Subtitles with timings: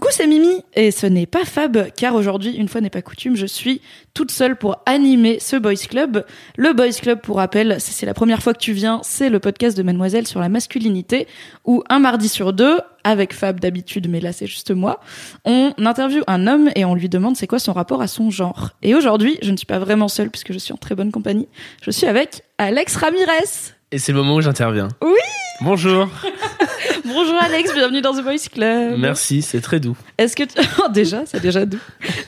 [0.00, 3.34] Coucou, c'est Mimi et ce n'est pas Fab car aujourd'hui, une fois n'est pas coutume,
[3.34, 3.80] je suis
[4.14, 6.24] toute seule pour animer ce Boys Club.
[6.56, 9.40] Le Boys Club, pour rappel, si c'est la première fois que tu viens, c'est le
[9.40, 11.26] podcast de Mademoiselle sur la masculinité
[11.64, 15.00] où un mardi sur deux, avec Fab d'habitude, mais là c'est juste moi,
[15.44, 18.70] on interviewe un homme et on lui demande c'est quoi son rapport à son genre.
[18.82, 21.48] Et aujourd'hui, je ne suis pas vraiment seule puisque je suis en très bonne compagnie.
[21.82, 23.72] Je suis avec Alex Ramirez.
[23.90, 24.90] Et c'est le moment où j'interviens.
[25.02, 25.18] Oui
[25.60, 26.08] Bonjour.
[27.08, 28.98] Bonjour Alex, bienvenue dans The Boys Club.
[28.98, 29.96] Merci, c'est très doux.
[30.18, 30.54] Est-ce que tu...
[30.78, 31.78] Oh, déjà, c'est déjà doux.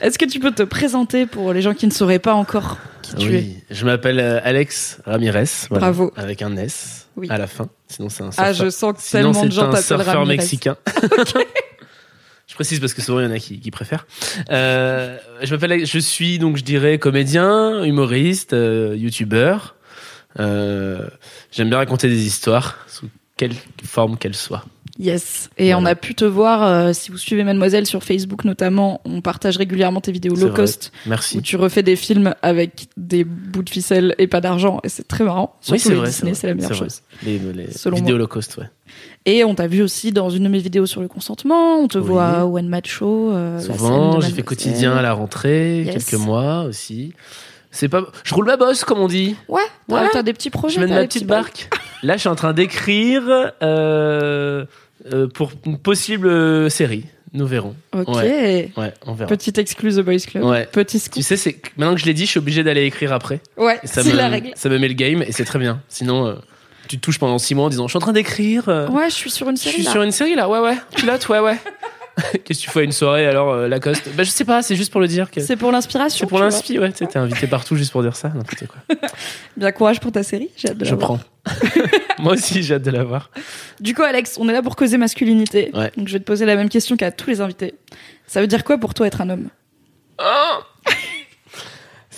[0.01, 3.15] Est-ce que tu peux te présenter pour les gens qui ne sauraient pas encore qui
[3.15, 3.37] tu es?
[3.39, 5.45] Oui, je m'appelle euh, Alex Ramirez.
[5.69, 6.11] voilà, Bravo.
[6.15, 7.27] Avec un S Oui.
[7.29, 7.69] à la fin.
[7.87, 8.65] Sinon, c'est un Ah, surfeur.
[8.65, 10.37] je sens que Sinon, tellement de c'est gens un t'appellent surfeur Ramirez.
[10.37, 10.77] mexicain.
[12.47, 14.07] je précise parce que souvent il y en a qui, qui préfèrent.
[14.49, 19.75] Euh, je m'appelle, je suis donc je dirais comédien, humoriste, euh, youtubeur.
[20.39, 21.05] Euh,
[21.51, 23.07] J'aime bien raconter des histoires sous
[23.37, 24.63] quelque forme qu'elles soient.
[24.99, 25.49] Yes.
[25.57, 29.21] Et on a pu te voir, euh, si vous suivez Mademoiselle sur Facebook notamment, on
[29.21, 30.55] partage régulièrement tes vidéos low vrai.
[30.55, 31.37] cost Merci.
[31.37, 35.07] où tu refais des films avec des bouts de ficelle et pas d'argent et c'est
[35.07, 35.55] très marrant.
[35.69, 36.07] Oui, c'est vrai.
[36.09, 37.01] Disney, c'est la meilleure chose.
[37.23, 38.19] Les, les Selon vidéos moi.
[38.19, 38.69] low cost, ouais.
[39.25, 41.97] Et on t'a vu aussi dans une de mes vidéos sur le consentement, on te
[41.97, 42.05] Oui.
[42.07, 43.31] voit au One Match Show.
[43.31, 46.05] euh, Souvent, j'ai fait quotidien à la rentrée, Yes.
[46.05, 47.13] quelques mois aussi.
[47.71, 49.35] C'est pas, je roule ma bosse comme on dit.
[49.47, 50.09] Ouais, t'as Ouais.
[50.11, 50.75] t'as des petits projets.
[50.75, 51.69] Je mène ma petite barque.
[52.03, 53.21] Là, je suis en train d'écrire
[53.61, 54.65] euh,
[55.13, 57.05] euh, pour une possible euh, série.
[57.33, 57.75] Nous verrons.
[57.93, 58.07] Ok.
[58.17, 58.71] Ouais,
[59.05, 59.29] on verra.
[59.29, 60.43] Petite excluse The Boys Club.
[60.43, 60.67] Ouais.
[60.69, 61.23] Petit Tu scoop.
[61.23, 63.39] sais, c'est que maintenant que je l'ai dit, je suis obligé d'aller écrire après.
[63.55, 64.51] Ouais, c'est me, la règle.
[64.55, 65.81] ça me met le game et c'est très bien.
[65.87, 66.33] Sinon, euh,
[66.89, 68.67] tu te touches pendant six mois en disant, je suis en train d'écrire.
[68.67, 69.91] euh, Ouais, je suis sur une je série suis là.
[69.91, 70.49] sur une série là.
[70.49, 70.75] Ouais, ouais.
[70.93, 71.57] Pilote, ouais, ouais.
[72.43, 74.61] Qu'est-ce que tu fais à une soirée alors, euh, Lacoste Bah, je sais pas.
[74.61, 75.41] C'est juste pour le dire que.
[75.41, 76.19] C'est pour l'inspiration.
[76.25, 76.91] C'est pour l'inspi, ouais.
[76.91, 78.29] T'es invité partout juste pour dire ça.
[78.29, 78.97] Quoi.
[79.57, 80.49] Bien courage pour ta série.
[80.57, 81.19] J'ai hâte de la Je voir.
[81.43, 81.53] prends.
[82.19, 83.31] Moi aussi, j'ai hâte de la voir.
[83.79, 85.71] Du coup, Alex, on est là pour causer masculinité.
[85.73, 85.91] Ouais.
[85.97, 87.75] Donc, je vais te poser la même question qu'à tous les invités.
[88.27, 89.49] Ça veut dire quoi pour toi être un homme?
[90.19, 90.59] Oh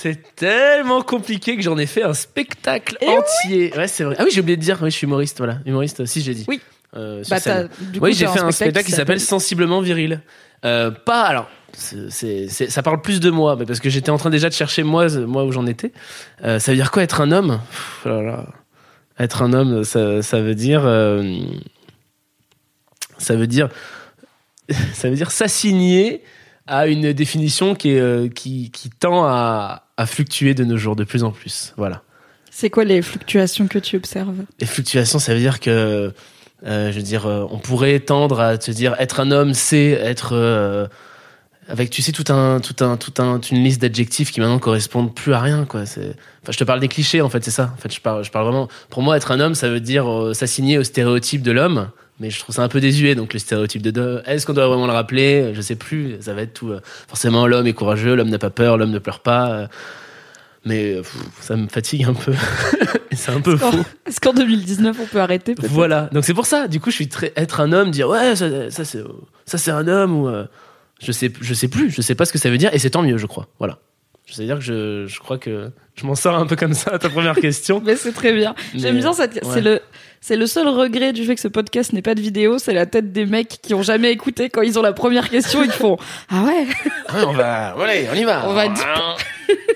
[0.04, 3.72] c'est tellement compliqué que j'en ai fait un spectacle Eh entier.
[3.78, 4.18] Ouais, c'est vrai.
[4.20, 5.60] Ah oui, j'ai oublié de dire, oui, je suis humoriste, voilà.
[5.66, 6.44] Humoriste, si, j'ai dit.
[6.50, 6.60] Oui.
[6.96, 7.70] Euh, sur Bah, scène.
[7.70, 10.22] t'as- du coup, Oui, j'ai fait un spectacle qui s'appelle Sensiblement viril.
[10.66, 14.12] Euh, pas, alors, c'est, c'est- c'est- ça parle plus de moi, mais parce que j'étais
[14.12, 15.92] en train déjà de chercher moi, moi où j'en étais.
[16.44, 17.60] Euh, ça veut dire quoi être un homme?
[17.70, 18.46] Pff, oh là là.
[19.20, 20.84] Être un homme, ça, ça veut dire.
[20.86, 21.24] euh,
[23.18, 23.70] ça veut dire.
[24.94, 26.24] Ça veut dire s'assigner
[26.68, 30.96] à une définition qui, est, euh, qui, qui tend à, à fluctuer de nos jours
[30.96, 31.74] de plus en plus.
[31.76, 32.02] Voilà.
[32.50, 34.38] C'est quoi les fluctuations que tu observes?
[34.62, 36.14] Les fluctuations, ça veut dire que,
[36.66, 39.90] euh, je veux dire, euh, on pourrait tendre à te dire être un homme, c'est
[39.90, 40.88] être euh,
[41.68, 45.14] avec, tu sais, tout un, tout un, tout un, une liste d'adjectifs qui maintenant correspondent
[45.14, 45.82] plus à rien, quoi.
[45.82, 47.74] Enfin, je te parle des clichés, en fait, c'est ça.
[47.74, 48.70] En fait, je parle, je parle vraiment.
[48.90, 51.90] Pour moi, être un homme, ça veut dire s'assigner au stéréotype de l'homme.
[52.20, 54.22] Mais je trouve ça un peu désuet, donc le stéréotype de.
[54.26, 55.52] Est-ce qu'on doit vraiment le rappeler?
[55.54, 56.18] Je sais plus.
[56.22, 56.72] Ça va être tout.
[57.08, 59.68] forcément, l'homme est courageux, l'homme n'a pas peur, l'homme ne pleure pas.
[60.66, 62.34] Mais pff, ça me fatigue un peu.
[63.12, 63.84] Et c'est un peu qu'en- faux.
[64.08, 66.10] Est-ce qu'en 2019, on peut arrêter Voilà.
[66.14, 66.68] Donc c'est pour ça.
[66.68, 69.02] Du coup, je suis très être un homme, dire ouais, ça, ça c'est
[69.46, 70.46] ça c'est un homme ou euh,
[71.02, 72.92] je sais je sais plus, je sais pas ce que ça veut dire et c'est
[72.92, 73.48] tant mieux, je crois.
[73.60, 73.80] Voilà.
[74.26, 77.10] C'est-à-dire que je, je crois que je m'en sors un peu comme ça à ta
[77.10, 77.82] première question.
[77.86, 78.56] Mais c'est très bien.
[78.74, 79.34] J'aime bien cette.
[79.36, 79.42] ouais.
[79.54, 79.82] C'est le.
[80.26, 82.86] C'est le seul regret du fait que ce podcast n'est pas de vidéo, c'est la
[82.86, 85.98] tête des mecs qui ont jamais écouté quand ils ont la première question, ils font
[86.30, 86.66] ah ouais,
[87.10, 88.48] Ah ouais, on va, allez, on y va.
[88.48, 88.86] On va deep.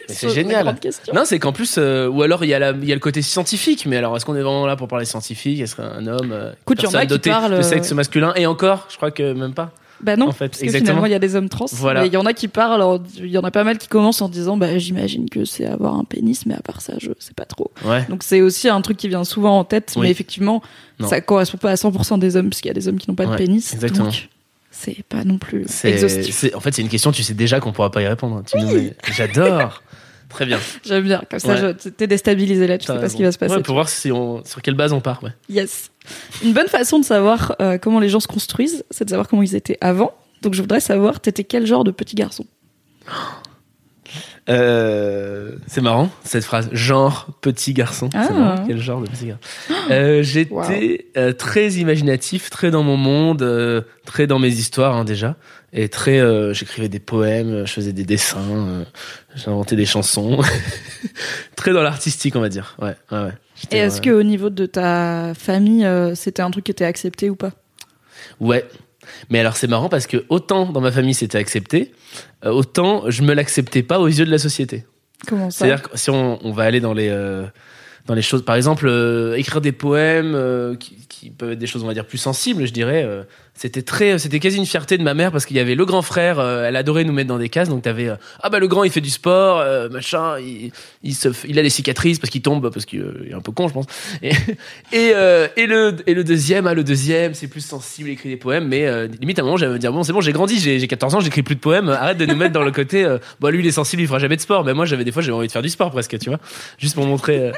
[0.08, 0.76] C'est génial.
[1.14, 3.00] Non, c'est qu'en plus, euh, ou alors il y, a la- il y a le
[3.02, 5.60] côté scientifique, mais alors est-ce qu'on est vraiment là pour parler scientifique?
[5.60, 8.88] Est-ce qu'un homme, euh, Écoute, personne qui dotée parlent, de euh, sexe masculin, et encore,
[8.90, 9.72] je crois que même pas.
[10.00, 10.90] Bah non, En fait, parce que exactement.
[10.90, 11.66] finalement il y a des hommes trans.
[11.72, 12.02] Voilà.
[12.02, 14.22] Mais il y en a qui parlent, il y en a pas mal qui commencent
[14.22, 17.34] en disant bah j'imagine que c'est avoir un pénis, mais à part ça je sais
[17.36, 17.72] pas trop.
[17.84, 18.06] Ouais.
[18.08, 20.04] Donc c'est aussi un truc qui vient souvent en tête, Oui.
[20.04, 20.62] mais effectivement
[21.00, 21.08] Non.
[21.08, 23.26] ça correspond pas à 100% des hommes, puisqu'il y a des hommes qui n'ont pas
[23.26, 23.74] de pénis.
[23.74, 24.06] exactement.
[24.06, 24.30] Donc
[24.80, 26.54] c'est pas non plus exhaustif.
[26.56, 28.44] en fait, c'est une question, tu sais déjà qu'on pourra pas y répondre.
[28.46, 28.58] Tu
[29.14, 29.82] J'adore.
[30.30, 30.60] Très bien.
[30.86, 31.74] J'aime bien, comme ça Ouais.
[31.74, 33.56] t'es déstabilisé là, tu sais pas ce qui va se passer.
[33.56, 35.24] Ouais, pour voir si on, sur quelle base on part.
[35.24, 35.32] Ouais.
[35.50, 35.90] Yes.
[36.44, 39.42] Une bonne façon de savoir euh, comment les gens se construisent, c'est de savoir comment
[39.42, 40.14] ils étaient avant.
[40.42, 42.46] Donc je voudrais savoir, t'étais quel genre de petit garçon?
[44.50, 46.70] Euh, c'est marrant cette phrase.
[46.72, 48.10] Genre petit garçon.
[48.14, 48.24] Ah.
[48.28, 48.64] C'est marrant.
[48.66, 49.42] Quel genre de petit garçon
[49.92, 50.64] Euh, J'étais Wow.
[51.18, 55.36] euh, très imaginatif, très dans mon monde, euh, très dans mes histoires hein, déjà,
[55.74, 56.20] et très.
[56.20, 58.84] euh, J'écrivais des poèmes, je faisais des dessins, euh,
[59.36, 60.40] j'inventais des chansons.
[61.56, 62.76] très dans l'artistique, on va dire.
[62.82, 63.34] Ouais, ouais, ouais.
[63.72, 66.86] Et est-ce euh, que au niveau de ta famille, euh, c'était un truc qui était
[66.86, 67.52] accepté ou pas?
[68.40, 68.66] Ouais.
[69.30, 71.92] Mais alors c'est marrant parce que autant dans ma famille c'était accepté,
[72.46, 74.86] euh, autant je me l'acceptais pas aux yeux de la société.
[75.28, 75.66] Comment ça?
[75.66, 77.46] C'est-à-dire que si on, on va aller dans les euh,
[78.08, 81.68] dans les choses, par exemple, euh, écrire des poèmes euh, qui, qui peuvent être des
[81.68, 83.06] choses, on va dire, plus sensibles, je dirais.
[83.58, 85.86] Euh, c'était très, c'était quasi une fierté de ma mère parce qu'il y avait le
[85.86, 86.40] grand frère.
[86.40, 87.70] euh, elle adorait nous mettre dans des cases.
[87.70, 90.72] Donc t'avais euh, ah bah le grand il fait du sport, euh, machin, il,
[91.04, 93.52] il se, il a des cicatrices parce qu'il tombe parce qu'il euh, est un peu
[93.52, 93.86] con, je pense.
[94.22, 94.30] Et
[94.94, 98.30] et, euh, et le et le deuxième, ah le deuxième, c'est plus sensible, il écrit
[98.30, 100.34] des poèmes, mais euh, limite à un moment j'allais me dire bon c'est bon j'ai
[100.34, 102.72] grandi, j'ai j'ai 14 ans, j'écris plus de poèmes, arrête de nous mettre dans le
[102.72, 104.64] côté euh, bon lui il est sensible, il fera jamais de sport.
[104.64, 106.40] Mais moi j'avais des fois j'avais envie de faire du sport presque, tu vois,
[106.78, 107.40] juste pour montrer.
[107.40, 107.52] euh,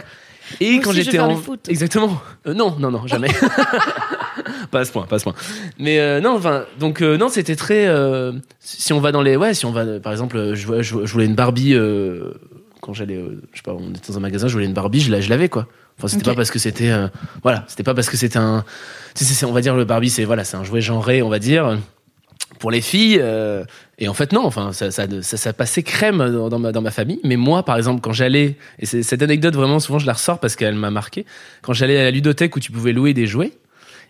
[0.60, 1.68] et Moi quand j'étais en foot.
[1.70, 3.28] exactement Euh, non non non jamais
[4.72, 5.36] pas à ce point pas à ce point.
[5.78, 9.36] Mais euh, non enfin donc euh, non c'était très euh, si on va dans les
[9.36, 11.76] ouais si on va par exemple je, voulais- je, je voulais une Barbie
[12.82, 15.12] quand j'allais je sais pas on était dans un magasin je voulais une Barbie je
[15.12, 15.68] la- je l'avais quoi.
[15.98, 16.92] Enfin c'était pas parce que c'était
[17.44, 18.64] voilà c'était pas parce que c'était un
[19.16, 21.30] tu sais, c'est- on va dire le Barbie c'est voilà c'est un jouet genré on
[21.30, 21.78] va dire
[22.58, 23.64] pour les filles euh,
[24.00, 26.82] et en fait non enfin ça, ça, ça, ça passait crème dans, dans ma, dans
[26.82, 27.20] ma famille.
[27.24, 30.56] Mais moi par exemple quand j'allais et cette anecdote vraiment souvent je la ressors parce
[30.56, 31.26] qu'elle m'a marqué.
[31.62, 33.52] Quand j'allais à la ludothèque où tu pouvais louer des jouets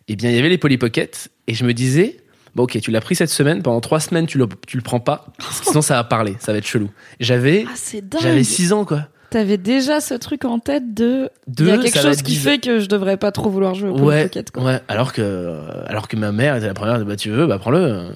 [0.09, 2.17] eh bien il y avait les Polly Pocket et je me disais
[2.55, 4.99] bon ok tu l'as pris cette semaine pendant trois semaines tu le, tu le prends
[4.99, 6.89] pas parce que sinon ça va parler ça va être chelou
[7.19, 11.29] j'avais Ah, j'avais six ans quoi T'avais déjà ce truc en tête de.
[11.59, 13.93] Il y a quelque chose qui fait que je devrais pas trop vouloir jouer au
[13.93, 14.63] Polly ouais, Pocket, quoi.
[14.63, 14.79] ouais.
[14.87, 18.07] Alors que, alors que ma mère était la première, bah tu veux, bah prends-le.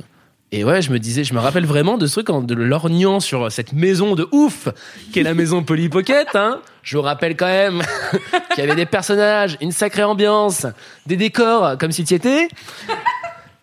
[0.56, 3.20] Et ouais, je me disais, je me rappelle vraiment de ce truc en de lorgnant
[3.20, 4.68] sur cette maison de ouf
[5.12, 6.28] qu'est la maison Polly Pocket.
[6.36, 6.62] Hein.
[6.84, 7.82] Je vous rappelle quand même
[8.54, 10.68] qu'il y avait des personnages, une sacrée ambiance,
[11.08, 12.50] des décors comme si tu étais.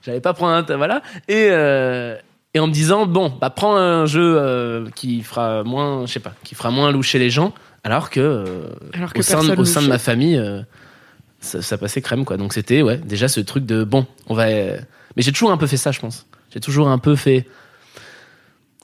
[0.05, 1.01] J'allais pas prendre un, voilà.
[1.29, 2.17] Et euh,
[2.55, 6.19] et en me disant bon, bah prends un jeu euh, qui fera moins, je sais
[6.19, 7.55] pas, qui fera moins loucher les gens,
[7.85, 8.65] alors que, euh,
[8.95, 9.89] Alors que au sein, de- personne au sein de louchait.
[9.93, 10.65] ma famille,
[11.39, 12.37] ça, ça passait crème quoi.
[12.37, 14.47] Donc c'était ouais, déjà ce truc de bon, on va.
[14.47, 16.27] Mais j'ai toujours un peu fait ça, je pense.
[16.53, 17.47] J'ai toujours un peu fait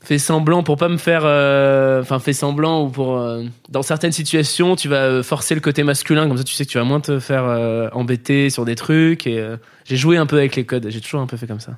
[0.06, 4.12] fait semblant pour pas me faire euh, enfin fait semblant ou pour euh, dans certaines
[4.12, 6.28] situations tu vas euh, forcer le côté masculin.
[6.28, 9.26] Comme ça tu sais que tu vas moins te faire embêter sur des trucs.
[9.26, 9.44] Et
[9.84, 10.86] j'ai joué un peu avec les codes.
[10.88, 11.72] J'ai toujours un peu fait comme ça.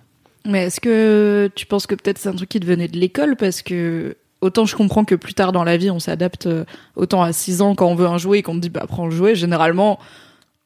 [0.47, 3.37] Mais est-ce que tu penses que peut-être c'est un truc qui devenait de l'école?
[3.37, 6.49] Parce que autant je comprends que plus tard dans la vie on s'adapte
[6.97, 9.07] autant à 6 ans quand on veut un jouet et qu'on te dit bah prends
[9.07, 9.99] le jouet généralement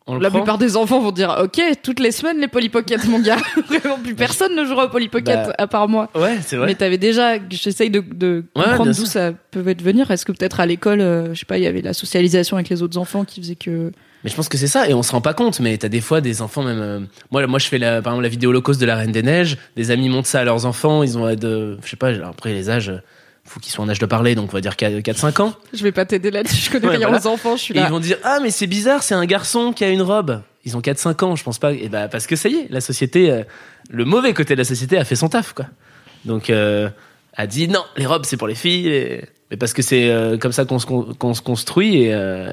[0.06, 3.20] On la plupart des enfants vont dire ok toutes les semaines les Polly Pocket mon
[3.20, 3.36] gars
[3.68, 6.66] vraiment plus personne ne jouera au Polly Pocket Bah, à part moi ouais c'est vrai
[6.66, 10.58] mais t'avais déjà j'essaye de, de Ouais, comprendre d'où ça peut venir est-ce que peut-être
[10.60, 13.24] à l'école euh, je sais pas il y avait la socialisation avec les autres enfants
[13.24, 13.92] qui faisait que
[14.24, 16.00] Mais je pense que c'est ça, et on se rend pas compte, mais t'as des
[16.00, 16.80] fois des enfants même.
[16.80, 17.00] euh,
[17.30, 19.56] moi, moi, je fais la, par exemple la vidéo holocauste de la Reine des Neiges.
[19.76, 22.70] Des amis montrent ça à leurs enfants, ils ont de, je sais pas, après les
[22.70, 22.92] âges,
[23.44, 25.54] faut qu'ils soient en âge de parler, donc on va dire 4-5 ans.
[25.74, 27.22] je vais pas t'aider là-dessus je connais Ouais, rien voilà.
[27.22, 29.26] aux enfants je suis Et là ils vont dire ah mais c'est bizarre, c'est un
[29.26, 30.40] garçon qui a une robe.
[30.64, 31.72] Ils ont 4-5 ans, je pense pas.
[31.72, 33.42] Et bah parce que ça y est, la société, euh,
[33.90, 35.66] le mauvais côté de la société a fait son taf quoi.
[36.24, 36.88] Donc euh,
[37.36, 38.88] a dit non, les robes c'est pour les filles.
[38.88, 42.10] et- Mais parce que c'est euh, comme ça qu'on se, con- qu'on se construit et,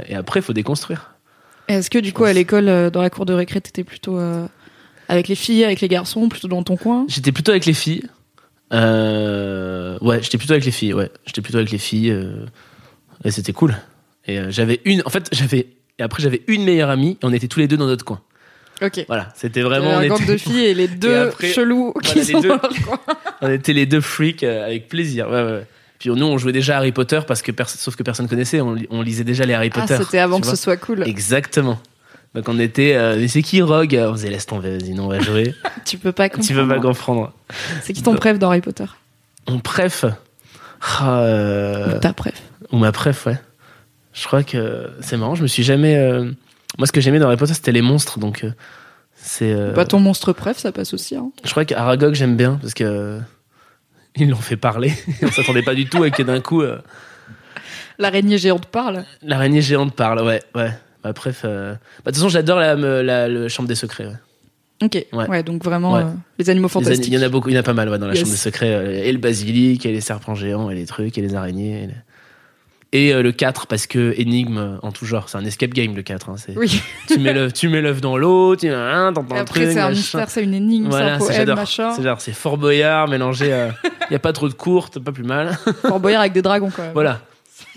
[0.07, 1.11] et après faut déconstruire.
[1.67, 4.17] Est-ce que du coup à l'école, dans la cour de récré, t'étais plutôt
[5.07, 7.05] avec les filles, avec les garçons, plutôt dans ton coin?
[7.07, 8.03] J'étais plutôt avec les filles.
[8.73, 10.93] Euh, ouais, j'étais plutôt avec les filles.
[10.93, 12.11] Ouais, j'étais plutôt avec les filles.
[12.11, 12.45] euh,
[13.23, 13.75] et c'était cool.
[14.25, 15.01] Et euh, j'avais une.
[15.05, 15.67] En fait, j'avais.
[15.97, 17.17] Et après, j'avais une meilleure amie.
[17.21, 18.21] Et on était tous les deux dans notre coin.
[18.81, 19.03] Ok.
[19.07, 19.97] Voilà, c'était vraiment.
[19.97, 22.49] un On était, de filles et les deux après, chelous voilà, qui les sont deux.
[22.49, 22.99] dans leur coin.
[23.41, 25.27] on était les deux freaks euh, avec plaisir.
[25.29, 25.51] Ouais, ouais.
[25.51, 25.65] ouais.
[25.99, 28.61] Puis nous, on jouait déjà à Harry Potter parce que sauf que personne connaissait.
[28.61, 29.97] On, li- on lisait déjà les Harry Ah, Potter.
[30.01, 30.55] c'était avant tu que vois.
[30.55, 31.03] ce soit cool.
[31.05, 31.77] Exactement.
[32.35, 32.95] Donc on était.
[32.95, 33.95] euh, mais c'est qui Rogue?
[33.99, 35.53] On faisait laisse tomber, vas-y, non, on va jouer.
[35.85, 36.47] Tu peux pas comprendre.
[36.47, 37.33] tu veux pas comprendre.
[37.81, 38.85] C'est qui ton préf dans Harry Potter?
[39.47, 40.05] On préf?
[40.99, 42.41] Ah, euh, Ou Ta préf.
[42.71, 43.37] Ou ma préf, ouais.
[44.13, 45.95] Je crois que c'est marrant, je me suis jamais.
[45.97, 46.31] euh,
[46.77, 48.45] Moi, ce que j'aimais dans Harry Potter, c'était les monstres, donc
[49.15, 49.51] c'est.
[49.51, 51.15] euh, Bah, ton monstre préf, ça passe aussi.
[51.15, 51.31] Hein.
[51.43, 53.19] Je crois qu'Aragog, j'aime bien, parce que.
[54.15, 54.93] Ils l'ont fait parler.
[55.23, 56.61] On s'attendait pas du tout, et que d'un coup,
[57.97, 59.03] L'araignée géante parle.
[59.21, 60.71] l'araignée géante parle, ouais, ouais.
[61.03, 61.41] Ma préf.
[61.45, 64.13] euh, bah, De toute façon, j'adore la, la, Chambre des Secrets, ouais.
[64.81, 65.05] Ok.
[65.13, 65.43] Ouais, Ouais.
[65.43, 66.01] donc vraiment Ouais.
[66.03, 67.07] euh, les animaux fantastiques.
[67.07, 68.21] Il y en a beaucoup, il y en a pas mal, ouais, dans la Yes.
[68.21, 68.73] Chambre des Secrets.
[68.73, 71.83] euh, Et le basilic, et les serpents géants, et les trucs, et les araignées.
[71.83, 71.93] et les-
[72.91, 76.01] Et euh, le 4, parce que énigme en tout genre, c'est un escape game le
[76.01, 76.29] 4.
[76.29, 76.81] hein, Oui.
[77.07, 79.79] tu mets l'œuf, tu mets l'œuf dans l'eau, tu hein, t'entends un après, truc, c'est
[79.79, 81.55] un mystère, c'est une énigme, Voilà, c'est c'est- poème, j'adore.
[81.57, 81.91] machin.
[81.95, 83.69] C'est genre, c'est Fort Boyard mélangé.
[84.09, 85.55] Il y a pas trop de courtes, pas plus mal.
[85.83, 86.91] Fort Boyard avec des dragons, même.
[86.93, 87.21] voilà.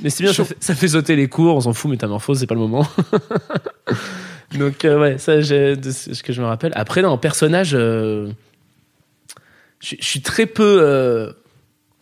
[0.01, 2.47] Mais c'est bien, ça fait, ça fait sauter les cours, on s'en fout, métamorphose, c'est
[2.47, 2.87] pas le moment.
[4.59, 6.73] Donc, euh, ouais, ça, j'ai- de ce que je me rappelle.
[6.75, 8.31] Après, non, personnage, euh,
[9.81, 11.33] je suis très peu euh,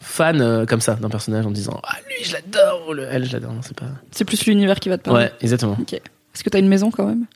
[0.01, 3.33] fan comme ça d'un personnage en disant Ah, lui, je l'adore, ou le elle, je
[3.33, 3.53] l'adore.
[3.53, 3.87] Non, c'est pas.
[4.11, 5.27] C'est plus l'univers qui va te parler.
[5.27, 5.77] Ouais, exactement.
[5.81, 5.93] Ok.
[5.95, 7.27] Est-ce que t'as une maison, quand même?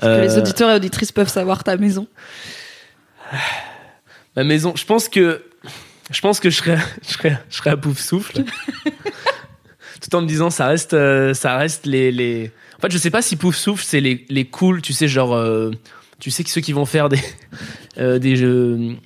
[0.00, 2.06] Que Euh, les auditeurs et auditrices peuvent savoir ta maison?
[4.36, 5.42] Ma maison, je pense que
[6.10, 8.44] je pense que je serais je serais je serais à pouf souffle.
[10.00, 13.10] Tout en me disant ça reste euh, ça reste les les En fait, je sais
[13.10, 15.70] pas si pouf souffle c'est les les cool, tu sais genre euh,
[16.20, 17.20] tu sais que ceux qui vont faire des
[17.98, 18.96] euh, des jeux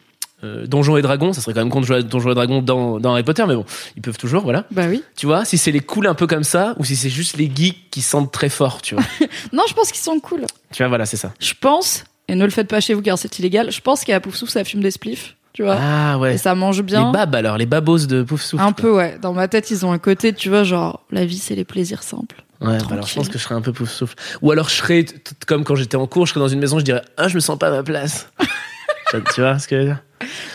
[0.65, 2.99] Donjons et Dragons, ça serait quand même con de jouer à Donjons et Dragons dans,
[2.99, 4.67] dans Harry Potter, mais bon, ils peuvent toujours, voilà.
[4.73, 5.05] Bah oui.
[5.15, 7.49] Tu vois, si c'est les cools un peu comme ça, ou si c'est juste les
[7.49, 9.05] geeks qui sentent très fort, tu vois.
[9.53, 10.47] Non, je pense qu'ils sont cool.
[10.73, 11.33] tu vois, voilà, c'est ça.
[11.39, 14.19] Je pense, et ne le faites pas chez vous car c'est illégal, je pense qu'à
[14.19, 15.77] Pouf Souffle, ça fume des spliffs, tu vois.
[15.79, 16.35] Ah ouais.
[16.35, 17.07] Et ça mange bien.
[17.07, 18.63] Les babs alors, les babos de pouf souffle.
[18.63, 18.75] Un quoi.
[18.75, 19.19] peu, ouais.
[19.21, 22.03] Dans ma tête, ils ont un côté, tu vois, genre, la vie, c'est les plaisirs
[22.03, 22.45] simples.
[22.61, 24.15] Ouais, bah alors je pense que je serais un peu pouf souffle.
[24.41, 25.05] Ou alors je serais
[25.49, 27.41] comme quand j'étais en cours, je serais dans une maison, je dirais ah je me
[27.41, 28.31] sens pas à ma place.
[29.35, 30.03] tu vois ce que je veux dire?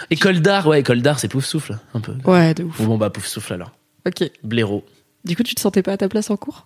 [0.09, 2.13] École d'art, ouais, école d'art, c'est pouf souffle un peu.
[2.23, 2.81] Ouais, de ouf.
[2.81, 3.73] Bon, bah pouf souffle alors.
[4.07, 4.31] Ok.
[4.41, 4.85] Blaireau.
[5.25, 6.65] Du coup, tu te sentais pas à ta place en cours?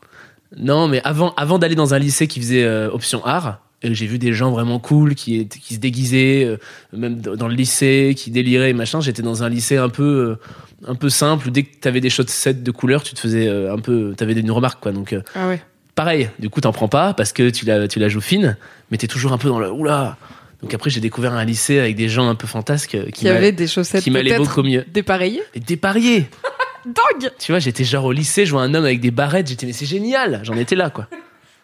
[0.56, 4.20] Non, mais avant, avant d'aller dans un lycée qui faisait euh, option art, j'ai vu
[4.20, 6.58] des gens vraiment cool qui, se déguisaient, euh,
[6.94, 9.02] même dans le lycée, qui déliraient et machin.
[9.02, 10.38] J'étais dans un lycée un peu,
[10.84, 13.48] euh, un peu simple où dès que t'avais des chaussettes de couleur, tu te faisais
[13.48, 14.92] euh, un peu, t'avais une remarque quoi.
[14.92, 15.62] Donc Ah ouais.
[15.96, 18.58] pareil, du coup t'en prends pas parce que tu la, tu la joues fine,
[18.92, 20.18] mais t'es toujours un peu dans le oula.
[20.62, 23.66] Donc après j'ai découvert un lycée avec des gens un peu fantasques qui, m'allaient- des
[23.66, 24.86] chaussettes qui m'allaient beaucoup mieux.
[24.94, 25.42] dépareillées.
[25.56, 26.28] Et dépareillés
[26.86, 29.66] Dingue Tu vois, j'étais genre au lycée, je vois un homme avec des barrettes, j'étais
[29.66, 31.08] mais c'est génial, j'en étais là quoi.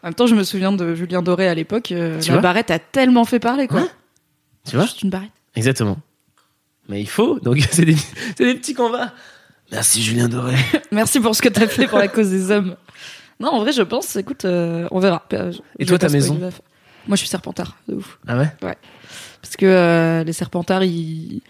[0.04, 1.92] En même temps, je me souviens de Julien Doré à l'époque.
[1.92, 3.82] euh, la barrette a tellement fait parler, quoi.
[3.82, 3.90] Hein
[4.68, 5.32] Tu vois Juste une barrette.
[5.56, 5.98] Exactement.
[6.90, 7.96] Mais il faut, donc c'est des,
[8.38, 9.14] c'est des petits combats.
[9.72, 10.56] Merci Julien Doré.
[10.92, 12.76] Merci pour ce que t'as fait pour la cause des hommes.
[13.40, 15.24] Non, en vrai, je pense, écoute, euh, on verra.
[15.34, 16.50] Euh, je- Et toi, ta maison Moi,
[17.12, 18.18] je suis serpentard, de ouf.
[18.28, 18.48] Ah ouais
[19.42, 21.42] Parce que euh, les serpentards, ils...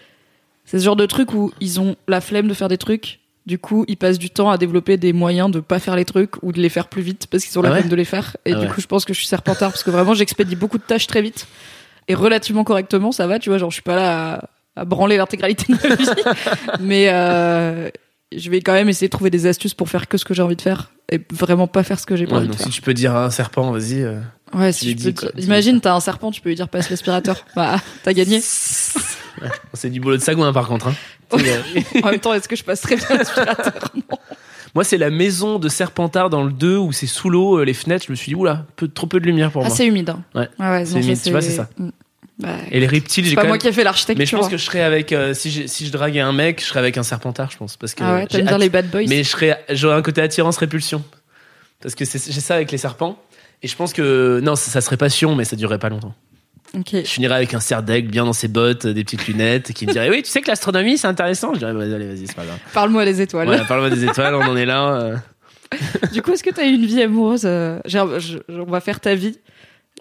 [0.66, 3.20] c'est ce genre de truc où ils ont la flemme de faire des trucs.
[3.48, 6.44] Du coup, ils passent du temps à développer des moyens de pas faire les trucs
[6.44, 8.04] ou de les faire plus vite parce qu'ils ont la Ah ouais flemme de les
[8.06, 8.36] faire.
[8.46, 8.72] Et Ah du ouais.
[8.74, 11.22] coup, je pense que je suis serpentard parce que vraiment, j'expédie beaucoup de tâches très
[11.22, 11.48] vite
[12.10, 13.12] et relativement correctement.
[13.14, 14.34] Ça va, tu vois, genre, je suis pas là
[14.76, 16.10] à, à branler l'intégralité de ma vie.
[16.82, 17.90] Mais euh,
[18.36, 20.42] je vais quand même essayer de trouver des astuces pour faire que ce que j'ai
[20.42, 22.66] envie de faire et vraiment pas faire ce que j'ai pas Ouais, envie de faire.
[22.68, 24.02] si tu peux dire à un serpent, vas-y.
[24.04, 24.20] euh.
[24.54, 26.56] Ouais, tu si je dit, peux te- tu Imagine, t'as un serpent, tu peux lui
[26.56, 27.46] dire passe l'aspirateur.
[27.56, 28.42] Bah, t'as gagné.
[29.74, 30.88] C'est du boulot de sagouin par contre.
[30.88, 30.96] hein.
[31.38, 33.74] Tu En même temps, est-ce que je passe très bien l'aspirateur.
[34.76, 37.74] Moi, c'est la maison de Serpentard dans le 2 où c'est sous l'eau, euh, les
[37.74, 38.06] fenêtres.
[38.08, 39.76] Je me suis dit, oula, peu, trop peu de lumière pour Ah, moi.
[39.76, 40.10] c'est humide.
[40.10, 40.22] hein.
[40.36, 40.48] Ouais.
[40.60, 41.68] Ah ouais, C'est humide, tu vois, c'est ça.
[42.40, 43.62] Bah, Et les reptiles, j'ai pas quand moi même.
[43.62, 44.20] qui ai fait l'architecture.
[44.20, 44.50] Mais je pense hein.
[44.52, 45.12] que je serais avec.
[45.12, 47.76] euh, si, j'ai- si je draguais un mec, je serais avec un Serpentard, je pense.
[47.78, 50.22] Parce que Ah ouais, t'aimes bien les bad boys Mais je serais, j'aurais un côté
[50.22, 51.04] attirance-répulsion.
[51.82, 53.18] Parce que c'est- j'ai ça avec les serpents.
[53.64, 54.40] Et je pense que.
[54.44, 56.14] Non, ça, ça serait passion, mais ça durerait pas longtemps.
[56.92, 59.88] Je finirais avec un cerf d'aigle bien dans ses bottes, euh, des petites lunettes, qui
[59.88, 61.54] me dirait Oui, tu sais que l'astronomie, c'est intéressant.
[61.54, 62.60] Je dirais Vas-y, allez, vas-y, c'est pas grave.
[62.74, 63.48] Parle-moi les étoiles.
[63.48, 64.94] Voilà, parle-moi des étoiles, on en est là.
[65.02, 65.16] euh.
[66.14, 69.16] Du coup, est-ce que t'as eu une vie amoureuse euh, je- On va faire ta
[69.16, 69.38] vie.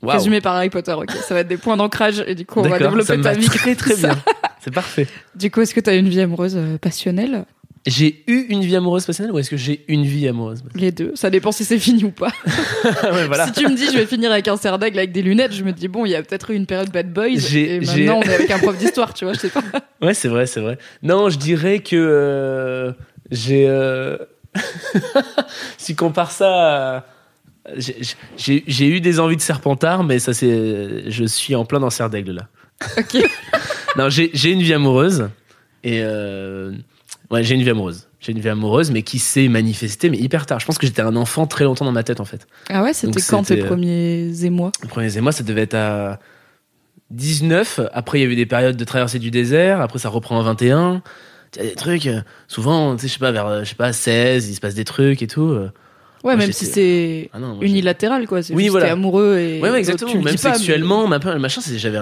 [0.03, 0.19] Waouh.
[0.19, 1.11] Résumé par Harry Potter, ok.
[1.13, 3.47] Ça va être des points d'ancrage et du coup, on va développer ta vie.
[3.47, 4.17] très très bien.
[4.61, 5.07] C'est parfait.
[5.37, 7.45] Du coup, est-ce que t'as eu une vie amoureuse passionnelle?
[7.87, 11.12] J'ai eu une vie amoureuse passionnelle ou est-ce que j'ai une vie amoureuse Les deux.
[11.14, 12.33] Ça dépend si c'est fini ou pas.
[13.12, 13.47] Ouais, voilà.
[13.47, 15.62] Si tu me dis je vais finir avec un cerf d'aigle avec des lunettes, je
[15.62, 18.23] me dis bon, il y a peut-être eu une période bad boys et maintenant on
[18.23, 19.62] est avec un prof d'histoire, tu vois, je sais pas.
[20.02, 20.78] Ouais, c'est vrai, c'est vrai.
[21.02, 22.93] Non, je dirais que euh,
[23.31, 23.66] j'ai.
[23.69, 24.19] euh,
[25.78, 26.97] si on compare ça.
[26.99, 27.05] à-
[27.76, 31.11] j'ai- eu des envies de serpentard, mais ça c'est.
[31.11, 32.49] Je suis en plein dans cerf d'aigle là.
[32.99, 33.16] Ok.
[33.97, 35.28] Non, j'ai j'ai une vie amoureuse.
[35.85, 36.00] Et.
[36.02, 36.73] euh,
[37.30, 38.09] Ouais, j'ai une vie amoureuse.
[38.21, 40.61] J'ai une vie amoureuse, mais qui s'est manifestée, mais hyper tard.
[40.61, 42.47] Je pense que j'étais un enfant très longtemps dans ma tête, en fait.
[42.68, 44.73] Ah ouais, c'était quand tes euh, premiers émois?
[44.83, 46.18] Les premiers émois, ça devait être à
[47.11, 47.80] 19.
[47.92, 49.80] Après, il y a eu des périodes de traversée du désert.
[49.80, 51.02] Après, ça reprend à 21.
[51.56, 53.71] Il y a des trucs, euh, souvent, tu sais, je sais pas, vers, euh, je
[53.71, 55.56] sais pas, 16, il se passe des trucs et tout.
[56.26, 58.92] Ouais, moi, même si c'est Ah unilatéral quoi, c'est Oui, voilà.
[58.92, 60.12] amoureux et Ouais, ouais, exactement.
[60.14, 61.99] Même pas, mais- sexuellement, ma peur, machin, c'est- j'avais,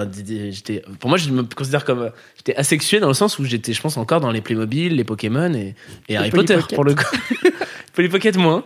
[0.51, 3.81] j'étais, pour moi, je me considère comme, j'étais asexué dans le sens où j'étais, je
[3.81, 5.75] pense, encore dans les Playmobil, les Pokémon et,
[6.09, 7.03] et Harry Potter, pour le coup.
[7.93, 8.65] Polly Pocket, moins.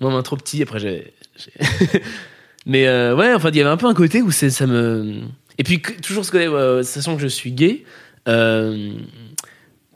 [0.00, 1.12] Moi, moins trop petit, après, j'ai,
[2.66, 5.20] Mais, euh, ouais, enfin, il y avait un peu un côté où ça me,
[5.58, 7.84] et puis, toujours ce côté, euh, sachant que je suis gay,
[8.28, 8.90] euh,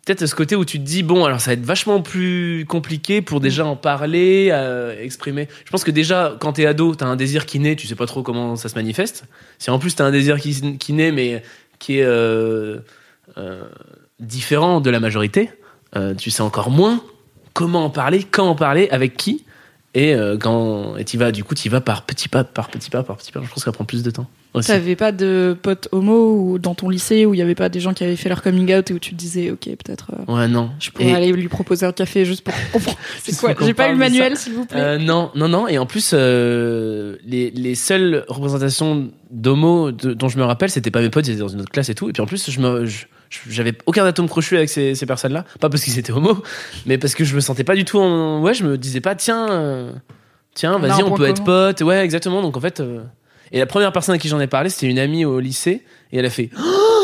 [0.04, 3.23] peut-être ce côté où tu te dis bon alors ça va être vachement plus compliqué
[3.23, 5.49] pour déjà en parler euh, exprimer.
[5.64, 8.06] Je pense que déjà quand t'es ado t'as un désir qui naît tu sais pas
[8.06, 9.25] trop comment ça se manifeste.
[9.59, 11.42] Si en plus t'as un désir qui, qui naît mais
[11.78, 12.80] qui est euh,
[13.38, 13.64] euh,
[14.18, 15.50] différent de la majorité
[16.16, 17.04] tu sais encore moins
[17.52, 19.44] comment en parler quand en parler avec qui.
[19.94, 23.02] Et quand et tu vas du coup tu vas par petit pas par petit pas
[23.02, 23.42] par petit pas.
[23.42, 24.26] Je pense que ça prend plus de temps.
[24.61, 27.80] T'avais pas de potes homo ou dans ton lycée où il y avait pas des
[27.80, 30.32] gens qui avaient fait leur coming out et où tu te disais, ok, peut-être euh,
[30.35, 32.99] ouais non je pourrais Et- aller lui proposer un café juste pour comprendre.
[33.23, 34.78] C'est quoi J'ai pas eu le manuel, s'il vous plaît.
[34.78, 35.68] Euh, non, non, non.
[35.68, 41.00] Et en plus, euh, les, les seules représentations d'homo dont je me rappelle, c'était pas
[41.00, 42.11] mes potes, ils étaient dans une autre classe et tout.
[42.11, 43.06] Et puis en plus, je me, je-
[43.49, 45.44] j'avais aucun atome crochu avec ces, ces personnes-là.
[45.61, 46.42] Pas parce qu'ils étaient homo,
[46.85, 48.42] mais parce que je me sentais pas du tout en.
[48.42, 49.92] Ouais, je me disais pas, tiens, euh,
[50.54, 51.80] tiens, vas-y, on peut être potes.
[51.80, 52.42] Ouais, exactement.
[52.42, 52.80] Donc en fait.
[52.80, 53.00] euh,
[53.52, 55.82] Et la première personne à qui j'en ai parlé, c'était une amie au lycée.
[56.12, 56.50] Et elle a fait.
[56.59, 57.02] Oh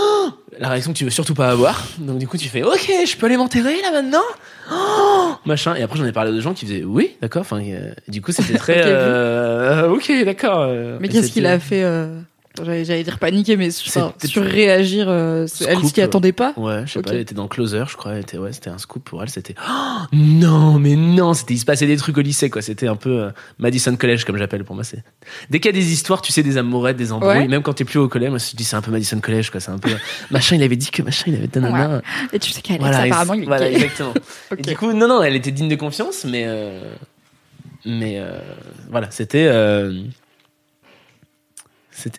[0.58, 1.86] la réaction que tu veux surtout pas avoir.
[1.98, 4.24] Donc du coup, tu fais OK, je peux aller m'enterrer là maintenant?
[4.72, 5.74] Oh Machin.
[5.76, 7.42] Et après, j'en ai parlé à des gens qui faisaient Oui, d'accord.
[7.42, 8.82] Enfin, euh, du coup, c'était très.
[8.84, 10.68] Euh, ok, d'accord.
[11.00, 12.20] Mais qu'est-ce qu'il a fait euh,
[12.64, 15.06] J'allais dire paniquer, mais enfin, C'était- surréagir.
[15.08, 16.52] Euh, elle s'y attendait pas.
[16.56, 18.12] Ouais, je sais pas, elle était dans Closer, je crois.
[18.12, 19.28] Elle était, ouais, c'était un scoop pour elle.
[19.30, 22.62] C'était Oh, non, mais non, c'était il se passait des trucs au lycée, quoi.
[22.62, 24.84] C'était un peu euh, Madison College, comme j'appelle pour moi.
[24.84, 25.02] C'est
[25.50, 27.48] dès qu'il y a des histoires, tu sais, des amourettes, des embrouilles, Ouais.
[27.48, 29.60] même quand t'es plus au collège, moi je dis c'est un peu Madison College, quoi.
[29.60, 29.90] C'est un peu
[30.30, 30.56] machin.
[30.56, 32.02] Il avait dit que machin, il avait nanana.
[32.32, 34.14] Et tu sais qu'Alex, Voilà, apparemment, il est voilà, exactement.
[34.58, 36.80] Et du coup, non, non, elle était digne de confiance, mais euh,
[37.84, 38.38] mais euh,
[38.90, 39.48] voilà, euh, c'était-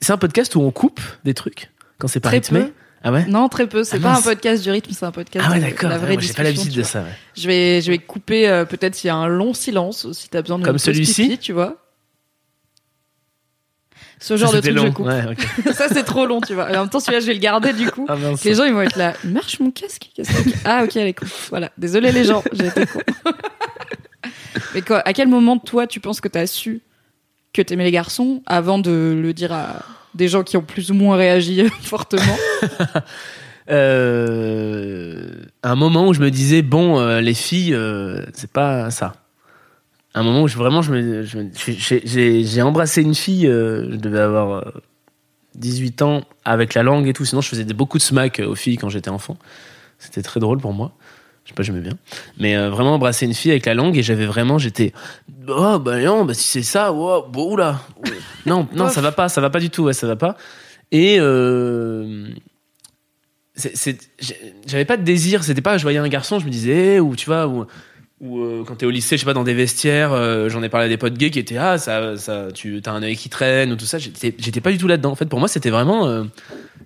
[0.01, 2.62] c'est un podcast où on coupe des trucs quand c'est pas Très rythmé.
[2.65, 2.71] peu.
[3.01, 3.25] Ah ouais.
[3.27, 3.86] Non, très peu.
[3.86, 4.19] C'est Ah, pas mince.
[4.19, 6.33] un podcast du rythme, c'est un podcast Ah ouais, de la Ouais, vraie moi, j'ai
[6.33, 7.00] pas l'habitude de ça.
[7.01, 7.07] ouais.
[7.38, 10.41] Je vais, je vais couper euh, peut-être s'il y a un long silence, si t'as
[10.41, 11.77] besoin de Comme celui-ci tu vois.
[14.21, 15.05] Ce genre Ça, de truc, je coupe.
[15.05, 15.74] Ouais.
[15.74, 16.69] Ça, c'est trop long, tu vois.
[16.74, 18.05] Et en même temps, celui-là, je vais le garder, du coup.
[18.09, 18.43] Ah mince.
[18.43, 19.13] Les gens, ils vont être là.
[19.24, 21.29] Marche mon casque Qu'est-ce que- Ah, ok, allez, cool.
[21.50, 21.71] Voilà.
[21.77, 23.00] Désolé, les gens, j'ai été con.
[24.75, 26.81] Mais quoi, à quel moment, toi, tu penses que t'as su
[27.53, 29.84] que t'aimais les garçons avant de le dire à
[30.15, 32.38] des gens qui ont plus ou moins réagi fortement
[33.72, 35.27] Euh,
[35.62, 39.13] un moment où je me disais bon, euh, les filles, euh, c'est pas ça.
[40.15, 44.72] Un moment où vraiment je me, j'ai- embrassé une fille, euh, je devais avoir euh,
[45.56, 47.25] 18 ans avec la langue et tout.
[47.25, 49.38] Sinon, je faisais beaucoup de smack euh, aux filles quand j'étais enfant.
[50.00, 50.94] C'était très drôle pour moi.
[51.50, 51.98] Je sais pas, j'aimais bien.
[52.38, 54.94] Mais euh, vraiment embrasser une fille avec la langue et j'avais vraiment, j'étais,
[55.48, 57.81] oh bah non, bah si c'est ça, wow, bon, oula,
[58.46, 60.38] non, non, ça va pas, ça va pas du tout, ouais, ça va pas.
[60.92, 62.27] Et euh,
[64.68, 67.16] j'avais pas de désir, c'était pas, je voyais un garçon, je me disais, eh, ou
[67.16, 67.66] tu vois, ou,
[68.22, 70.70] ou euh, quand t'es au lycée, je sais pas, dans des vestiaires, euh, j'en ai
[70.70, 73.29] parlé à des potes gays qui étaient, ah, ça, ça, tu as un œil qui
[73.29, 73.98] traîne ou tout ça.
[73.98, 75.09] J'étais pas du tout là-dedans.
[75.09, 76.27] En fait, pour moi, c'était vraiment,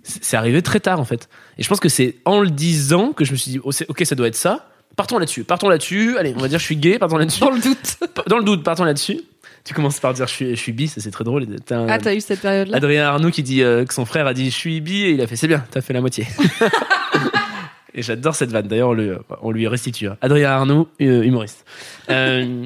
[0.04, 1.30] c'est arrivé très tard en fait.
[1.58, 4.06] Et je pense que c'est en le disant que je me suis dit, oh, ok,
[4.06, 4.70] ça doit être ça.
[4.96, 6.18] Partons là-dessus, partons là-dessus.
[6.18, 7.40] Allez, on va dire, je suis gay, partons là-dessus.
[7.40, 7.98] Dans le doute.
[8.28, 9.22] Dans le doute, partons là-dessus.
[9.64, 11.48] Tu commences par dire, je suis, je suis bi, ça c'est très drôle.
[11.72, 14.34] Un- Ah, t'as eu cette période-là Adrien Arnaud qui dit euh, que son frère a
[14.34, 16.28] dit je suis bi et il a fait c'est bien, t'as fait la moitié.
[17.94, 18.68] et j'adore cette vanne.
[18.68, 20.08] D'ailleurs, on, le- on lui restitue.
[20.08, 20.18] hein.
[20.22, 21.66] Adrien Arnaud, euh, humoriste.
[22.10, 22.66] Euh,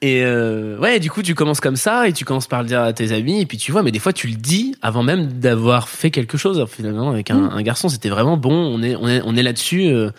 [0.00, 2.80] et euh, ouais, du coup, tu commences comme ça et tu commences par le dire
[2.82, 5.26] à tes amis et puis tu vois, mais des fois tu le dis avant même
[5.32, 6.64] d'avoir fait quelque chose.
[6.70, 8.52] Finalement, avec un, un garçon, c'était vraiment bon.
[8.54, 9.86] On est, on est, on est là-dessus.
[9.88, 10.10] euh,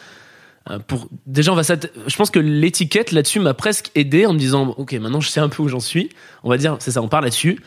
[0.69, 4.39] euh, pour déjà on va je pense que l'étiquette là-dessus m'a presque aidé en me
[4.39, 6.07] disant ok maintenant je sais un peu où j'en suis
[6.45, 7.59] on va dire c'est ça on part là-dessus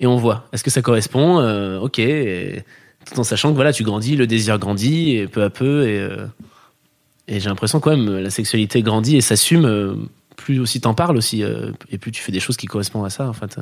[0.00, 1.40] et on voit est-ce que ça correspond?
[1.40, 2.62] Euh, ok et
[3.06, 6.06] tout en sachant que voilà tu grandis le désir grandit et peu à peu et
[7.26, 11.42] et j'ai l'impression quand même la sexualité grandit et s'assume plus aussi t'en parles aussi
[11.42, 13.58] euh, et plus tu fais des choses qui correspondent à ça en fait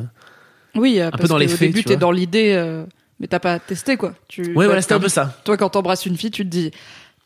[0.74, 2.84] Oui, euh, peu parce dans que les au faits, début, tu t'es dans l'idée, euh,
[3.18, 4.14] mais t'as pas testé, quoi.
[4.28, 6.70] Tu, ouais voilà c'était un peu ça Toi, quand t'embrasses une fille, tu te dis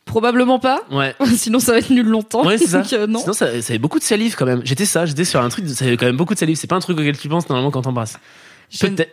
[0.05, 2.45] probablement pas, ouais sinon ça va être nul longtemps.
[2.45, 2.83] Ouais, c'est ça.
[2.93, 3.19] Euh, non.
[3.19, 4.61] Sinon, ça, ça avait beaucoup de salive quand même.
[4.63, 6.57] J'étais ça, j'étais sur un truc, ça avait quand même beaucoup de salive.
[6.57, 8.19] C'est pas un truc auquel tu penses normalement quand t'embrasses.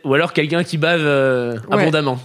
[0.04, 1.82] Ou alors quelqu'un qui bave euh, Ouais.
[1.82, 2.18] abondamment.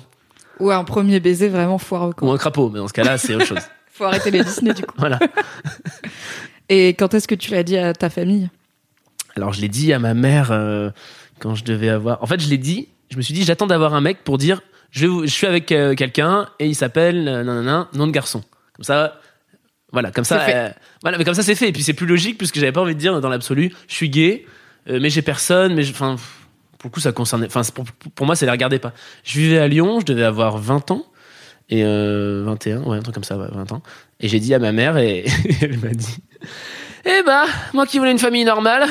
[0.60, 2.14] Ou un premier baiser vraiment foireux.
[2.22, 3.60] Ou un crapaud, mais dans ce cas-là, c'est autre chose.
[3.94, 4.96] Faut arrêter les Disney du coup.
[4.98, 5.20] Voilà.
[6.70, 8.50] Et quand est-ce que tu l'as dit à ta famille?
[9.36, 10.90] Alors, je l'ai dit à ma mère euh,
[11.40, 12.22] quand je devais avoir.
[12.24, 14.62] En fait, je l'ai dit, je me suis dit, j'attends d'avoir un mec pour dire,
[14.92, 18.44] je, suis avec euh, quelqu'un et il s'appelle euh, nanana, nom de garçon.
[18.74, 19.20] Comme ça.
[19.92, 20.58] Voilà, comme ça, C'est fait.
[20.58, 20.70] euh,
[21.02, 21.70] voilà, mais comme ça c'est fait.
[21.70, 24.10] Et puis c'est plus logique puisque j'avais pas envie de dire dans l'absolu, je suis
[24.10, 24.46] gay,
[24.90, 26.18] euh, mais j'ai personne, mais enfin,
[26.78, 27.62] pour le coup ça concernait, enfin
[28.14, 28.94] pour moi ça les regardait pas.
[29.24, 31.06] Je vivais à Lyon, je devais avoir 20 ans
[31.70, 33.82] et euh, 21, ouais un truc comme ça, ouais, 20 ans.
[34.20, 35.26] Et j'ai dit à ma mère et
[35.62, 36.18] elle m'a dit,
[37.06, 38.88] eh ben moi qui voulais une famille normale.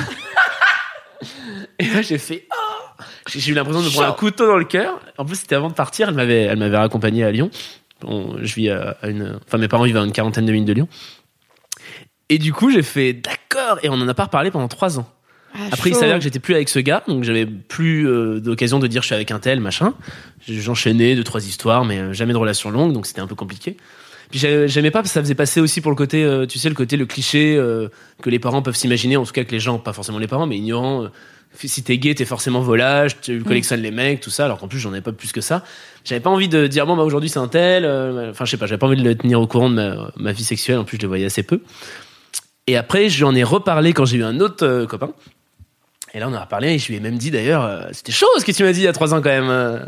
[1.79, 4.65] et là j'ai fait, oh j'ai eu l'impression de me prendre un couteau dans le
[4.65, 5.01] cœur.
[5.19, 7.51] En plus c'était avant de partir, elle m'avait, elle m'avait raccompagné à Lyon.
[8.05, 10.73] On- je vis à, une, enfin mes parents vivent à une quarantaine de minutes de
[10.75, 10.89] Lyon.
[12.29, 15.09] Et du coup, j'ai fait d'accord, et on en a pas reparlé pendant trois ans.
[15.73, 18.87] Après, il s'avère que j'étais plus avec ce gars, donc j'avais plus euh, d'occasion de
[18.89, 19.95] dire je suis avec un tel, machin.
[20.47, 23.77] J'enchaînais deux, trois histoires, mais euh, jamais de relation longue, donc c'était un peu compliqué.
[24.31, 26.59] Puis j'ai- j'aimais pas parce que ça faisait passer aussi pour le côté, euh, tu
[26.59, 27.89] sais, le côté, le cliché euh,
[28.23, 30.47] que les parents peuvent s'imaginer, en tout cas que les gens, pas forcément les parents,
[30.47, 31.05] mais ignorants.
[31.05, 31.09] euh,
[31.65, 34.79] si t'es gay, t'es forcément volage, tu collectionnes les mecs, tout ça, alors qu'en plus
[34.79, 35.65] j'en avais pas plus que ça.
[36.05, 37.87] J'avais pas envie de dire bon bah aujourd'hui c'est un tel,
[38.31, 40.33] enfin je sais pas, j'avais pas envie de le tenir au courant de ma, ma
[40.33, 41.63] vie sexuelle, en plus je le voyais assez peu.
[42.67, 45.13] Et après, je lui en ai reparlé quand j'ai eu un autre copain.
[46.13, 48.27] Et là, on en a reparlé et je lui ai même dit d'ailleurs, c'était chaud
[48.39, 49.87] ce que tu m'as dit il y a trois ans quand même.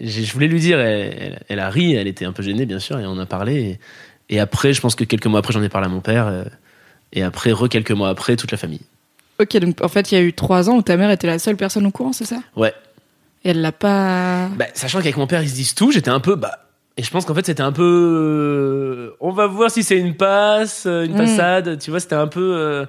[0.00, 2.78] Je voulais lui dire, elle, elle- elle a ri, elle était un peu gênée bien
[2.78, 3.78] sûr, et on a parlé.
[4.28, 6.26] Et, et après, je pense que quelques mois après, j'en ai parlé à mon père.
[6.26, 6.44] euh,
[7.12, 8.80] et après, re quelques mois après, toute la famille.
[9.40, 11.38] Ok, donc en fait, il y a eu trois ans où ta mère était la
[11.38, 12.38] seule personne au courant, c'est ça?
[12.56, 12.72] Ouais.
[13.44, 14.48] Et elle l'a pas.
[14.56, 16.36] Bah, sachant qu'avec mon père, ils se disent tout, j'étais un peu.
[16.36, 16.58] Bah,
[16.96, 17.82] et je pense qu'en fait, c'était un peu.
[17.82, 21.16] euh, on va voir si c'est une passe, euh, une Mm.
[21.16, 21.78] passade.
[21.80, 22.86] Tu vois, c'était un peu.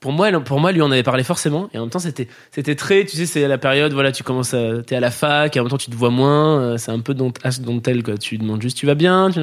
[0.00, 1.68] Pour moi, elle- pour moi, lui, on avait parlé forcément.
[1.74, 3.04] Et en même temps, c'était, c'était très.
[3.04, 4.82] Tu sais, c'est la période, voilà, tu commences à.
[4.82, 6.60] T'es à la fac, et en même temps, tu te vois moins.
[6.60, 8.16] euh, c'est un peu dont, don't tell, quoi.
[8.16, 9.40] Tu demandes juste, tu vas bien tu...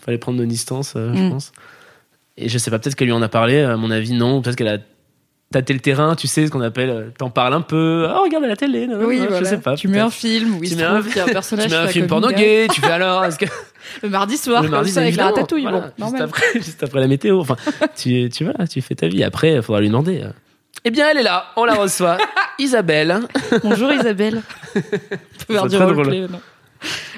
[0.00, 1.30] Fallait prendre nos distances, euh, je Mm.
[1.30, 1.52] pense.
[2.36, 3.60] Et je sais pas, peut-être qu'elle lui en a parlé.
[3.62, 4.40] À mon avis, non.
[4.40, 4.78] Peut-être qu'elle a
[5.50, 6.88] tâté le terrain, tu sais, ce qu'on appelle.
[6.90, 8.06] euh, T'en parles un peu.
[8.08, 8.86] Oh, regarde à la télé.
[8.86, 9.40] non, Oui, non, voilà.
[9.40, 9.74] Je sais pas.
[9.74, 12.06] Tu mets un film où il Tu mets un- un personnage Tu mets un film
[12.06, 13.46] porno gay, tu fais alors, est-ce que
[14.02, 15.62] Le mardi soir, le comme mardi, ça, avec la ratatouille.
[15.62, 17.40] voilà, bon, juste après, juste après la météo.
[17.40, 17.56] Enfin,
[17.96, 19.22] tu, tu vois, tu fais ta vie.
[19.24, 20.22] Après, il faudra lui demander.
[20.22, 20.30] euh.
[20.84, 22.18] Eh bien, elle est là, on la reçoit.
[22.58, 23.20] Isabelle.
[23.64, 24.42] Bonjour Isabelle.
[24.74, 24.82] On peut
[25.54, 25.94] faire C'est du très drôle.
[25.96, 26.40] roleplay, non.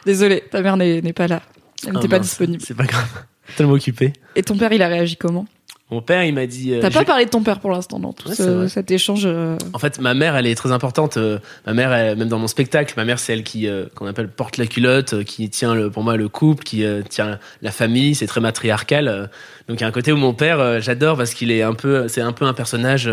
[0.07, 1.43] Désolée, ta mère n'est n'est pas là.
[1.87, 2.63] Elle n'était Ah, pas disponible.
[2.67, 3.25] C'est pas grave.
[3.57, 4.13] Tellement occupé.
[4.37, 5.47] Et ton père, il a réagi comment?
[5.91, 6.73] Mon père, il m'a dit.
[6.73, 9.23] euh, T'as pas parlé de ton père pour l'instant dans tout Ouais, ce- cet échange.
[9.25, 11.17] euh, En fait, ma mère, elle est très importante.
[11.17, 14.07] Euh, Ma mère, elle- même dans mon spectacle, ma mère, c'est elle qui, euh, qu'on
[14.07, 18.15] appelle porte la culotte, qui tient le, pour moi le couple, qui tient la famille.
[18.15, 19.31] C'est très matriarcal.
[19.69, 22.07] Donc il y a un côté où mon père, j'adore parce qu'il est un peu,
[22.09, 23.11] c'est un peu un personnage.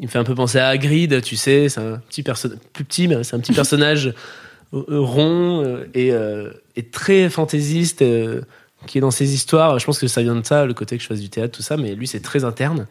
[0.00, 1.68] il me fait un peu penser à Hagrid, tu sais.
[1.68, 4.12] C'est un petit personnage, plus petit, mais c'est un petit personnage
[4.72, 6.12] rond et,
[6.76, 8.04] et très fantaisiste.
[8.86, 11.02] Qui est dans ses histoires, je pense que ça vient de ça, le côté que
[11.02, 12.86] je fasse du théâtre, tout ça, mais lui c'est très interne.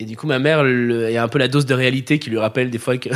[0.00, 2.28] Et du coup, ma mère, il y a un peu la dose de réalité qui
[2.28, 3.12] lui rappelle des fois qu'il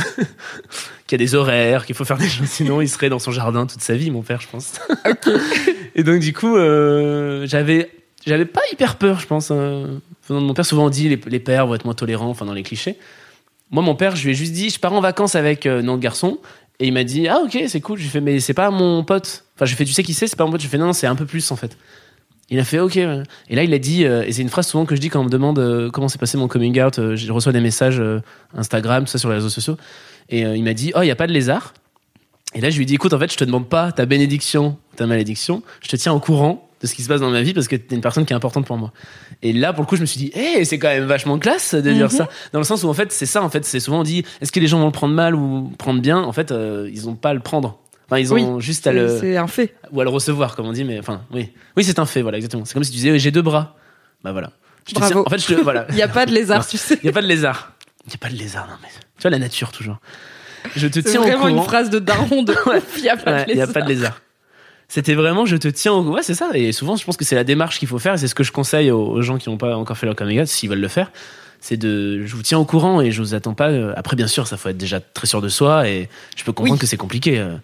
[1.11, 3.65] y a des horaires, qu'il faut faire des choses, sinon il serait dans son jardin
[3.65, 4.73] toute sa vie, mon père, je pense.
[5.95, 7.91] Et donc, du coup, euh, j'avais,
[8.25, 9.49] j'avais pas hyper peur, je pense.
[9.51, 9.87] euh,
[10.29, 12.45] venant de mon père, souvent on dit les, les pères vont être moins tolérants, enfin
[12.45, 12.97] dans les clichés.
[13.71, 15.99] Moi, mon père, je lui ai juste dit, je pars en vacances avec euh, notre
[15.99, 16.39] garçon.
[16.79, 17.99] Et il m'a dit, ah ok, c'est cool.
[17.99, 19.43] J'ai fait, mais c'est pas mon pote.
[19.55, 20.61] Enfin, j'ai fait, tu sais qui c'est, c'est pas mon pote.
[20.61, 21.77] J'ai fait, non, c'est un peu plus en fait.
[22.49, 22.97] Il a fait, ok.
[22.97, 25.19] Et là, il a dit, euh, et c'est une phrase souvent que je dis quand
[25.19, 26.97] on me demande euh, comment s'est passé mon coming out.
[26.97, 28.01] euh, je reçois des messages
[28.55, 29.77] Instagram, tout ça sur les réseaux sociaux.
[30.29, 31.73] Et il m'a dit, oh, il n'y a pas de lézard?
[32.53, 34.77] Et là, je lui ai dit, écoute, en fait, je te demande pas ta bénédiction,
[34.95, 35.63] ta malédiction.
[35.81, 37.75] Je te tiens au courant de ce qui se passe dans ma vie parce que
[37.75, 38.93] t'es une personne qui est importante pour moi.
[39.41, 41.75] Et là, pour le coup, je me suis dit, hé, c'est quand même vachement classe
[41.75, 42.09] de dire Mhm.
[42.17, 42.29] ça.
[42.53, 44.51] Dans le sens où, en fait, c'est ça, en fait, c'est souvent on dit, est-ce
[44.51, 46.17] que les gens vont le prendre mal ou prendre bien?
[46.19, 47.79] En fait, euh, ils ont pas à le prendre.
[48.07, 49.75] Enfin, ils ont Oui, juste à c'est le, c'est un fait.
[49.91, 51.51] ou à le recevoir, comme on dit, mais enfin, oui.
[51.77, 52.65] Oui, c'est un fait, voilà, exactement.
[52.65, 53.75] C'est comme si tu disais, j'ai deux bras.
[54.23, 54.51] Bah voilà.
[54.87, 55.11] Je Bravo.
[55.13, 55.85] tiens- en fait, je te, voilà.
[55.89, 56.65] Il n'y a pas de lézard, Non.
[56.67, 56.95] tu sais.
[56.95, 57.73] Il n'y a pas de lézard.
[58.05, 58.87] Il n'y a pas de lézard, non, mais.
[59.17, 59.97] Tu vois, la nature, toujours.
[60.75, 61.57] Je te C'est tiens au vraiment courant.
[61.57, 62.55] une phrase de daron de.
[62.97, 64.19] Il n'y a pas de lézard.
[64.91, 66.49] C'était vraiment, je te tiens au Ouais, c'est ça.
[66.55, 68.15] Et souvent, je pense que c'est la démarche qu'il faut faire.
[68.15, 70.15] Et c'est ce que je conseille aux, aux gens qui n'ont pas encore fait leur
[70.15, 71.11] coming out, s'ils veulent le faire.
[71.61, 73.69] C'est de, je vous tiens au courant et je vous attends pas.
[73.69, 76.53] euh, Après, bien sûr, ça faut être déjà très sûr de soi et je peux
[76.53, 76.79] comprendre Oui.
[76.79, 77.37] que c'est compliqué.
[77.39, 77.55] euh.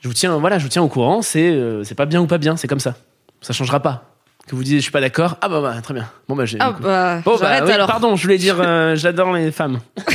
[0.00, 1.20] Je vous tiens, voilà, je vous tiens au courant.
[1.22, 2.56] C'est, euh, c'est pas bien ou pas bien.
[2.56, 2.96] C'est comme ça.
[3.42, 4.11] Ça changera pas.
[4.46, 5.36] Que vous disiez, je suis pas d'accord.
[5.40, 6.08] Ah bah, bah, très bien.
[6.28, 6.58] Bon bah, j'ai.
[6.60, 7.86] Ah bah, Bon, bah, oui, alors.
[7.86, 9.78] pardon, je voulais dire, euh, j'adore les femmes.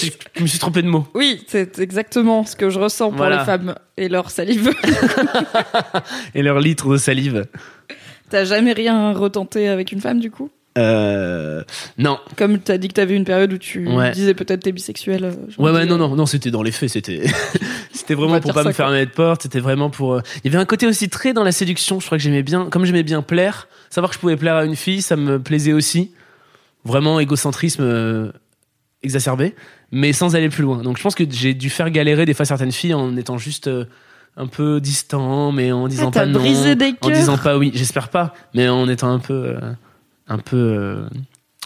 [0.00, 1.06] je, je me suis trompé de mot.
[1.14, 3.40] Oui, c'est exactement ce que je ressens pour Voilà.
[3.40, 4.70] les femmes et leur salive.
[6.34, 7.46] Et leur litre de salive.
[8.30, 10.50] T'as jamais rien retenté avec une femme du coup?
[10.76, 11.62] Euh,
[11.98, 14.10] non, Comme t'as dit que t'avais une période où tu Ouais.
[14.10, 15.24] disais peut-être t'es bisexuel.
[15.24, 17.22] euh, Ouais, ouais, non, non, non, c'était dans les faits, c'était,
[18.04, 20.62] c'était vraiment pour pas me fermer de porte, c'était vraiment pour, euh, il y avait
[20.62, 23.22] un côté aussi très dans la séduction, je crois que j'aimais bien, comme j'aimais bien
[23.22, 26.12] plaire, savoir que je pouvais plaire à une fille, ça me plaisait aussi.
[26.84, 28.30] Vraiment égocentrisme euh,
[29.02, 29.54] exacerbé,
[29.90, 30.82] mais sans aller plus loin.
[30.82, 33.68] Donc je pense que j'ai dû faire galérer des fois certaines filles en étant juste
[33.68, 33.86] euh,
[34.36, 37.72] un peu distant, mais en disant Ah, pas non, brisé des en disant pas oui,
[37.74, 39.56] j'espère pas, mais en étant un peu,
[40.28, 41.06] un peu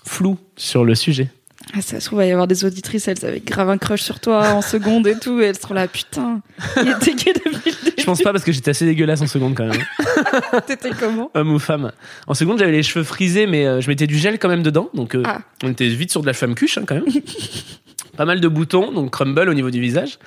[0.05, 1.33] flou sur le sujet.
[1.75, 4.01] Ah, ça se trouve, il va y avoir des auditrices, elles avaient grave un crush
[4.03, 6.41] sur toi en seconde et tout, et elles seront là, putain,
[6.77, 7.95] il était gay depuis le début.
[7.99, 9.83] Je pense pas parce que j'étais assez dégueulasse en seconde quand même.
[10.67, 11.31] T'étais comment?
[11.35, 11.93] Homme ou femme.
[12.27, 14.89] En seconde, j'avais les cheveux frisés, mais euh, je mettais du gel quand même dedans,
[14.95, 15.41] donc euh, Ah.
[15.63, 17.05] on était vite sur de la femme cuche hein, quand même.
[18.17, 20.19] pas mal de boutons, donc crumble au niveau du visage.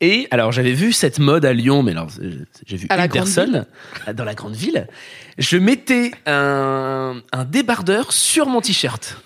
[0.00, 3.04] Et alors j'avais vu cette mode à Lyon, mais alors euh, j'ai vu À la
[3.04, 3.66] une grande personne
[4.14, 4.86] dans la grande ville.
[5.38, 9.18] Je mettais un, un débardeur sur mon t-shirt.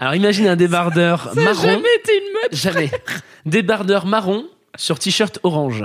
[0.00, 1.60] Alors imagine un débardeur Ça marron.
[1.62, 2.52] jamais été une mode.
[2.54, 2.90] Jamais.
[3.44, 5.84] Débardeur marron sur t-shirt orange.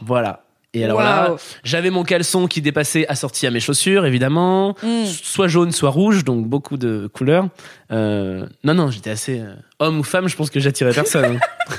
[0.00, 0.45] Voilà.
[0.78, 4.76] Et alors là, j'avais mon caleçon qui dépassait assorti à mes chaussures, évidemment.
[4.82, 5.04] Mm.
[5.06, 7.48] Soit jaune, soit rouge, donc beaucoup de couleurs.
[7.90, 9.40] Euh, non, non, j'étais assez...
[9.40, 11.36] euh, homme ou femme, je pense que j'attirais personne.
[11.36, 11.74] hein.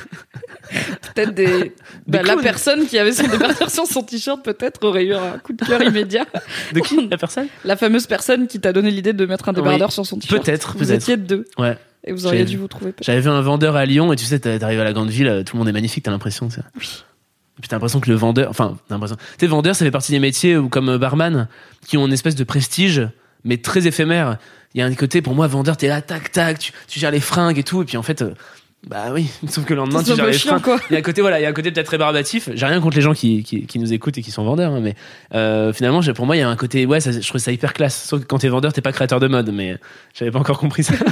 [1.14, 1.74] Peut-être des.
[2.08, 5.54] Bah, la personne qui avait son débardeur sur son t-shirt, peut-être, aurait eu un coup
[5.54, 6.26] de cœur immédiat.
[6.74, 7.48] De qui La personne?
[7.64, 9.94] La fameuse personne qui t'a donné l'idée de mettre un débardeur Oui.
[9.94, 10.44] sur son t-shirt.
[10.44, 10.96] Peut-être, Vous peut-être.
[11.04, 11.46] étiez deux.
[11.58, 11.78] Ouais.
[12.04, 12.94] Et vous auriez dû vous trouver.
[13.02, 15.44] J'avais vu un vendeur à Lyon, et tu sais, t'arrives à la grande ville, euh,
[15.44, 16.48] tout le monde est magnifique, t'as l'impression.
[16.76, 17.04] Oui.
[17.58, 19.16] Et puis t'as l'impression que le vendeur, enfin, t'as l'impression.
[19.16, 21.48] Tu sais, vendeur, ça fait partie des métiers où, comme euh, barman,
[21.88, 23.08] qui ont une espèce de prestige,
[23.44, 24.38] mais très éphémère.
[24.76, 27.12] Il y a un côté, pour moi, vendeur, t'es là, tac, tac, tu, tu gères
[27.12, 28.34] les fringues et tout, et puis en fait, euh,
[28.88, 30.80] bah oui, sauf que le lendemain, tu gères les chiant, fringues.
[30.90, 32.50] Il y a un côté, voilà, il y a un côté peut-être rébarbatif.
[32.54, 34.80] J'ai rien contre les gens qui, qui, qui nous écoutent et qui sont vendeurs, hein,
[34.82, 34.94] mais
[35.34, 37.52] euh, finalement, j'ai- pour moi, il y a un côté, ouais, ça, je trouve ça
[37.52, 38.04] hyper classe.
[38.08, 39.78] Sauf que quand t'es vendeur, t'es pas créateur de mode, mais
[40.14, 40.94] j'avais pas encore compris ça.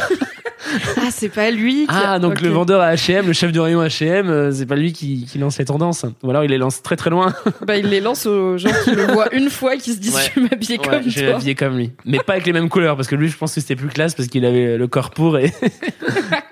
[0.98, 1.88] Ah, c'est pas lui qui.
[1.90, 4.94] Ah, donc le vendeur à H&M, le chef du rayon H&M, euh, c'est pas lui
[4.94, 6.06] qui, qui lance les tendances.
[6.24, 7.34] Ou alors il les lance très très loin.
[7.66, 10.16] Bah, il les lance aux gens qui le voient une fois et qui se disent
[10.16, 10.22] Ouais.
[10.36, 11.92] je vais m'habiller Ouais, comme je vais m'habiller comme lui.
[12.06, 14.14] Mais pas avec les mêmes couleurs, parce que lui, je pense que c'était plus classe
[14.16, 15.52] parce qu'il avait le corps pour et,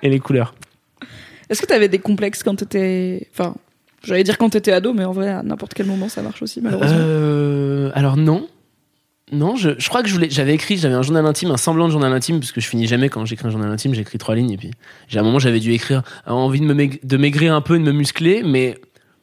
[0.01, 0.53] et les couleurs.
[1.49, 3.27] Est-ce que t'avais des complexes quand t'étais.
[3.33, 3.55] Enfin,
[4.03, 6.61] j'allais dire quand t'étais ado, mais en vrai, à n'importe quel moment, ça marche aussi,
[6.61, 6.97] malheureusement.
[6.99, 8.47] Euh, alors non.
[9.31, 12.39] Non, je, crois que j'avais écrit, j'avais un journal intime, un semblant de journal intime,
[12.39, 14.71] parce que je finis jamais quand j'écris un journal intime, j'écris trois lignes, et puis
[15.15, 17.79] à un moment, j'avais dû écrire, euh, envie de me maigr- de maigrir un peu,
[17.79, 18.77] de me muscler, mais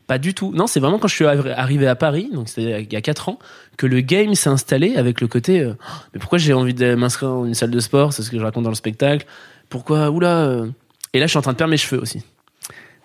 [0.07, 0.53] pas du tout.
[0.53, 3.01] Non, c'est vraiment quand je suis arri- arrivé à Paris, donc c'était il y a
[3.03, 3.39] quatre ans,
[3.77, 5.75] que le game s'est installé avec le côté, euh,
[6.15, 8.43] mais pourquoi j'ai envie de m'inscrire dans une salle de sport, c'est ce que je
[8.43, 9.27] raconte dans le spectacle.
[9.69, 10.39] Pourquoi, oula.
[10.47, 10.67] euh.
[11.13, 12.23] Et là, je suis en train de perdre mes cheveux aussi.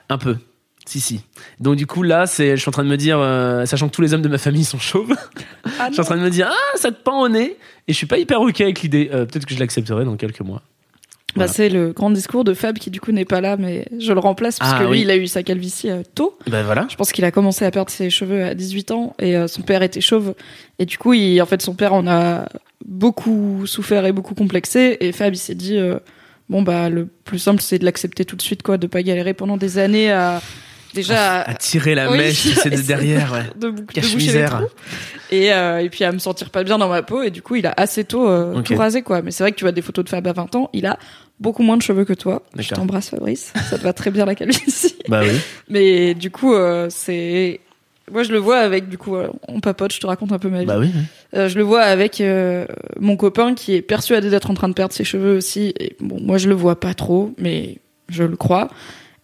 [0.10, 0.38] Un peu.
[0.88, 1.22] Si, si.
[1.60, 3.94] Donc, du coup, là, c'est, je suis en train de me dire, euh, sachant que
[3.96, 5.16] tous les hommes de ma famille sont chauves,
[5.80, 7.58] Ah je suis en train de me dire, ah, ça te pend au nez.
[7.88, 9.10] Et je suis pas hyper ok avec l'idée.
[9.12, 10.62] Euh, peut-être que je l'accepterai dans quelques mois.
[11.36, 11.52] Bah, Voilà.
[11.54, 14.20] c'est le grand discours de Fab qui, du coup, n'est pas là, mais je le
[14.20, 15.02] remplace parce Ah, que lui, oui.
[15.02, 16.38] il a eu sa calvitie euh, tôt.
[16.48, 16.86] Ben voilà.
[16.90, 19.82] Je pense qu'il a commencé à perdre ses cheveux à 18 ans et son père
[19.82, 20.36] était chauve.
[20.80, 22.48] Et du coup, il, en fait, son père en a
[22.86, 24.98] beaucoup souffert et beaucoup complexé.
[25.00, 25.78] Et Fab, il s'est dit,
[26.48, 29.34] bon, bah, le plus simple, c'est de l'accepter tout de suite, quoi, de pas galérer
[29.34, 30.42] pendant des années à,
[30.96, 33.44] déjà, À tirer la Oui, mèche, sais, de c'est- derrière, ouais.
[33.60, 34.64] de, bou- de les trous.
[35.32, 37.22] Et, euh, et puis à me sentir pas bien dans ma peau.
[37.24, 38.66] Et du coup, il a assez tôt euh, Ok.
[38.66, 39.22] tout rasé, quoi.
[39.22, 40.98] Mais c'est vrai que tu vois des photos de Fab à 20 ans, il a
[41.40, 42.44] beaucoup moins de cheveux que toi.
[42.58, 43.52] Je t'embrasse, Fabrice.
[43.70, 44.96] Ça te va très bien la calvitie.
[45.10, 45.38] Bah oui.
[45.70, 47.60] Mais du coup, euh, c'est.
[48.12, 50.48] Moi, je le vois avec, du coup, euh, on papote, je te raconte un peu
[50.50, 50.66] ma vie.
[50.66, 50.92] Bah oui.
[51.36, 52.22] Euh, je le vois avec
[53.00, 55.74] mon copain qui est persuadé d'être en train de perdre ses cheveux aussi.
[55.80, 57.78] Et bon, moi, je le vois pas trop, mais
[58.10, 58.70] je le crois.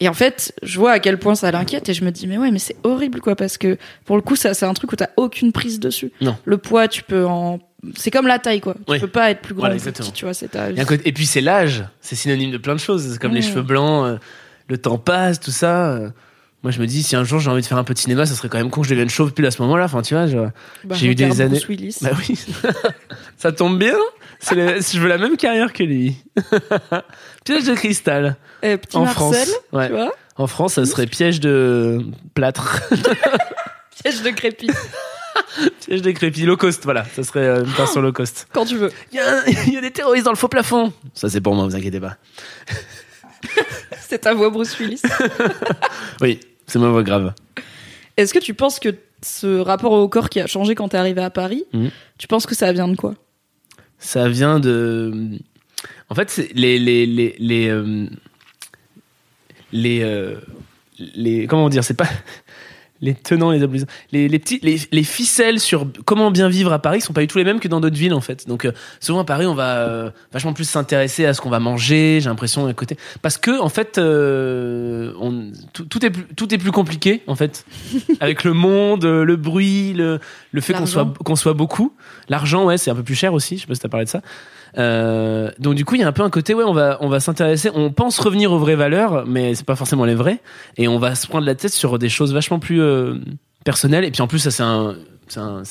[0.01, 2.37] Et en fait, je vois à quel point ça l'inquiète et je me dis, mais
[2.39, 4.95] ouais, mais c'est horrible, quoi, parce que pour le coup, ça, c'est un truc où
[4.95, 6.11] t'as aucune prise dessus.
[6.21, 6.35] Non.
[6.43, 7.59] Le poids, tu peux en.
[7.95, 8.73] C'est comme la taille, quoi.
[8.73, 8.99] Tu Oui.
[8.99, 11.41] peux pas être plus grand Voilà, plus petit, tu vois, c'est ta Et puis c'est
[11.41, 13.11] l'âge, c'est synonyme de plein de choses.
[13.13, 14.17] C'est comme les cheveux blancs, euh,
[14.67, 15.91] le temps passe, tout ça.
[15.93, 16.09] euh.
[16.63, 18.25] Moi, je me dis, si un jour j'ai envie de faire un peu de cinéma,
[18.27, 19.85] ça serait quand même con que je devienne chauve pile à ce moment-là.
[19.85, 20.27] Enfin, tu vois,
[20.83, 21.97] Bah, J'ai eu des années- Bruce Willis.
[22.01, 22.37] Bah oui,
[23.37, 23.95] ça tombe bien.
[24.51, 26.17] Le- Je veux la même carrière que lui.
[27.45, 28.35] piège de cristal.
[28.61, 29.15] Eh, petit en Marcel,
[29.47, 29.49] France.
[29.71, 29.87] Ouais.
[29.87, 30.11] tu vois?
[30.37, 31.99] En France, ça serait piège de
[32.35, 32.81] plâtre.
[34.03, 34.67] Piège de crépi,
[35.85, 36.41] piège de crépi.
[36.43, 37.05] Low cost, voilà.
[37.15, 38.47] Ça serait euh, une version low cost.
[38.51, 38.91] quand tu veux.
[39.11, 40.91] Il y, a il y a des terroristes dans le faux plafond.
[41.13, 42.17] Ça, c'est pour moi, vous inquiétez pas.
[43.99, 45.01] C'est ta voix, Bruce Willis.
[46.21, 46.39] Oui,
[46.71, 47.33] c'est ma voix grave.
[48.17, 48.89] Est-ce que tu penses que
[49.23, 51.89] ce rapport au corps qui a changé quand t'es arrivé à Paris, Mhm.
[52.17, 53.13] tu penses que ça vient de quoi?
[53.99, 55.13] Ça vient de.
[56.09, 58.07] En fait, les les les les euh,
[59.71, 60.35] les, euh,
[61.15, 62.09] les- comment dire, c'est pas
[63.01, 66.79] les tenants, les abolisants, les les petits les, les ficelles sur comment bien vivre à
[66.79, 68.47] Paris sont pas du tout les mêmes que dans d'autres villes en fait.
[68.47, 71.59] Donc euh, souvent à Paris, on va euh, vachement plus s'intéresser à ce qu'on va
[71.59, 72.19] manger.
[72.21, 76.53] J'ai l'impression à côté parce que en fait, euh, on, tout, tout est plus, tout
[76.53, 77.65] est plus compliqué en fait
[78.19, 80.19] avec le monde, euh, le bruit, le
[80.51, 81.93] le fait qu'on soit qu'on soit beaucoup.
[82.29, 83.57] L'argent, ouais, c'est un peu plus cher aussi.
[83.57, 84.21] Je sais pas si t'as parlé de ça.
[84.77, 87.09] Euh, donc du coup, il y a un peu un côté, ouais, on va, on
[87.09, 87.69] va s'intéresser.
[87.73, 90.39] On pense revenir aux vraies valeurs, mais c'est pas forcément les vraies.
[90.77, 93.15] Et on va se prendre la tête sur des choses vachement plus euh,
[93.63, 94.05] personnelles.
[94.05, 94.95] Et puis en plus, ça c'est un,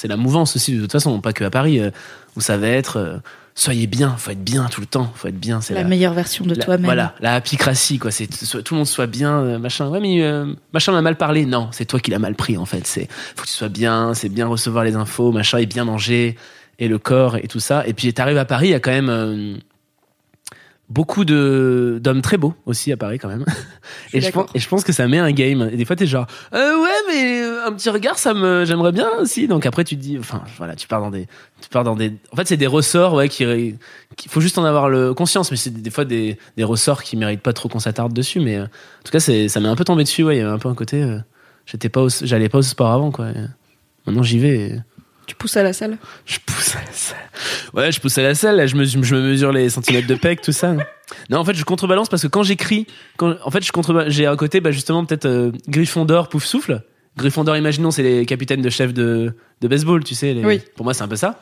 [0.04, 1.90] la mouvance aussi de toute façon, pas que à Paris, euh,
[2.36, 3.20] où ça va être,
[3.54, 5.60] soyez bien, faut être bien tout le temps, faut être bien.
[5.60, 6.84] C'est La meilleure version de toi-même.
[6.84, 8.10] Voilà, la happycratie, quoi.
[8.10, 9.88] C'est tout le monde soit bien, machin.
[9.88, 11.44] Ouais, mais euh, machin m'a mal parlé.
[11.46, 12.86] Non, c'est toi qui l'as mal pris, en fait.
[12.86, 16.36] C'est faut que tu sois bien, c'est bien recevoir les infos, machin, et bien manger,
[16.80, 17.86] et le corps, et tout ça.
[17.86, 19.08] Et puis, t'arrives à Paris, il y a quand même.
[19.10, 19.54] euh,
[20.88, 23.44] beaucoup de d'hommes très beaux aussi à Paris quand même.
[24.12, 24.50] Et je, pense, d'accord.
[24.56, 25.70] et je pense que ça met un game.
[25.72, 29.08] Et des fois, t'es genre, euh, ouais, mais un petit regard, ça me, j'aimerais bien
[29.20, 29.46] aussi.
[29.46, 31.28] Donc après, tu te dis, enfin, voilà, tu pars dans des,
[31.60, 32.12] tu pars dans des.
[32.32, 33.44] En fait, c'est des ressorts, ouais, qui,
[34.16, 35.52] qu'il faut juste en avoir le conscience.
[35.52, 38.40] Mais c'est des, des fois des, des ressorts qui méritent pas trop qu'on s'attarde dessus.
[38.40, 40.24] Mais euh, en tout cas, c'est, ça m'est un peu tombé dessus.
[40.24, 41.04] Ouais, il y avait un peu un côté,
[41.66, 43.28] j'étais pas, j'allais pas au sport avant, quoi.
[44.06, 44.58] Maintenant, j'y vais.
[44.58, 44.80] et
[45.30, 45.96] Tu pousses à la salle.
[46.26, 47.18] je pousse à la salle.
[47.72, 48.56] Ouais, je pousse à la salle.
[48.56, 50.74] Là, je me, je me mesure les centimètres de pec, tout ça.
[51.28, 54.26] Non, en fait, je contrebalance parce que quand j'écris, quand, en fait, je contre, j'ai
[54.26, 56.82] un côté, bah, justement, peut-être euh, Gryffondor, pouf souffle.
[57.16, 60.34] Gryffondor, imaginons, c'est les capitaines de chef de, de baseball, tu sais.
[60.34, 60.60] les- Oui.
[60.74, 61.40] Pour moi, c'est un peu ça.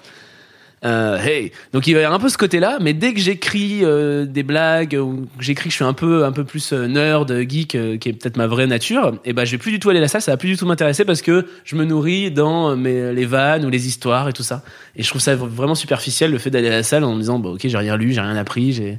[0.84, 1.50] Euh, hey.
[1.72, 4.42] Donc il va y avoir un peu ce côté-là, mais dès que j'écris euh, des
[4.42, 7.74] blagues ou que j'écris que je suis un peu un peu plus euh, nerd, geek,
[7.74, 9.98] euh, qui est peut-être ma vraie nature, et ben je vais plus du tout aller
[9.98, 12.70] à la salle, ça va plus du tout m'intéresser parce que je me nourris dans
[12.70, 14.62] euh, mes, les vannes ou les histoires et tout ça.
[14.94, 17.38] Et je trouve ça vraiment superficiel le fait d'aller à la salle en me disant
[17.38, 18.98] bah ok j'ai rien lu, j'ai rien appris, j'ai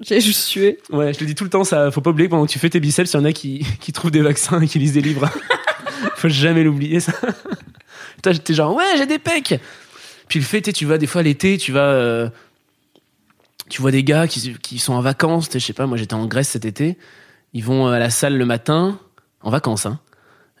[0.00, 0.78] J'ai juste sué.
[0.90, 2.58] ouais je le dis tout le temps ça, faut pas oublier que pendant que tu
[2.58, 4.94] fais tes biceps, il y en a qui qui trouvent des vaccins et qui lisent
[4.94, 5.30] des livres.
[6.16, 7.12] faut jamais l'oublier ça.
[8.22, 9.60] Toi j'étais genre ouais j'ai des pecs.
[10.32, 12.30] Puis le fait, tu vas des fois l'été, tu vas, euh,
[13.68, 15.50] tu vois des gars qui, qui sont en vacances.
[15.52, 16.96] Je sais pas, moi j'étais en Grèce cet été.
[17.52, 18.98] Ils vont à la salle le matin,
[19.42, 19.84] en vacances.
[19.84, 20.00] Hein.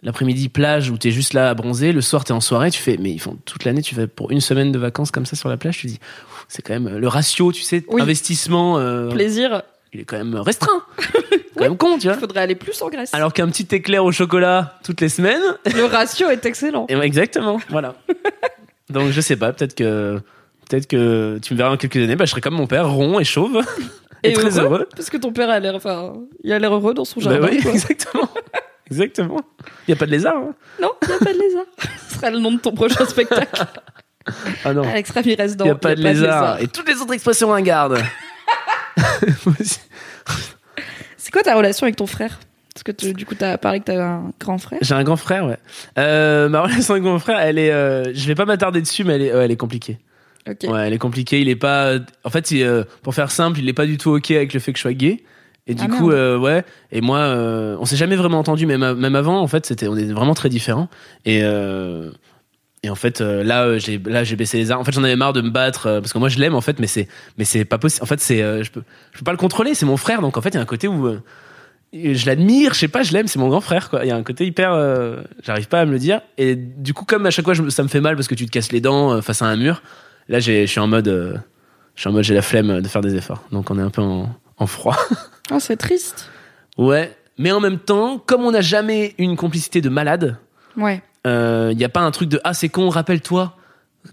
[0.02, 1.92] L'après-midi plage où t'es juste là à bronzer.
[1.92, 2.70] Le soir t'es en soirée.
[2.70, 3.80] Tu fais, mais ils font toute l'année.
[3.80, 5.78] Tu fais pour une semaine de vacances comme ça sur la plage.
[5.78, 6.00] Tu dis,
[6.48, 8.02] c'est quand même euh, le ratio, tu sais, Oui.
[8.02, 8.78] investissement.
[8.78, 9.62] euh, Plaisir.
[9.94, 10.84] il est quand même restreint.
[11.56, 12.16] quand même con, tu vois.
[12.16, 13.14] Il faudrait aller plus en Grèce.
[13.14, 15.40] Alors qu'un petit éclair au chocolat toutes les semaines,
[15.74, 16.84] Le ratio est excellent.
[16.90, 17.94] et exactement, voilà.
[18.90, 20.20] Donc je sais pas, peut-être que
[20.68, 23.18] peut-être que tu me verras dans quelques années, bah, je serai comme mon père, rond
[23.20, 23.62] et chauve
[24.22, 24.88] et, très heureux.
[24.96, 27.48] Parce que ton père a l'air, enfin, il a l'air heureux dans son Bah jardin.
[27.50, 27.70] oui, quoi.
[27.72, 28.28] exactement.
[28.90, 29.40] Exactement.
[29.86, 30.36] Il y a pas de lézard.
[30.36, 31.64] hein Non, il n'y a pas de lézard.
[32.08, 33.64] Ce sera le nom de ton prochain spectacle.
[34.64, 34.82] ah non.
[34.82, 37.98] Alex Ramirez dans Il y a pas de lézard et toutes les autres expressions ringardes.
[41.16, 42.38] C'est quoi ta relation avec ton frère?
[42.74, 44.78] Parce que tu- du coup, t'as parlé que t'avais un grand frère.
[44.82, 45.58] J'ai un grand frère, ouais.
[45.98, 49.14] Euh, ma relation avec mon frère, elle est, euh, je vais pas m'attarder dessus, mais
[49.16, 49.98] elle est, ouais, elle est compliquée.
[50.48, 50.64] Ok.
[50.70, 51.40] Ouais, elle est compliquée.
[51.40, 51.98] Il est pas.
[52.24, 54.60] En fait, il, euh, pour faire simple, il est pas du tout ok avec le
[54.60, 55.22] fait que je sois gay.
[55.68, 56.64] Et du Ah, coup, ouais.
[56.90, 57.20] Et moi,
[57.78, 59.40] on s'est jamais vraiment entendu, même, même avant.
[59.40, 60.88] En fait, c'était, on est vraiment très différents.
[61.24, 61.42] Et
[62.84, 64.80] et en fait, là, j'ai là, j'ai baissé les armes.
[64.80, 66.80] En fait, j'en avais marre de me battre parce que moi, je l'aime en fait,
[66.80, 67.06] mais c'est
[67.38, 68.02] mais c'est pas possible.
[68.02, 68.82] En fait, c'est je peux
[69.12, 69.74] je peux pas le contrôler.
[69.74, 71.16] C'est mon frère, donc en fait, il y a un côté où
[71.92, 72.74] je l'admire.
[72.74, 73.26] Je sais pas, je l'aime.
[73.28, 74.04] C'est mon grand frère, quoi.
[74.04, 74.72] Il y a un côté hyper.
[74.72, 76.20] euh, J'arrive pas à me le dire.
[76.38, 78.46] Et du coup, comme à chaque fois, je ça me fait mal parce que tu
[78.46, 79.82] te casses les dents euh, face à un mur.
[80.28, 81.34] Là, j'ai- je suis en mode, euh,
[81.94, 83.42] je suis en mode, j'ai la flemme de faire des efforts.
[83.52, 84.96] Donc, on est un peu en, en froid.
[85.50, 86.30] Ah, c'est triste.
[86.78, 87.14] ouais.
[87.36, 90.36] Mais en même temps, comme on n'a jamais une complicité de malade,
[90.76, 91.02] Ouais.
[91.26, 93.56] il n'y a pas un truc de ah c'est con, rappelle-toi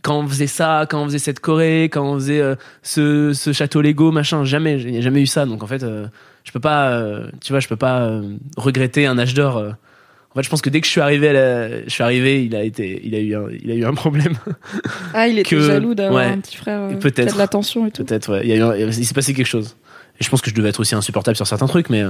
[0.02, 3.52] quand on faisait ça, quand on faisait cette Corée, quand on faisait euh, ce, ce
[3.54, 4.44] château Lego, machin.
[4.46, 5.46] Jamais, il n'y a jamais eu ça.
[5.46, 6.08] Donc en fait, euh,
[6.44, 8.22] je peux pas, euh, tu vois, je peux pas euh,
[8.58, 9.58] regretter un âge d'or.
[9.58, 12.46] En fait, je pense que dès que je suis arrivé, à la- je suis arrivé,
[12.46, 14.34] il a été, il a eu, un, il a eu un problème.
[15.14, 16.32] Ah, il était Que- jaloux d'avoir ouais.
[16.32, 16.88] un petit frère.
[17.00, 17.34] Peut-être.
[17.34, 18.06] de l'attention et tout.
[18.06, 18.48] Peut-être, ouais.
[18.48, 19.76] Il, eu s'est passé quelque chose.
[20.20, 22.04] Et je pense que je devais être aussi insupportable sur certains trucs, mais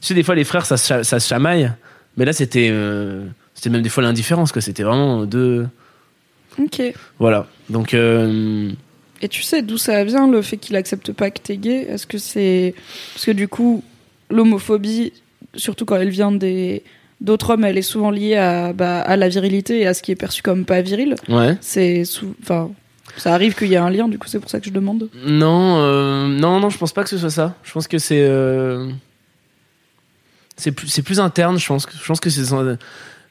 [0.00, 1.70] tu sais, des fois, les frères, ça, ça se chamaille.
[2.16, 2.72] Mais là, c'était,
[3.54, 5.66] c'était même des fois l'indifférence, que c'était vraiment deux.
[6.58, 6.82] Ok.
[7.18, 7.46] Voilà.
[7.70, 8.70] Donc, euh,
[9.22, 11.86] Et tu sais d'où ça vient le fait qu'il accepte pas que t'es gay?
[11.88, 12.74] Est-ce que c'est
[13.14, 13.82] parce que du coup
[14.30, 15.12] l'homophobie,
[15.54, 16.82] surtout quand elle vient des
[17.20, 20.12] d'autres hommes, elle est souvent liée à bah, à la virilité et à ce qui
[20.12, 21.14] est perçu comme pas viril.
[21.28, 21.56] ouais.
[21.60, 22.70] C'est sou- enfin
[23.16, 24.06] ça arrive qu'il y ait un lien.
[24.08, 25.08] Du coup c'est pour ça que je demande.
[25.26, 27.54] Non, euh, non, non, je pense pas que ce soit ça.
[27.64, 28.88] Je pense que c'est, euh,
[30.56, 31.58] c'est plus, c'est plus interne.
[31.58, 32.42] Je pense que, je pense que c'est,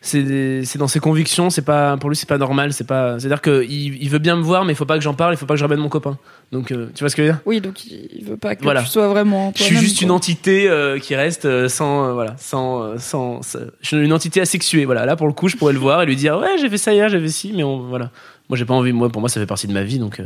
[0.02, 1.50] c'est, c'est dans ses convictions.
[1.50, 2.72] C'est pas, pour lui, c'est pas normal.
[2.74, 5.04] C'est pas, c'est-à-dire que il, il veut bien me voir, mais il faut pas que
[5.04, 5.34] j'en parle.
[5.34, 6.18] Il faut pas que je ramène mon copain.
[6.52, 7.42] Donc, euh, tu vois ce que je veux dire?
[7.46, 8.82] Oui donc il veut pas que Voilà.
[8.84, 9.52] tu sois vraiment.
[9.56, 10.06] Je suis juste quoi.
[10.06, 14.14] une entité euh, qui reste euh, sans, euh, voilà, sans, sans, sans- je suis une
[14.14, 14.86] entité asexuée.
[14.86, 16.78] Voilà, là pour le coup, je pourrais le voir et lui dire ouais, j'ai fait
[16.78, 18.12] ça hier, j'ai fait ci, mais on, voilà.
[18.50, 18.94] Moi, j'ai pas envie.
[18.94, 20.22] Moi, pour moi, ça fait partie de ma vie, donc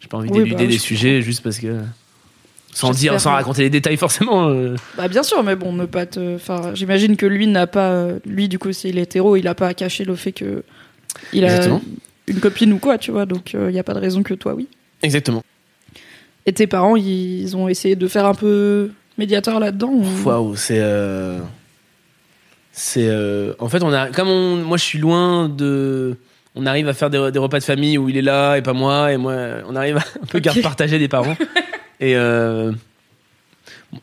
[0.00, 1.76] j'ai pas envie Oui, d'éluder bah, des je sujets juste parce que.
[2.72, 4.48] Sans dire, sans raconter les détails forcément.
[4.48, 4.76] euh.
[4.96, 6.36] Bah bien sûr, mais bon, ne pas te.
[6.36, 7.90] Enfin, j'imagine que lui n'a pas.
[7.90, 10.62] euh, Lui, du coup, s'il est hétéro, il a pas à cacher le fait que
[11.32, 11.82] il a Exactement.
[12.28, 13.26] une copine ou quoi, tu vois.
[13.26, 14.68] Donc, il y a pas de raison que toi, oui.
[15.02, 15.42] Exactement.
[16.46, 20.78] Et tes parents, ils ont essayé de faire un peu médiateur là-dedans ou- Waouh, c'est.
[20.80, 21.40] euh,
[22.72, 23.08] C'est.
[23.08, 24.08] euh, En fait, on a.
[24.08, 24.56] Comme on...
[24.56, 26.16] moi, je suis loin de.
[26.54, 28.72] On arrive à faire des, des repas de famille où il est là et pas
[28.72, 29.34] moi, et moi,
[29.68, 30.44] on arrive à un peu Ok.
[30.44, 31.36] garde partagée des parents.
[32.00, 32.16] et.
[32.16, 32.72] euh,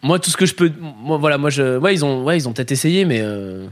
[0.04, 0.72] Moi, tout ce que je peux.
[0.80, 1.78] Moi, voilà, moi, je.
[1.78, 3.20] Ouais, ils ont, ouais, ils ont peut-être essayé, mais.
[3.22, 3.66] euh,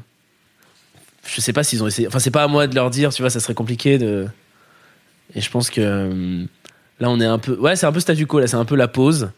[1.26, 2.07] Je sais pas s'ils ont essayé.
[2.07, 4.28] Enfin, c'est pas à moi de leur dire, tu vois, ça serait compliqué de.
[5.36, 5.82] Et je pense que.
[5.82, 6.43] euh,
[6.99, 7.57] Là, on est un peu.
[7.59, 9.30] Ouais, c'est un peu statu quo, là, c'est un peu la pause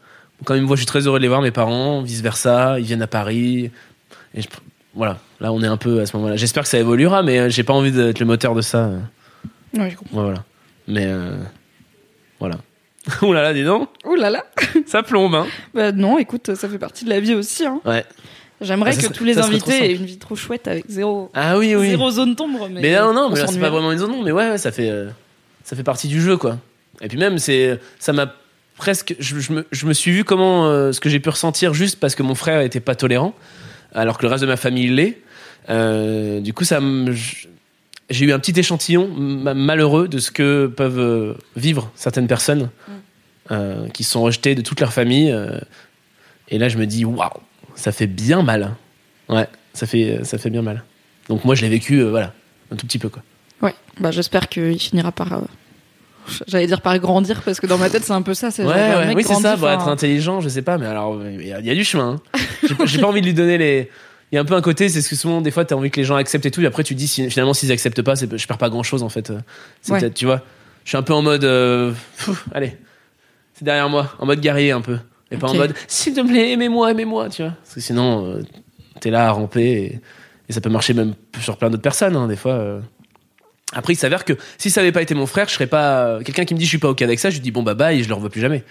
[0.45, 2.79] Quand ils me voient, je suis très heureux de les voir, mes parents, vice versa.
[2.79, 3.71] Ils viennent à Paris.
[4.35, 4.47] Et je-
[4.93, 6.35] voilà, là, on est un peu à ce moment-là.
[6.35, 8.91] J'espère que ça évoluera, mais euh, j'ai pas envie d'être le moteur de ça.
[9.75, 10.17] Ouais, je comprends.
[10.17, 10.43] Ouais, voilà.
[10.87, 11.35] Mais euh,
[12.39, 12.57] voilà.
[13.21, 14.45] Ouh là là, dis donc, Ouh là là.
[14.85, 15.45] ça plombe, hein.
[15.73, 17.65] Bah non, écoute, ça fait partie de la vie aussi.
[17.65, 17.79] Hein.
[17.85, 18.03] Ouais.
[18.59, 21.89] J'aimerais que tous les invités aient une vie trop chouette avec zéro, Ah oui, oui.
[21.89, 22.67] zéro zone d'ombre.
[22.71, 24.57] Mais, Mais non, non, on mais c'est pas vraiment une zone, non, mais ouais, ouais,
[24.57, 25.09] ça fait, euh,
[25.63, 26.57] ça fait partie du jeu, quoi.
[27.01, 28.33] Et puis même, c'est, ça m'a
[28.75, 31.75] presque, je, je me, je me suis vu comment, euh, ce que j'ai pu ressentir
[31.75, 33.35] juste parce que mon frère était pas tolérant,
[33.93, 35.21] alors que le reste de ma famille l'est.
[35.69, 37.13] Euh, du coup, ça me,
[38.09, 42.69] j'ai eu un petit échantillon ma- malheureux de ce que peuvent vivre certaines personnes
[43.51, 45.31] euh, qui sont rejetées de toute leur famille.
[45.31, 45.59] euh,
[46.49, 47.29] et là, je me dis, waouh,
[47.75, 48.71] ça fait bien mal.
[49.29, 50.83] Ouais, ça fait, ça fait bien mal.
[51.29, 52.33] Donc moi, je l'ai vécu, euh, voilà,
[52.71, 53.21] un tout petit peu, quoi.
[53.61, 55.41] Ouais, bah j'espère qu'il finira par.
[56.47, 58.51] J'allais dire par grandir parce que dans ma tête c'est un peu ça.
[58.51, 61.17] C'est Ouais, ouais, mec oui, c'est ça, pour être intelligent, je sais pas, mais alors,
[61.25, 62.19] il y, a- il y a du chemin.
[62.33, 62.39] hein.
[62.85, 63.89] J'ai pas- envie de lui donner les.
[64.31, 65.89] Il y a un peu un côté, c'est ce que souvent, des fois, t'as envie
[65.89, 68.15] que les gens acceptent et tout, et après, tu dis, si, finalement, s'ils acceptent pas,
[68.15, 69.31] je perds pas grand chose, en fait.
[69.81, 70.11] C'est Ouais.
[70.11, 70.41] tu vois.
[70.83, 71.45] Je suis un peu en mode.
[71.45, 71.93] euh,
[72.53, 72.75] allez,
[73.57, 74.97] c'est derrière moi, en mode guerrier, un peu.
[75.31, 77.51] Et pas en mode, s'il te plaît, aimez-moi, aimez-moi, tu vois.
[77.63, 78.41] Parce que sinon, euh,
[79.01, 79.99] t'es là à ramper, et,
[80.47, 82.53] et ça peut marcher même sur plein d'autres personnes, hein, des fois.
[82.53, 82.79] euh.
[83.73, 86.19] Après, il s'avère que si ça avait pas été mon frère, je serais pas.
[86.23, 87.73] Quelqu'un qui me dit je suis pas ok avec ça, je lui dis bon bah
[87.73, 88.63] bye et je le revois plus jamais.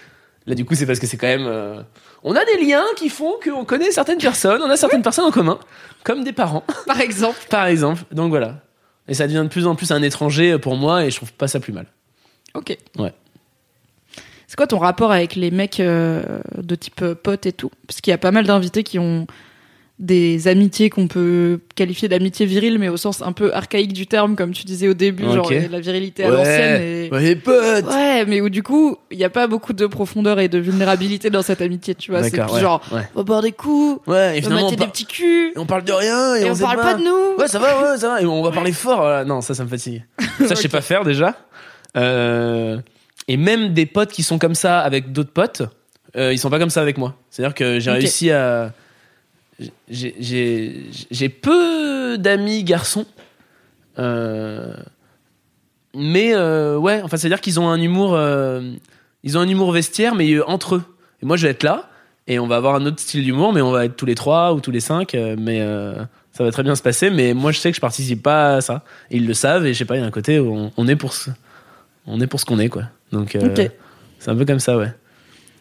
[0.47, 1.45] Là, du coup, c'est parce que c'est quand même.
[1.45, 1.81] euh,
[2.23, 5.31] On a des liens qui font qu'on connaît certaines personnes, on a certaines personnes en
[5.31, 5.59] commun,
[6.03, 7.37] comme des parents, Par exemple.
[7.49, 8.01] par exemple.
[8.11, 8.61] Donc voilà.
[9.07, 11.47] Et ça devient de plus en plus un étranger pour moi et je trouve pas
[11.47, 11.85] ça plus mal.
[12.55, 12.75] Ok.
[12.97, 13.13] Ouais.
[14.47, 16.23] C'est quoi ton rapport avec les mecs euh,
[16.57, 17.71] de type euh, potes et tout?
[17.85, 19.27] Parce qu'il y a pas mal d'invités qui ont
[19.99, 24.35] des amitiés qu'on peut qualifier d'amitié virile, mais au sens un peu archaïque du terme,
[24.35, 26.81] comme tu disais au début, genre la virilité à l'ancienne.
[26.81, 27.09] Et...
[27.19, 30.49] les potes Ouais, mais où du coup, il n'y a pas beaucoup de profondeur et
[30.49, 32.21] de vulnérabilité dans cette amitié, tu vois.
[32.23, 33.01] C'est ouais, genre, ouais.
[33.15, 35.59] on va boire des coups, Ouais, et on on, mater des par- petits culs, et
[35.59, 37.37] on parle de rien et, et on, sait parle pas de nous.
[37.39, 38.21] Ouais, ça va, ouais, ça va.
[38.21, 38.99] Et on va parler fort.
[38.99, 39.25] voilà.
[39.25, 40.03] Non, ça, ça me fatigue.
[40.39, 41.35] Ça, je sais pas faire déjà.
[41.97, 42.77] Euh,
[43.27, 45.63] et même des potes qui sont comme ça avec d'autres potes,
[46.15, 47.15] euh, ils sont pas comme ça avec moi.
[47.29, 48.71] C'est-à-dire que j'ai réussi à.
[49.89, 53.05] j'ai- peu d'amis garçons.
[53.99, 54.73] Euh,
[55.95, 58.13] mais euh, ouais, enfin, c'est-à-dire qu'ils ont un humour.
[58.15, 58.61] euh,
[59.23, 60.83] ils ont un humour vestiaire, mais entre eux.
[61.21, 61.89] Et moi, je vais être là.
[62.27, 64.53] Et on va avoir un autre style d'humour, mais on va être tous les trois
[64.53, 65.15] ou tous les cinq.
[65.15, 65.59] euh, mais
[66.33, 67.09] ça va très bien se passer.
[67.09, 68.83] Mais moi, je sais que je participe pas à ça.
[69.09, 69.65] Et ils le savent.
[69.65, 71.31] Et je sais pas, il y a un côté où on, on est pour ce,
[72.05, 72.83] on est pour ce qu'on est, quoi.
[73.11, 73.67] Donc, euh,
[74.19, 74.91] c'est un peu comme ça, ouais.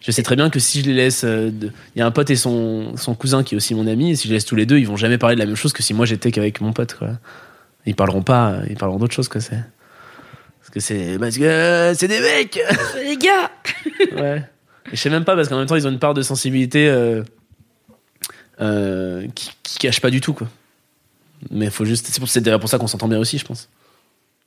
[0.01, 1.51] Je sais très bien que si je les laisse, euh,
[1.95, 4.11] il y a un pote et son, son cousin qui est aussi mon ami.
[4.13, 5.57] Et si je les laisse tous les deux, ils vont jamais parler de la même
[5.57, 7.11] chose que si moi j'étais qu'avec mon pote, quoi.
[7.87, 8.57] Ils parleront pas.
[8.69, 9.41] Ils parleront d'autre chose, quoi.
[9.41, 9.57] C'est
[10.61, 12.59] parce que c'est parce que euh, c'est des mecs.
[12.97, 13.51] Les gars
[14.23, 14.45] Ouais.
[14.93, 16.89] Et je sais même pas parce qu'en même temps ils ont une part de sensibilité
[16.89, 17.23] euh,
[18.61, 20.49] euh, qui, qui cache pas du tout quoi.
[21.51, 22.09] Mais faut juste.
[22.27, 23.69] C'est d'ailleurs pour ça qu'on s'entend bien aussi, je pense.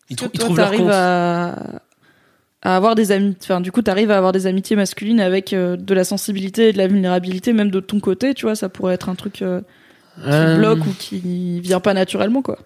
[0.09, 0.89] Ils, trou- ils Toi, trouvent leur compte.
[0.91, 1.78] à...
[2.61, 5.77] à avoir des amis, enfin, du coup, t'arrives à avoir des amitiés masculines avec euh,
[5.77, 8.95] de la sensibilité et de la vulnérabilité, même de ton côté, tu vois, ça pourrait
[8.95, 9.61] être un truc euh,
[10.17, 12.59] qui Euh, bloque ou qui vient pas naturellement, quoi.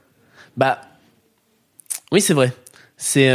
[0.58, 0.82] Bah,
[2.12, 2.52] oui, c'est vrai.
[2.98, 3.30] C'est.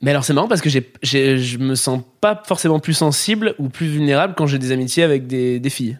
[0.00, 3.54] Mais alors, c'est marrant parce que j'ai, j'ai, je me sens pas forcément plus sensible
[3.58, 5.98] ou plus vulnérable quand j'ai des amitiés avec des, des filles.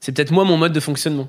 [0.00, 1.28] C'est peut-être moi mon mode de fonctionnement.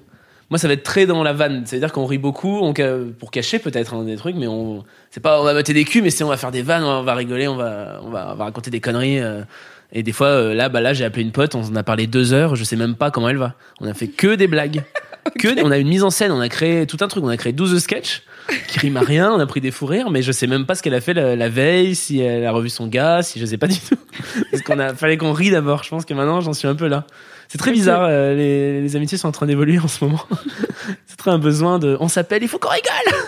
[0.49, 1.63] Moi, ça va être très dans la vanne.
[1.65, 2.73] C'est-à-dire qu'on rit beaucoup, on,
[3.19, 4.83] pour cacher peut-être hein, des trucs, mais on.
[5.11, 7.03] C'est pas on va mater des culs, mais c'est on va faire des vannes, on
[7.03, 9.19] va rigoler, on va, on va, on va raconter des conneries.
[9.19, 9.43] euh.
[9.91, 12.05] Et des fois, euh, là, bah là, j'ai appelé une pote, on en a parlé
[12.05, 13.55] deux heures, je sais même pas comment elle va.
[13.81, 14.83] On a fait que des blagues.
[15.37, 17.37] Que, on a une mise en scène, on a créé tout un truc, on a
[17.37, 18.23] créé 12 sketchs
[18.67, 20.73] qui riment à rien, on a pris des fous rires, mais je sais même pas
[20.75, 23.45] ce qu'elle a fait la, la veille, si elle a revu son gars, si je
[23.45, 23.97] sais pas du tout.
[24.51, 26.87] Parce qu'on a, fallait qu'on rie d'abord, je pense que maintenant j'en suis un peu
[26.87, 27.05] là.
[27.49, 30.23] C'est très bizarre, euh, les, les amitiés sont en train d'évoluer en ce moment.
[31.07, 33.19] C'est très un besoin de, on s'appelle, il faut qu'on rigole!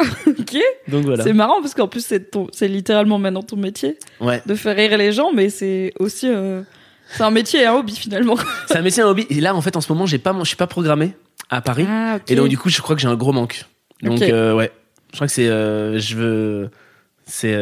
[0.28, 0.56] Ok.
[0.86, 1.24] Donc voilà.
[1.24, 4.40] C'est marrant parce qu'en plus, c'est ton, c'est littéralement maintenant ton métier Ouais.
[4.46, 6.62] de faire rire les gens, mais c'est aussi, euh,
[7.10, 8.36] c'est un métier et un hobby finalement.
[8.68, 9.26] C'est un métier, un hobby.
[9.28, 11.14] Et là, en fait, en ce moment, j'ai pas, mon- je suis pas programmé
[11.50, 11.84] à Paris.
[11.88, 12.18] Ah.
[12.28, 13.64] Et donc, du coup, je crois que j'ai un gros manque.
[14.02, 14.70] Donc, euh, ouais.
[15.10, 15.46] Je crois que c'est.
[15.46, 16.70] je veux.
[17.26, 17.56] C'est.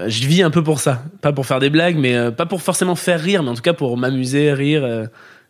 [0.00, 1.02] Euh, je vis un peu pour ça.
[1.20, 3.62] Pas pour faire des blagues, mais euh, pas pour forcément faire rire, mais en tout
[3.62, 5.06] cas pour m'amuser, rire euh,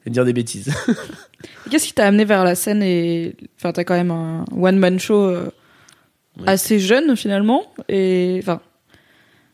[0.06, 0.72] et dire des bêtises.
[1.70, 4.98] Qu'est-ce qui t'a amené vers la scène et enfin t'as quand même un one man
[4.98, 5.50] show euh,
[6.38, 6.48] Ouais.
[6.48, 8.60] assez jeune finalement et enfin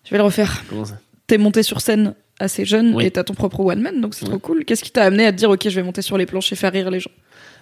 [0.05, 0.63] je vais le refaire.
[0.69, 0.99] Comment ça?
[1.27, 3.07] T'es monté sur scène assez jeune Oui.
[3.07, 4.31] et t'as ton propre one man donc c'est Ouais.
[4.31, 4.65] trop cool.
[4.65, 6.57] Qu'est-ce qui t'a amené à te dire ok je vais monter sur les planches et
[6.57, 7.11] faire rire les gens?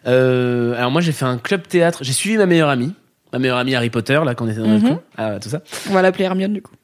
[0.04, 2.00] Alors, moi, j'ai fait un club théâtre.
[2.04, 2.92] J'ai suivi ma meilleure amie.
[3.32, 5.00] Ma meilleure amie Harry Potter, là, quand on était dans le coin.
[5.16, 5.62] Ah, tout ça.
[5.88, 6.74] On va l'appeler Hermione du coup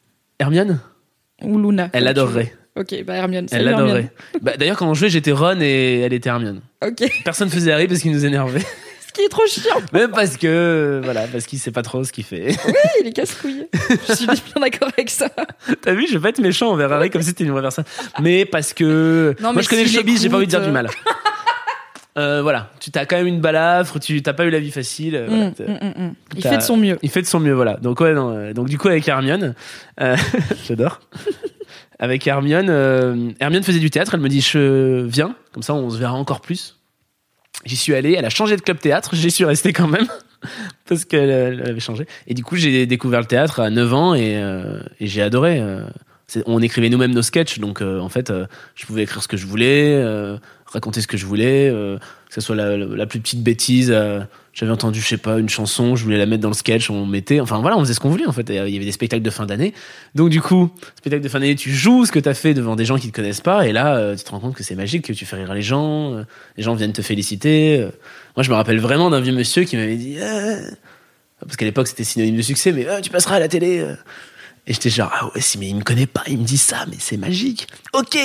[0.40, 0.80] Hermione?
[1.42, 1.90] Ou Luna.
[1.92, 2.54] Elle adorerait.
[2.76, 3.46] Ok, bah Hermione.
[3.52, 4.10] Elle l'adorait.
[4.40, 6.60] Bah, D'ailleurs, quand on jouait, j'étais Ron et elle était Hermione.
[6.84, 7.08] Ok.
[7.24, 8.60] Personne faisait Harry parce qu'il nous énervait.
[9.06, 9.82] Ce qui est trop chiant.
[9.92, 12.56] Même parce que, voilà, parce qu'il sait pas trop ce qu'il fait.
[13.00, 13.66] Il est casse-couille.
[14.08, 15.28] Je suis bien d'accord avec ça.
[15.82, 17.84] T'as vu, je vais pas être méchant envers Harry comme si c'était une vraie personne.
[18.20, 20.50] Mais parce que, Non, moi mais je connais le s'il showbiz, j'ai pas envie de
[20.50, 20.88] dire du mal.
[22.18, 25.14] Euh, voilà, tu t'as quand même une balafre, tu t'as pas eu la vie facile.
[25.14, 25.50] euh, voilà,
[25.80, 26.14] Mm, mm, mm.
[26.36, 26.98] Il fait de son mieux.
[27.02, 27.74] Il fait de son mieux, voilà.
[27.76, 29.54] Donc ouais, non, euh, donc du coup avec Hermione,
[30.00, 30.16] euh,
[30.66, 31.00] j'adore.
[32.00, 34.14] avec Hermione, Hermione faisait du théâtre.
[34.14, 36.78] Elle me dit je viens, comme ça on se verra encore plus.
[37.64, 38.14] J'y suis allé.
[38.18, 39.10] Elle a changé de club théâtre.
[39.14, 40.06] J'y suis resté quand même
[40.88, 42.06] parce qu'elle elle avait changé.
[42.26, 44.32] Et du coup j'ai découvert le théâtre à 9 ans et,
[44.98, 45.62] et j'ai adoré.
[46.46, 49.36] On écrivait nous-mêmes nos sketchs, donc euh, en fait euh, je pouvais écrire ce que
[49.36, 53.94] je voulais, euh, raconter ce que je voulais, que ce soit la, plus petite bêtise.
[54.52, 57.06] j'avais entendu, je sais pas, une chanson, je voulais la mettre dans le sketch, on
[57.06, 58.48] mettait, enfin voilà, on faisait ce qu'on voulait en fait.
[58.50, 59.74] Il y avait des spectacles de fin d'année.
[60.14, 62.84] Donc du coup, spectacle de fin d'année, tu joues ce que t'as fait devant des
[62.84, 65.12] gens qui te connaissent pas, et là, tu te rends compte que c'est magique, que
[65.12, 66.24] tu fais rire les gens,
[66.56, 67.88] les gens viennent te féliciter.
[68.36, 70.18] Moi, je me rappelle vraiment d'un vieux monsieur qui m'avait dit,
[71.40, 73.84] parce qu'à l'époque c'était synonyme de succès, mais tu passeras à la télé.
[74.66, 76.86] Et j'étais genre, ah ouais, si, mais il me connaît pas, il me dit ça,
[76.88, 77.66] mais c'est magique.
[77.92, 78.16] Ok!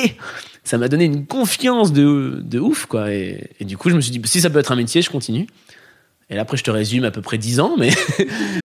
[0.63, 3.11] Ça m'a donné une confiance de, de ouf, quoi.
[3.11, 5.09] Et, et du coup, je me suis dit, si ça peut être un métier, je
[5.09, 5.47] continue.
[6.29, 7.91] Et là, après, je te résume à peu près 10 ans, mais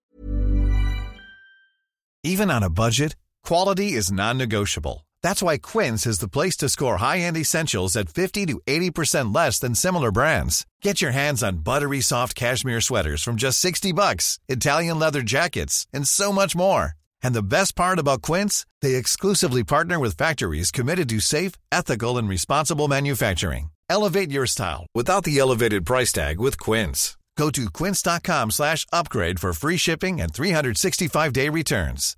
[2.23, 5.07] Even on a budget, quality is non-negotiable.
[5.23, 9.59] That's why Quince is the place to score high-end essentials at 50 to 80% less
[9.59, 10.67] than similar brands.
[10.83, 15.87] Get your hands on buttery soft cashmere sweaters from just 60 bucks, Italian leather jackets,
[15.95, 16.95] and so much more.
[17.23, 22.19] And the best part about Quince, they exclusively partner with factories committed to safe, ethical,
[22.19, 23.71] and responsible manufacturing.
[23.89, 27.17] Elevate your style without the elevated price tag with Quince.
[27.37, 32.17] Go to quince.com slash upgrade for free shipping and 365-day returns.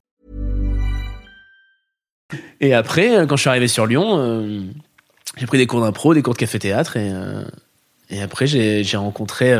[2.60, 4.62] Et après, euh, quand je suis arrivé sur Lyon, euh,
[5.36, 7.44] j'ai pris des cours d'impro, des cours de café-théâtre, et, euh,
[8.10, 9.52] et après, j'ai rencontré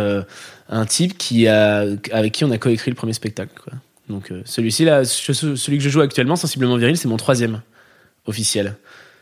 [0.69, 3.55] un type qui avec qui on a coécrit le premier spectacle.
[4.13, 7.17] Donc, euh, celui-ci, là, ce- ce- celui que je joue actuellement, Sensiblement Viril, c'est mon
[7.17, 7.63] troisième
[8.27, 8.77] officiel.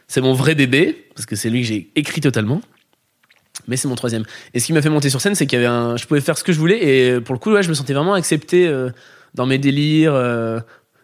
[0.08, 2.60] C'est mon vrai bébé, parce que c'est lui que j'ai écrit totalement.
[3.68, 4.24] Mais c'est mon troisième.
[4.52, 6.36] Et ce qui m'a fait monter sur scène, c'est qu'il y avait je pouvais faire
[6.36, 6.78] ce que je voulais,
[7.16, 8.90] et pour le coup, ouais, je me sentais vraiment accepté euh,
[9.34, 10.14] dans mes délires.
[10.14, 10.60] euh,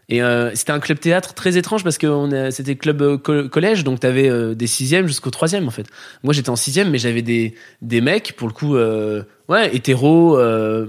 [0.08, 2.06] et euh, c'était un club théâtre très étrange parce que
[2.52, 5.86] c'était club euh, co- collège, donc t'avais euh, des sixièmes jusqu'au troisième en fait.
[6.22, 10.38] Moi j'étais en sixième, mais j'avais des des mecs pour le coup, euh, ouais, hétéros,
[10.38, 10.86] euh,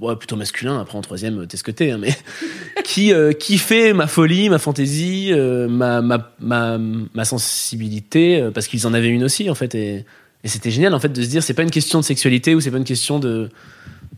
[0.00, 0.80] ouais, plutôt masculins.
[0.80, 2.16] Après en troisième, t'es ce que t'es, hein, mais
[2.84, 8.66] qui euh, kiffaient ma folie, ma fantaisie, euh, ma, ma ma ma sensibilité, euh, parce
[8.66, 9.74] qu'ils en avaient une aussi en fait.
[9.74, 10.04] Et,
[10.44, 12.60] et c'était génial en fait de se dire c'est pas une question de sexualité ou
[12.60, 13.50] c'est pas une question de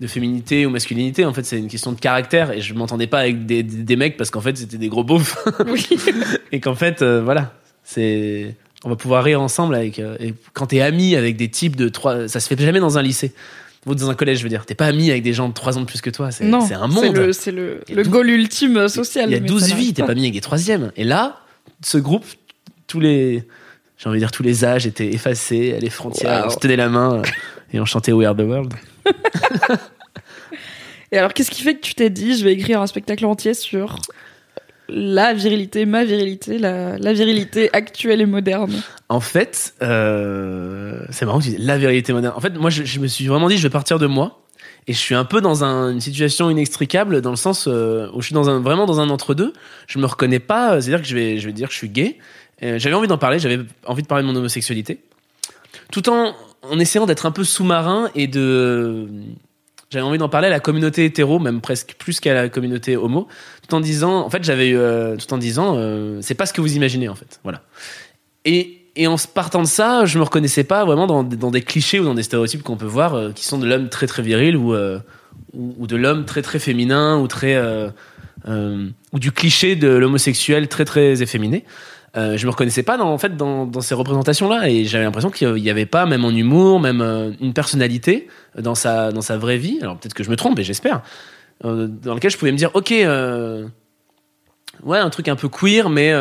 [0.00, 3.20] de féminité ou masculinité en fait c'est une question de caractère et je m'entendais pas
[3.20, 5.86] avec des, des, des mecs parce qu'en fait c'était des gros beaufs Oui.
[6.52, 7.54] et qu'en fait euh, voilà
[7.84, 8.54] c'est
[8.84, 11.88] on va pouvoir rire ensemble avec euh, et quand t'es ami avec des types de
[11.88, 13.32] trois ça se fait jamais dans un lycée
[13.86, 15.78] ou dans un collège je veux dire t'es pas ami avec des gens de trois
[15.78, 18.88] ans de plus que toi c'est un monde le, c'est le, le dou- goal ultime
[18.88, 19.30] social.
[19.30, 21.40] il y a mais 12 ça vies t'es pas ami avec des troisièmes et là
[21.84, 22.24] ce groupe
[22.86, 23.44] tous les
[23.96, 26.46] j'ai envie de dire tous les âges étaient effacés les frontières Wow.
[26.46, 27.22] on se tenait la main euh,
[27.72, 28.74] et on chantait We Are the World
[31.12, 33.52] Et alors, qu'est-ce qui fait que tu t'es dit, je vais écrire un spectacle entier
[33.54, 33.98] sur
[34.93, 41.45] la virilité, ma virilité, la, virilité actuelle et moderne En fait, euh, c'est marrant que
[41.45, 42.34] tu dises la vérité moderne.
[42.36, 44.43] En fait, moi, je, me suis vraiment dit, je vais partir de moi.
[44.86, 48.22] Et je suis un peu dans un- une situation inextricable dans le sens euh, où
[48.22, 49.53] je suis vraiment dans un entre-deux.
[49.86, 50.74] Je me reconnais pas.
[50.74, 52.18] euh, C'est-à-dire que je vais, je vais dire que je suis gay.
[52.62, 53.38] J'avais envie d'en parler.
[53.38, 55.01] J'avais envie de parler de mon homosexualité.
[55.93, 59.09] Tout en, en essayant d'être un peu sous-marin et de...
[59.91, 63.26] J'avais envie d'en parler à la communauté hétéro, même presque plus qu'à la communauté homo,
[63.66, 66.53] tout en disant, en fait, j'avais, eu, euh, tout en disant, euh, c'est pas ce
[66.53, 67.62] que vous imaginez, en fait, voilà.
[68.45, 72.05] Et, et en partant de ça, je me reconnaissais pas vraiment dans, des clichés ou
[72.05, 74.74] dans des stéréotypes qu'on peut voir, euh, qui sont de l'homme très très viril ou,
[74.74, 74.99] euh,
[75.55, 77.57] ou, ou de l'homme très très féminin ou très
[78.49, 81.64] euh, ou du cliché de l'homosexuel très très efféminé.
[82.16, 85.58] Euh, je me reconnaissais pas dans, en fait dans, ces représentations-là et j'avais l'impression qu'il
[85.58, 88.26] y avait pas même en humour, même euh, une personnalité
[88.58, 89.78] dans sa dans sa vraie vie.
[89.80, 91.02] Alors peut-être que je me trompe et j'espère.
[91.64, 92.90] euh, dans lequel je pouvais me dire ok
[94.82, 96.12] ouais un truc un peu queer mais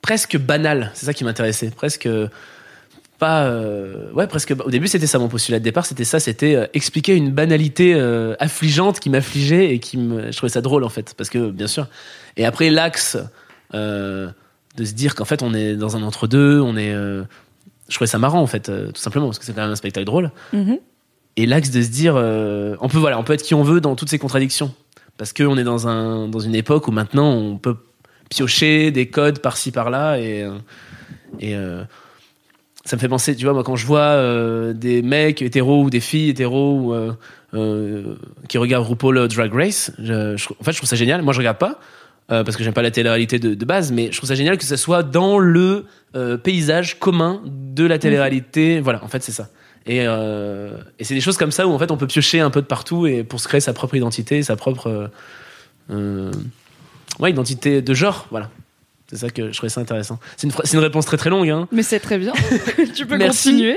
[0.00, 0.92] presque banal.
[0.94, 2.08] C'est ça qui m'intéressait, presque
[3.18, 3.52] pas
[4.14, 7.32] ouais presque au début c'était ça mon postulat de départ c'était ça c'était expliquer une
[7.32, 7.94] banalité
[8.38, 11.66] affligeante qui m'affligeait et qui me je trouvais ça drôle en fait parce que bien
[11.66, 11.86] sûr
[12.38, 13.18] et après l'axe
[14.76, 17.22] de se dire qu'en fait on est dans un entre deux on est euh,
[17.88, 19.76] je trouvais ça marrant en fait euh, tout simplement parce que c'est quand même un
[19.76, 20.78] spectacle drôle Mhm.
[21.36, 23.80] et l'axe de se dire euh, on peut voilà on peut être qui on veut
[23.80, 24.72] dans toutes ces contradictions
[25.16, 27.76] parce qu'on est dans un dans une époque où maintenant on peut
[28.30, 30.46] piocher des codes par-ci par-là et
[31.40, 31.54] et
[32.84, 36.00] ça me fait penser, tu vois, moi quand je vois des mecs hétéros ou des
[36.00, 36.94] filles hétéros
[37.52, 38.06] ou,
[38.48, 41.22] qui regardent RuPaul Drag Race, je, je- en fait je trouve ça génial.
[41.22, 41.78] Moi je regarde pas
[42.30, 44.56] euh, parce que j'aime pas la télé-réalité de, de base, mais je trouve ça génial
[44.56, 48.80] que ça soit dans le euh, paysage commun de la télé-réalité.
[48.80, 49.48] Voilà, en fait c'est ça.
[49.86, 52.50] Et, euh, et c'est des choses comme ça où en fait on peut piocher un
[52.50, 55.10] peu de partout et pour se créer sa propre identité, sa propre
[55.88, 58.26] ouais, identité de genre.
[58.30, 58.50] Voilà.
[59.10, 60.20] C'est ça que je trouvais ça intéressant.
[60.36, 61.48] C'est une, réponse très très longue.
[61.50, 61.66] Hein.
[61.72, 62.32] Mais c'est très bien.
[62.94, 63.48] tu peux Merci.
[63.50, 63.76] continuer.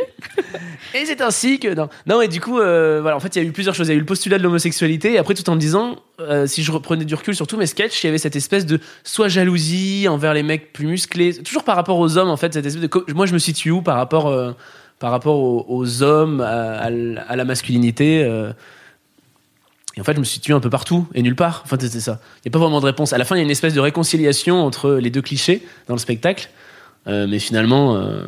[0.94, 3.46] Et c'est ainsi que non, non et du coup euh, voilà en fait il y
[3.46, 3.88] a eu plusieurs choses.
[3.88, 6.46] Il y a eu le postulat de l'homosexualité et après tout en me disant euh,
[6.46, 8.80] si je reprenais du recul sur tous mes sketchs, il y avait cette espèce de
[9.04, 12.66] soit jalousie envers les mecs plus musclés, toujours par rapport aux hommes en fait cette
[12.68, 14.52] espèce de moi je me situe où par rapport euh,
[15.00, 18.24] par rapport aux, aux hommes à, à l- à la masculinité.
[19.96, 21.62] Et en fait, je me situe un peu partout et nulle part.
[21.66, 22.20] Enfin, c'était ça.
[22.38, 23.14] Il n'y a pas vraiment de réponse.
[23.14, 25.94] À la fin, il y a une espèce de réconciliation entre les deux clichés dans
[25.94, 26.50] le spectacle.
[27.08, 28.26] Euh, mais finalement, euh,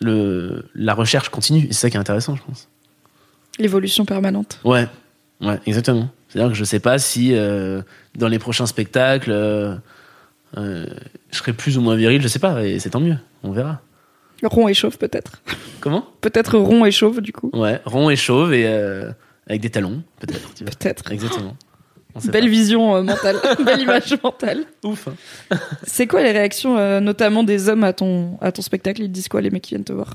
[0.00, 1.66] le, la recherche continue.
[1.66, 2.68] Et c'est ça qui est intéressant, je pense.
[3.58, 4.58] L'évolution permanente.
[4.64, 4.88] Ouais,
[5.40, 6.08] ouais, exactement.
[6.28, 7.82] C'est-à-dire que je sais pas si euh,
[8.16, 9.30] dans les prochains spectacles,
[10.56, 10.86] je
[11.30, 12.22] serai plus ou moins viril.
[12.22, 12.64] Je sais pas.
[12.64, 13.16] Et c'est tant mieux.
[13.44, 13.82] On verra.
[14.42, 15.42] Rond et chauve peut-être.
[15.80, 16.08] Comment?
[16.22, 17.50] Peut-être rond et chauve du coup.
[17.52, 18.66] Ouais, rond et chauve et
[19.50, 20.54] avec des talons, peut-être.
[20.54, 21.12] Peut-être.
[21.12, 21.56] Exactement.
[22.24, 22.48] Belle pas.
[22.50, 24.64] vision euh, mentale, belle image mentale.
[24.84, 25.08] Ouf.
[25.08, 25.56] hein.
[25.84, 29.02] C'est quoi les réactions, euh, notamment des hommes à ton, à ton spectacle?
[29.02, 30.14] Ils disent quoi, les mecs qui viennent te voir?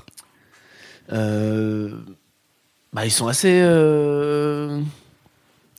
[1.12, 1.90] Euh,
[2.92, 3.60] bah, ils sont assez.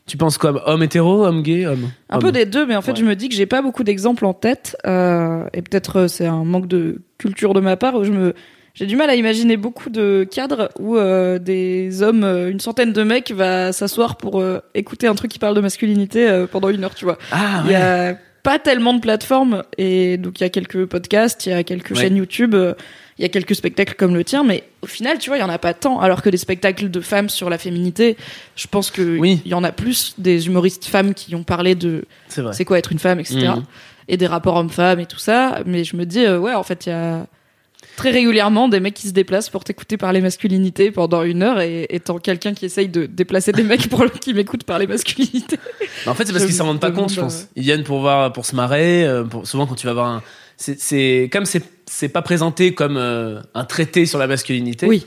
[0.06, 0.70] Tu penses quoi?
[0.70, 2.22] Homme hétéro, homme gay, homme Un homme.
[2.22, 2.98] peu des deux, mais en fait, Ouais.
[3.00, 6.68] je me dis que j'ai pas beaucoup d'exemples en tête, et peut-être c'est un manque
[6.68, 8.34] de culture de ma part où je me
[8.78, 12.94] j'ai du mal à imaginer beaucoup de cadres où euh, des hommes, euh, une centaine
[12.94, 16.70] de mecs, va s'asseoir pour euh, écouter un truc qui parle de masculinité euh, pendant
[16.70, 17.18] une heure, tu vois.
[17.32, 21.48] Ah Il y a pas tellement de plateformes et donc il y a quelques podcasts,
[21.48, 22.02] il y a quelques Ouais.
[22.04, 22.56] chaînes YouTube,
[23.18, 25.44] il y a quelques spectacles comme le tien, mais au final, tu vois, il y
[25.44, 26.00] en a pas tant.
[26.00, 28.16] Alors que des spectacles de femmes sur la féminité,
[28.56, 29.42] je pense que Oui.
[29.44, 32.92] il y en a plus des humoristes femmes qui ont parlé de C'est quoi être
[32.92, 33.40] une femme, etc.
[33.56, 33.64] Mhm.
[34.08, 35.60] Et des rapports hommes-femmes et tout ça.
[35.66, 37.26] Mais je me dis, ouais, en fait, il y a
[37.98, 41.86] très régulièrement des mecs qui se déplacent pour t'écouter parler masculinité pendant une heure et
[41.90, 45.58] étant quelqu'un qui essaye de déplacer des mecs pour qui m'écoutent parler masculinité.
[46.06, 47.48] Mais en fait, c'est parce qu'ils s'en rendent pas compte, je pense.
[47.58, 49.04] Ils viennent pour voir, pour se marrer.
[49.06, 50.24] euh, pour- Souvent, quand tu vas voir un,
[50.56, 54.86] c'est, comme c'est, c'est pas présenté comme euh, un traité sur la masculinité.
[54.88, 55.06] Oui.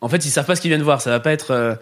[0.00, 1.00] En fait, ils savent pas ce qu'ils viennent voir.
[1.00, 1.52] Ça va pas être.
[1.52, 1.74] euh,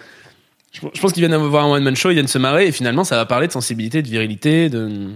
[0.73, 2.73] je, je pense qu'ils viennent voir un one man show, ils viennent se marrer et
[2.73, 5.09] finalement, ça va parler de sensibilité, de virilité, de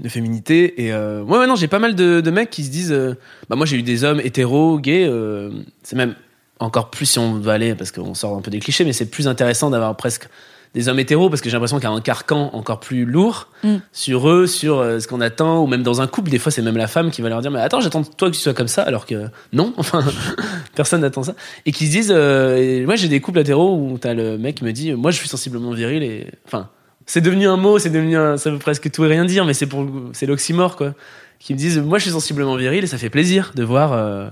[0.00, 2.70] de féminité et euh, ouais, ouais non j'ai pas mal de, de mecs qui se
[2.70, 3.16] disent euh,
[3.48, 5.50] bah moi j'ai eu des hommes hétéros gays euh,
[5.82, 6.14] c'est même
[6.58, 9.06] encore plus si on veut aller parce qu'on sort un peu des clichés mais c'est
[9.06, 10.28] plus intéressant d'avoir presque
[10.74, 13.48] des hommes hétéros parce que j'ai l'impression qu'il y a un carcan encore plus lourd
[13.62, 13.76] Mm.
[13.90, 16.60] sur eux sur euh, ce qu'on attend ou même dans un couple des fois c'est
[16.60, 18.68] même la femme qui va leur dire mais attends j'attends toi que tu sois comme
[18.68, 20.04] ça alors que non enfin
[20.74, 21.34] personne n'attend ça
[21.64, 22.12] et qui se disent
[22.84, 25.28] moi j'ai des couples hétéros où t'as le mec qui me dit moi je suis
[25.28, 26.68] sensiblement viril et enfin
[27.06, 29.66] c'est devenu un mot, c'est devenu ça veut presque tout et rien dire, mais c'est
[29.66, 30.94] pour, c'est l'oxymore, quoi.
[31.38, 34.28] Qui me disent, moi, je suis sensiblement viril et ça fait plaisir de voir, euh,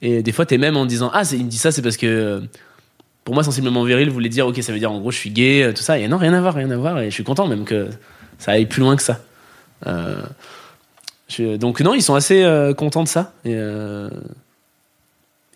[0.00, 2.06] et des fois, t'es même en disant, ah, il me dit ça, c'est parce que,
[2.06, 2.40] euh,
[3.24, 5.62] pour moi, sensiblement viril voulait dire, ok, ça veut dire, en gros, je suis gay,
[5.62, 7.46] euh, tout ça, et non, rien à voir, rien à voir, et je suis content
[7.46, 7.88] même que
[8.38, 9.20] ça aille plus loin que ça.
[11.38, 13.52] Donc, non, ils sont assez contents de ça, et,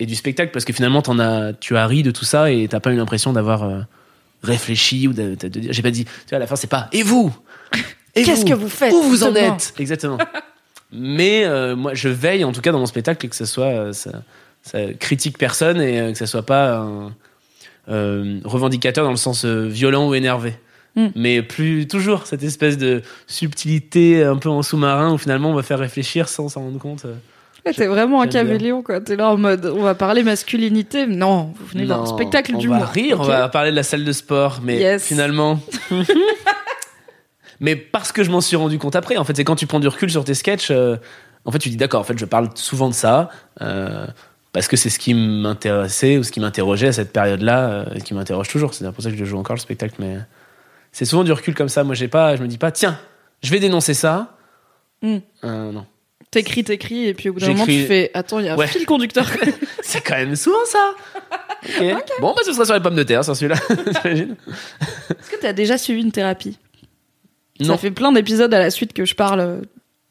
[0.07, 2.81] du spectacle, parce que finalement, t'en as, tu as ri de tout ça et t'as
[2.81, 3.87] pas eu l'impression d'avoir,
[4.43, 6.67] réfléchi ou de, de- de dire j'ai pas dit tu vois à la fin c'est
[6.67, 7.35] pas et vous?
[8.15, 9.73] Et Qu'est-ce que vous faites où vous en êtes?
[9.79, 10.19] Exactement.
[10.93, 13.93] Mais euh, moi je veille en tout cas dans mon spectacle que ce soit euh,
[13.93, 14.23] ça,
[14.63, 17.15] ça critique personne et euh, que ça soit pas un
[17.89, 20.55] euh, revendicateur dans le sens violent ou énervé.
[20.95, 21.07] Mm.
[21.15, 25.63] mais plus toujours cette espèce de subtilité un peu en sous-marin où finalement on va
[25.63, 27.07] faire réfléchir sans s'en rendre compte.
[27.65, 28.43] Ouais, T'es vraiment un bien.
[28.43, 29.01] caméléon, quoi.
[29.01, 31.07] T'es là en mode, on va parler masculinité.
[31.07, 32.79] Non, vous venez voir un Non, spectacle on d'humour.
[32.81, 35.05] va rire, on va parler de la salle de sport, mais Yes.
[35.05, 35.61] finalement.
[37.61, 39.81] mais parce que je m'en suis rendu compte après, en fait, c'est quand tu prends
[39.81, 40.97] du recul sur tes sketchs, euh,
[41.45, 43.29] en fait, tu dis d'accord, en fait, je parle souvent de ça.
[43.61, 44.07] euh,
[44.53, 48.03] parce que c'est ce qui m'intéressait ou ce qui m'interrogeait à cette période-là, euh, et
[48.03, 48.75] qui m'interroge toujours.
[48.75, 50.19] C'est pour ça que je joue encore le spectacle, mais
[50.91, 51.85] c'est souvent du recul comme ça.
[51.85, 52.99] Moi, j'ai pas, je me dis pas, tiens,
[53.43, 54.37] je vais dénoncer ça.
[55.01, 55.17] Mm.
[55.45, 55.87] Euh, non,
[56.33, 58.67] T'écris, t'écris, et puis au bout d'un moment, tu fais, attends, il y a un
[58.67, 59.27] fil conducteur.
[59.83, 60.95] c'est quand même souvent ça.
[62.21, 63.57] Bon, bah, ce sera sur les pommes de terre, sur celui-là.
[64.03, 64.37] T'imagines
[65.11, 66.59] Est-ce que t'as déjà suivi une thérapie?
[67.61, 67.75] Non.
[67.75, 69.61] Ça fait plein d'épisodes à la suite que je parle,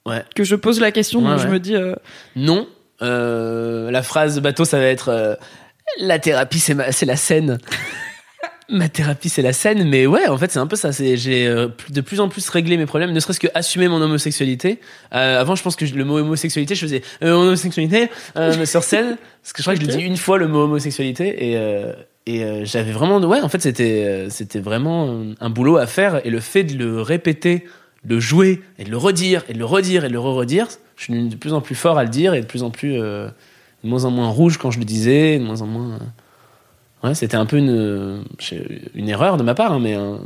[0.05, 0.23] Ouais.
[0.35, 1.95] que je pose la question, Ouais, donc je me dis, euh,
[2.35, 2.67] Non.
[3.01, 5.33] Euh, la phrase bateau, ça va être euh,
[5.99, 7.57] la thérapie, c'est la scène.
[8.69, 10.93] Ma thérapie, c'est la scène, mais ouais, en fait, c'est un peu ça.
[10.93, 14.01] C'est j'ai euh, de plus en plus réglé mes problèmes, ne serait-ce que assumer mon
[14.01, 14.79] homosexualité.
[15.13, 18.83] Euh, avant, je pense que je- le mot homosexualité, je faisais euh, homosexualité euh, sur
[18.83, 21.57] scène, parce que je crois que je l'ai dit une fois le mot homosexualité et
[21.57, 21.91] euh,
[22.27, 26.25] et euh, j'avais vraiment, ouais, en fait, c'était euh, c'était vraiment un boulot à faire
[26.25, 27.65] et le fait de le répéter,
[28.05, 30.67] de le jouer et de le redire et de le redire et de le re-redire,
[30.95, 32.97] je suis de plus en plus fort à le dire et de plus en plus
[33.01, 33.27] euh,
[33.83, 35.99] de moins en moins rouge quand je le disais, de moins en moins.
[37.03, 38.23] Ouais, c'était un peu une,
[38.93, 40.17] une erreur de ma part, hein, mais euh,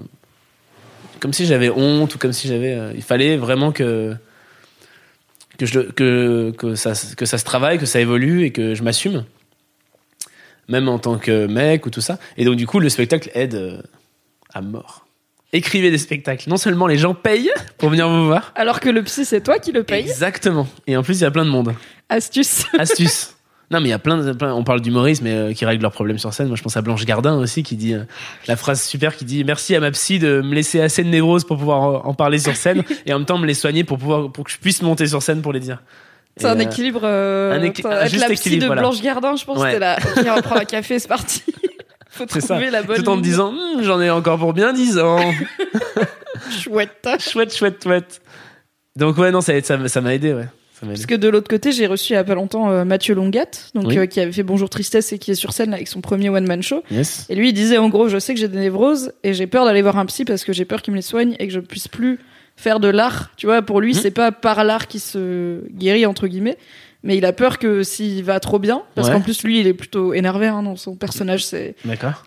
[1.20, 2.74] comme si j'avais honte ou comme si j'avais.
[2.74, 4.14] euh, il fallait vraiment que
[5.58, 8.84] que, je, que que ça que ça se travaille, que ça évolue et que je
[8.84, 9.24] m'assume,
[10.68, 12.20] même en tant que mec ou tout ça.
[12.36, 13.82] Et donc du coup, le spectacle aide euh,
[14.54, 15.06] à mort.
[15.54, 16.50] Écrivez des spectacles.
[16.50, 18.52] Non seulement les gens payent pour venir vous voir.
[18.56, 20.02] Alors que le psy, c'est toi qui le paye.
[20.02, 20.68] Exactement.
[20.88, 21.74] Et en plus, il y a plein de monde.
[22.10, 22.66] Astuce.
[22.78, 23.32] Astuce.
[23.72, 24.32] Non, mais il y a plein de.
[24.34, 26.48] plein- on parle d'humoristes, mais euh, qui règlent leurs problèmes sur scène.
[26.48, 28.04] Moi, je pense à Blanche Gardin aussi, qui dit euh,
[28.48, 31.44] la phrase super qui dit Merci à ma psy de me laisser assez de névrose
[31.46, 33.98] pour pouvoir en en parler sur scène et en même temps me les soigner pour,
[33.98, 35.82] pouvoir, pour que je puisse monter sur scène pour les dire.
[36.38, 37.02] C'est un euh, équilibre.
[37.04, 38.82] euh, un équi- avec juste la psy équilibre, de voilà.
[38.84, 39.64] Blanche Gardin, je pense Ouais.
[39.64, 39.98] que c'était là.
[40.18, 41.42] Ok, on va prendre un café, c'est parti.
[42.10, 42.60] Faut trouver ça.
[42.72, 42.98] la bonne.
[42.98, 43.24] Tout en me ligne.
[43.32, 45.20] disant Hum, J'en ai encore pour bien 10 ans.
[46.52, 47.08] chouette.
[47.20, 48.22] chouette, chouette, chouette.
[48.96, 50.46] Donc, ouais, non, ça ça m'a ça m'a aidé, ouais.
[50.88, 53.46] Parce que de l'autre côté, j'ai reçu il y a pas longtemps euh, Mathieu Longat,
[53.74, 53.98] donc Oui.
[53.98, 56.30] euh, qui avait fait Bonjour Tristesse et qui est sur scène là, avec son premier
[56.30, 56.84] one man show.
[56.92, 57.26] Yes.
[57.30, 59.66] Et lui, il disait en gros, je sais que j'ai des névroses et j'ai peur
[59.66, 61.60] d'aller voir un psy parce que j'ai peur qu'il me les soigne et que je
[61.60, 62.20] puisse plus
[62.58, 63.32] faire de l'art.
[63.38, 64.00] Tu vois, pour lui, Mhm.
[64.02, 66.58] c'est pas par l'art qui se guérit entre guillemets,
[67.06, 69.14] mais il a peur que s'il va trop bien, parce Ouais.
[69.14, 71.76] qu'en plus lui, il est plutôt énervé hein, dans son personnage, c'est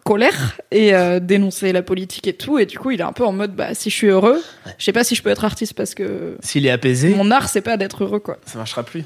[0.05, 2.59] colère et euh, dénoncer la politique et tout.
[2.59, 4.41] Et du coup, il est un peu en mode, bah si je suis heureux,
[4.79, 7.11] je sais pas si je peux être artiste parce que S'il est apaisé.
[7.11, 8.39] mon art, c'est pas d'être heureux quoi.
[8.47, 9.05] ça marchera plus.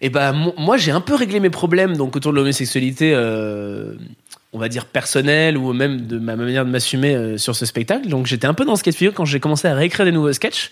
[0.00, 3.94] Et bah mo- moi j'ai un peu réglé mes problèmes donc autour de l'homosexualité, euh,
[4.52, 8.08] on va dire personnelle ou même de ma manière de m'assumer euh, sur ce spectacle.
[8.08, 10.12] Donc j'étais un peu dans ce cas de figure quand j'ai commencé à réécrire des
[10.12, 10.70] nouveaux sketchs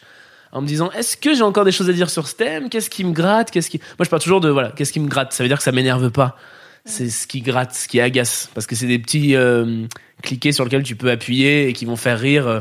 [0.53, 2.69] en me disant est-ce que j'ai encore des choses à dire sur ce thème?
[2.69, 3.51] Qu'est-ce qui me gratte?
[3.51, 5.33] Qu'est-ce qui Moi je parle toujours de voilà qu'est-ce qui me gratte?
[5.33, 6.37] Ça veut dire que ça m'énerve pas.
[6.85, 9.87] C'est ce qui gratte, ce qui agace, parce que c'est des petits euh,
[10.23, 12.61] cliquets sur lesquels tu peux appuyer et qui vont faire rire euh,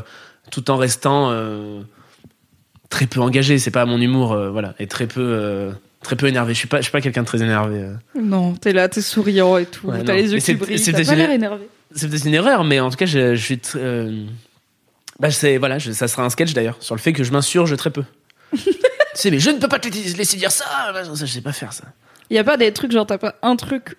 [0.52, 1.80] tout en restant euh,
[2.88, 3.58] très peu engagé.
[3.58, 5.72] C'est pas mon humour, euh, voilà, et très peu,
[6.04, 6.54] très peu énervé.
[6.54, 7.84] Je suis pas, je suis pas quelqu'un de très énervé.
[8.14, 11.14] Non, t'es là, t'es souriant et tout, Ouais, t'as les yeux qui brillent, t'as pas
[11.16, 11.68] l'air énervé.
[11.92, 13.60] C'est peut-être une erreur, mais en tout cas, je, je suis.
[13.74, 14.24] euh,
[15.22, 17.76] Bah, c'est voilà, je- ça sera un sketch d'ailleurs sur le fait que je m'insurge
[17.76, 18.02] très peu.
[18.52, 18.60] tu
[19.14, 20.64] sais, mais je ne peux pas te laisser dire ça.
[21.14, 21.84] ça, je sais pas faire ça.
[22.28, 23.96] Y a pas des trucs genre t'as pas un truc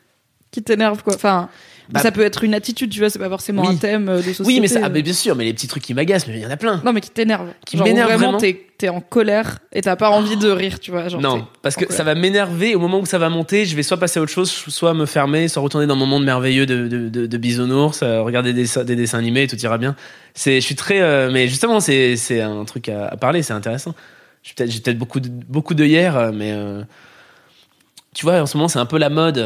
[0.52, 1.16] qui t'énerve quoi?
[1.16, 1.50] Enfin,
[1.90, 3.74] Bah- ça peut être une attitude, tu vois, c'est pas forcément Oui.
[3.74, 4.44] un thème euh, de société.
[4.46, 4.90] Oui, mais ça, ah, euh.
[4.92, 6.82] mais bien sûr, mais les petits trucs qui m'agacent, mais il y en a plein.
[6.86, 7.50] Non, mais qui t'énerve.
[7.66, 8.38] Qui Genre, m'énerve vraiment.
[8.78, 11.08] T'es en colère et t'as pas envie de rire, tu vois.
[11.08, 11.96] Genre, non, parce que colère.
[11.98, 12.74] ça va m'énerver.
[12.76, 15.06] Au moment où ça va monter, je vais soit passer à autre chose, soit me
[15.06, 18.64] fermer, soit retourner dans mon monde merveilleux de, de, de, de bisounours, euh, regarder des,
[18.64, 19.96] dessins- des dessins animés et tout ira bien.
[20.34, 23.54] C'est, je suis très, euh, mais justement, c'est, c'est un truc à, à parler, c'est
[23.54, 23.94] intéressant.
[24.42, 26.82] J'ai peut-être, j'ai peut-être beaucoup de, beaucoup de hier, mais euh,
[28.16, 29.38] tu vois, en ce moment, c'est un peu la mode.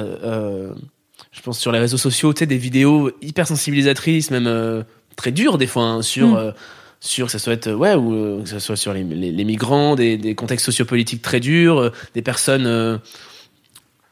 [1.38, 4.84] Euh, je pense sur les réseaux sociaux, tu sais, des vidéos hyper sensibilisatrices, même euh,
[5.16, 6.30] très dures des fois, hein, sur.
[6.30, 6.36] Mm.
[6.38, 6.52] euh,
[7.00, 9.44] sur que ça soit euh, ouais ou euh, que ça soit sur les, les, les
[9.44, 12.98] migrants des, des contextes sociopolitiques très durs euh, des personnes euh,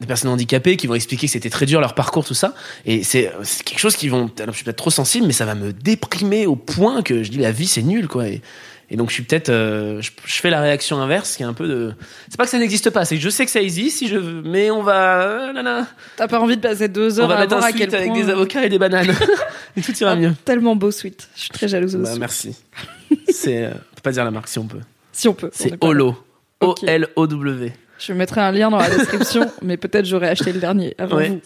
[0.01, 2.53] des personnes handicapées qui vont expliquer que c'était très dur leur parcours tout ça
[2.85, 5.45] et c'est c'est quelque chose qui vont alors, je suis peut-être trop sensible mais ça
[5.45, 8.41] va me déprimer au point que je dis la vie c'est nul quoi et,
[8.89, 11.53] et donc je suis peut-être euh, je, je fais la réaction inverse qui est un
[11.53, 11.93] peu de
[12.29, 14.17] c'est pas que ça n'existe pas c'est que je sais que ça existe si je
[14.17, 15.83] veux mais on va euh,
[16.17, 17.93] T'as pas envie de passer deux on heures va à mettre un à quel suite
[17.95, 19.07] avec point- des avocats et des bananes
[19.77, 21.27] et tout ira Ah, mieux Tellement beau sweet.
[21.35, 22.55] Je suis très jalouse bah, merci
[23.29, 24.79] c'est euh, on peut pas dire la marque si on peut
[25.11, 25.47] Si on peut.
[25.47, 26.15] on c'est est pas Holo
[26.61, 26.83] Ok.
[26.83, 31.17] O-L-O-W Je mettrai un lien dans la description, mais peut-être j'aurais acheté le dernier avant
[31.17, 31.41] Ouais, vous.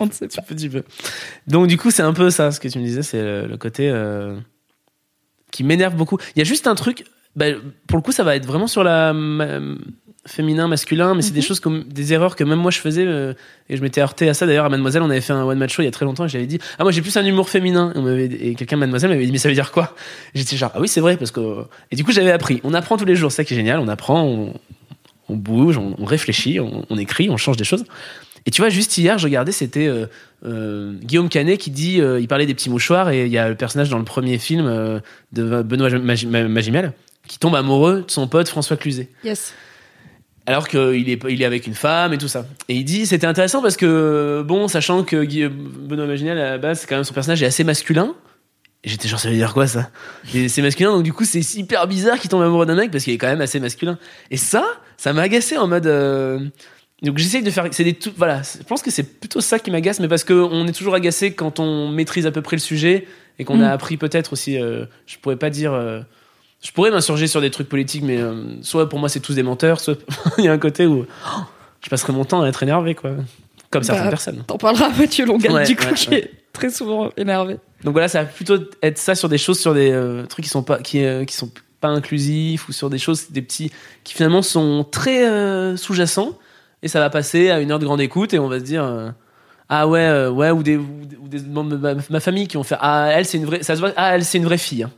[0.00, 0.42] On ne sait tu pas.
[0.42, 0.82] peux, tu peux.
[1.46, 3.56] Donc du coup, c'est un peu ça, ce que tu me disais, c'est le, le
[3.56, 4.34] côté euh,
[5.54, 6.18] qui m'énerve beaucoup.
[6.34, 7.04] Il y a juste un truc,
[7.36, 7.46] bah,
[7.86, 9.60] pour le coup, ça va être vraiment sur la ma-
[10.26, 13.34] féminin, masculin, mais c'est des choses comme des erreurs que même moi je faisais euh,
[13.68, 14.46] et je m'étais heurté à ça.
[14.46, 16.24] D'ailleurs, à Mademoiselle, on avait fait un one match show il y a très longtemps
[16.24, 19.10] et j'avais dit ah moi j'ai plus un humour féminin et, on et quelqu'un Mademoiselle
[19.10, 19.94] m'avait dit mais ça veut dire quoi?
[20.34, 22.60] J'étais genre ah oui c'est vrai parce que et du coup j'avais appris.
[22.64, 23.78] On apprend tous les jours, c'est ça qui est génial.
[23.80, 24.54] On apprend, on,
[25.28, 27.84] on bouge, on, on réfléchit, on, on écrit, on change des choses.
[28.46, 30.06] Et tu vois, juste hier, je regardais, c'était euh,
[30.44, 33.48] euh, Guillaume Canet qui dit, euh, il parlait des petits mouchoirs, et il y a
[33.48, 35.00] le personnage dans le premier film
[35.32, 36.92] de Benoît Magi- Ma- Magimel
[37.26, 39.08] qui tombe amoureux de son pote François Cluzet.
[39.24, 39.54] Yes.
[40.44, 42.46] Alors qu'il est, il est avec une femme et tout ça.
[42.68, 46.80] Et il dit, c'était intéressant parce que, bon, sachant que Benoît Magimel, à la base,
[46.80, 48.14] c'est quand même son personnage est assez masculin.
[48.84, 49.88] J'étais genre, ça veut dire quoi ça?
[50.48, 53.14] C'est masculin, donc du coup, c'est hyper bizarre qu'il tombe amoureux d'un mec parce qu'il
[53.14, 53.98] est quand même assez masculin.
[54.30, 54.62] Et ça,
[54.98, 55.86] ça m'a agacé en mode.
[57.04, 57.66] Donc j'essaye de faire.
[57.70, 58.10] C'est des tout.
[58.16, 61.32] Voilà, je pense que c'est plutôt ça qui m'agace, mais parce qu'on est toujours agacé
[61.34, 63.06] quand on maîtrise à peu près le sujet
[63.38, 63.62] et qu'on Mm.
[63.62, 64.58] a appris peut-être aussi.
[64.60, 65.72] euh, je pourrais pas dire.
[65.72, 66.00] euh,
[66.62, 69.42] je pourrais m'insurger sur des trucs politiques, mais euh, soit pour moi c'est tous des
[69.42, 69.98] menteurs, soit
[70.38, 71.40] il y a un côté où oh,
[71.82, 73.10] je passerai mon temps à être énervé, quoi.
[73.70, 74.44] Comme certaines Bah, personnes.
[74.46, 76.18] T'en parleras à Mathieu Longal, Ouais, du coup, ouais, qui ouais.
[76.20, 77.56] est très souvent énervé.
[77.82, 79.92] Donc voilà, ça va plutôt être ça sur des choses, sur des
[80.30, 81.50] trucs qui sont pas, qui, qui sont
[81.80, 83.70] pas inclusifs ou sur des choses, des petits,
[84.04, 86.38] qui finalement sont très sous-jacents.
[86.84, 88.84] Et ça va passer à une heure de grande écoute et on va se dire,
[88.84, 89.08] euh,
[89.70, 92.78] ah ouais, euh, ouais, ou des, ou des- membres de ma, famille qui vont faire,
[92.82, 94.82] ah elle c'est une vraie, ça se voit, ah elle c'est une vraie fille.
[94.82, 94.90] hein.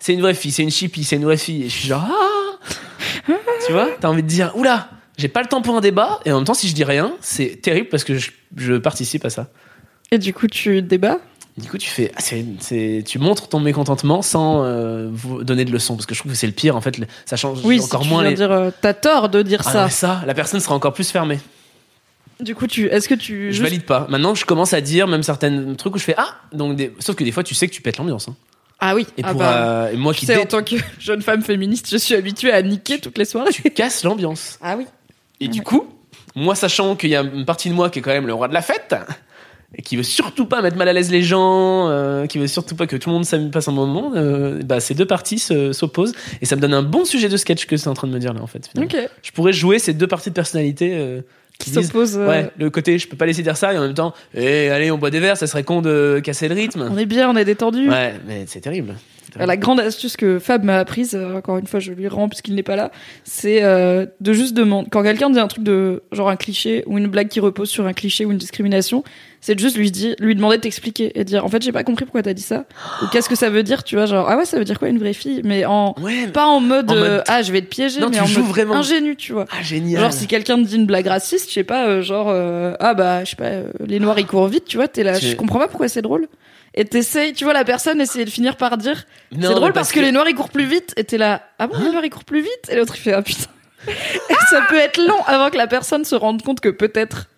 [0.00, 1.64] C'est une vraie fille, c'est une chippie, c'est une vraie fille.
[1.64, 3.32] Et je suis genre, ah
[3.66, 6.18] Tu vois, t'as envie de dire, oula, j'ai pas le temps pour un débat.
[6.24, 9.24] Et en même temps, si je dis rien, c'est terrible parce que je, je participe
[9.26, 9.48] à ça.
[10.10, 11.18] Et du coup, tu débats?
[11.58, 12.22] Du coup, tu fais, ah,
[13.04, 16.38] tu montres ton mécontentement sans euh, vous donner de leçons, parce que je trouve que
[16.38, 16.76] c'est le pire.
[16.76, 16.96] En fait,
[17.26, 18.36] ça change Oui, encore si tu moins viens les.
[18.36, 19.88] dire, euh, t'as tort de dire Ah, ça.
[19.90, 21.38] ça, la personne sera encore plus fermée.
[22.40, 24.06] Du coup, tu, est-ce que tu, Je juste- valide pas.
[24.08, 26.36] Maintenant, je commence à dire même certains trucs où je fais ah.
[26.52, 28.28] Donc, des- sauf que des fois, tu sais que tu pètes l'ambiance.
[28.28, 28.36] hein.
[28.78, 30.76] ah oui, Et ah pour bah, euh, et moi tu qui sais, en tant que
[31.00, 33.50] jeune femme féministe, je suis habituée à niquer toutes les soirées.
[33.74, 34.56] casse l'ambiance.
[34.62, 34.86] Ah oui.
[35.40, 35.88] Et du coup,
[36.36, 38.46] moi sachant qu'il y a une partie de moi qui est quand même le roi
[38.46, 38.94] de la fête
[39.74, 42.74] et qui veut surtout pas mettre mal à l'aise les gens, euh, qui veut surtout
[42.74, 45.38] pas que tout le monde s'amuse passe un bon moment, euh, bah ces deux parties
[45.38, 48.06] se- s'opposent et ça me donne un bon sujet de sketch que c'est en train
[48.08, 48.66] de me dire là en fait.
[48.72, 48.90] finalement.
[48.98, 49.10] Ok.
[49.22, 51.20] Je pourrais jouer ces deux parties de personnalité euh,
[51.58, 52.16] qui Qui disent s'oppose.
[52.16, 54.70] euh, ouais le côté je peux pas laisser dire ça et en même temps eh
[54.70, 56.88] allez on boit des verres ça serait con de casser le rythme.
[56.90, 57.90] On est bien, on est détendu.
[57.90, 58.94] Ouais mais c'est terrible.
[59.32, 59.48] Terrible.
[59.48, 62.54] La grande astuce que Fab m'a apprise, euh, encore une fois, je lui rends puisqu'il
[62.54, 62.90] n'est pas là,
[63.24, 64.88] c'est euh, de juste demander.
[64.90, 67.86] Quand quelqu'un dit un truc de genre un cliché ou une blague qui repose sur
[67.86, 69.04] un cliché ou une discrimination,
[69.40, 71.70] c'est de juste lui dire, lui demander de t'expliquer et de dire en fait j'ai
[71.70, 72.64] pas compris pourquoi t'as dit ça
[73.02, 74.88] ou qu'est-ce que ça veut dire, tu vois, genre ah ouais ça veut dire quoi
[74.88, 76.26] une vraie fille, mais en Ouais.
[76.32, 78.26] pas en mode, En mode- euh, ah je vais te piéger, Non, mais tu en
[78.26, 78.74] joues mode vraiment.
[78.74, 79.44] ingénu, tu vois.
[79.50, 80.00] Ah génial.
[80.00, 82.94] Genre si quelqu'un te dit une blague raciste, je sais pas, euh, genre euh, ah
[82.94, 85.26] bah je sais pas, euh, les noirs ils courent vite, tu vois, t'es là, Tu-
[85.26, 86.26] je comprends pas pourquoi c'est drôle.
[86.78, 89.98] Et t'essayes, tu vois la personne essayer de finir par dire c'est drôle parce que...
[89.98, 92.24] les noirs ils courent plus vite et t'es là ah bon les noirs ils courent
[92.24, 92.70] plus vite?
[92.70, 93.50] Et l'autre il fait ah putain.
[93.88, 97.28] et ça peut être long avant que la personne se rende compte que peut-être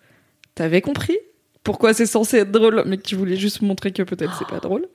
[0.53, 1.17] t'avais compris
[1.63, 4.59] pourquoi c'est censé être drôle mais que tu voulais juste montrer que peut-être c'est pas
[4.59, 4.87] drôle.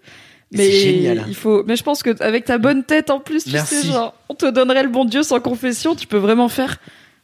[0.52, 1.24] Mais génial.
[1.26, 3.82] il faut mais je pense que avec ta bonne tête en plus tu Merci.
[3.82, 6.76] sais genre on te donnerait le bon Dieu sans confession, tu peux vraiment faire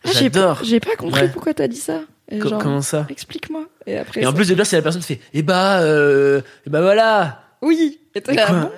[0.05, 0.59] ah, j'ai J'adore.
[0.59, 1.29] pas, j'ai pas compris Ouais.
[1.29, 2.01] pourquoi t'as dit ça.
[2.41, 3.65] Genre, comment ça Explique-moi.
[3.87, 5.81] Et après Et en ça- plus de là, c'est la personne qui fait Eh bah,
[5.81, 8.01] euh, eh bah voilà oui.
[8.15, 8.71] Et t'es Mais là, quoi bon.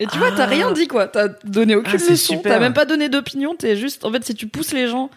[0.00, 0.46] Et tu vois, t'as Ah.
[0.46, 1.08] rien dit, quoi.
[1.08, 2.38] T'as donné aucune Ah, leçon.
[2.42, 3.56] T'as même pas donné d'opinion.
[3.56, 5.10] T'es juste, en fait, si tu pousses les gens.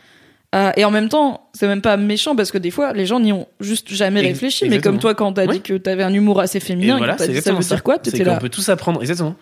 [0.54, 3.20] à- Et en même temps, c'est même pas méchant parce que des fois, les gens
[3.22, 4.68] n'y ont juste jamais réfléchi.
[4.70, 5.54] Mais comme toi, quand t'as Oui.
[5.58, 7.76] dit que t'avais un humour assez féminin, et t'as dit ça veut ça.
[7.76, 8.38] dire quoi T'étais là.
[8.38, 9.36] peut tous apprendre, exactement.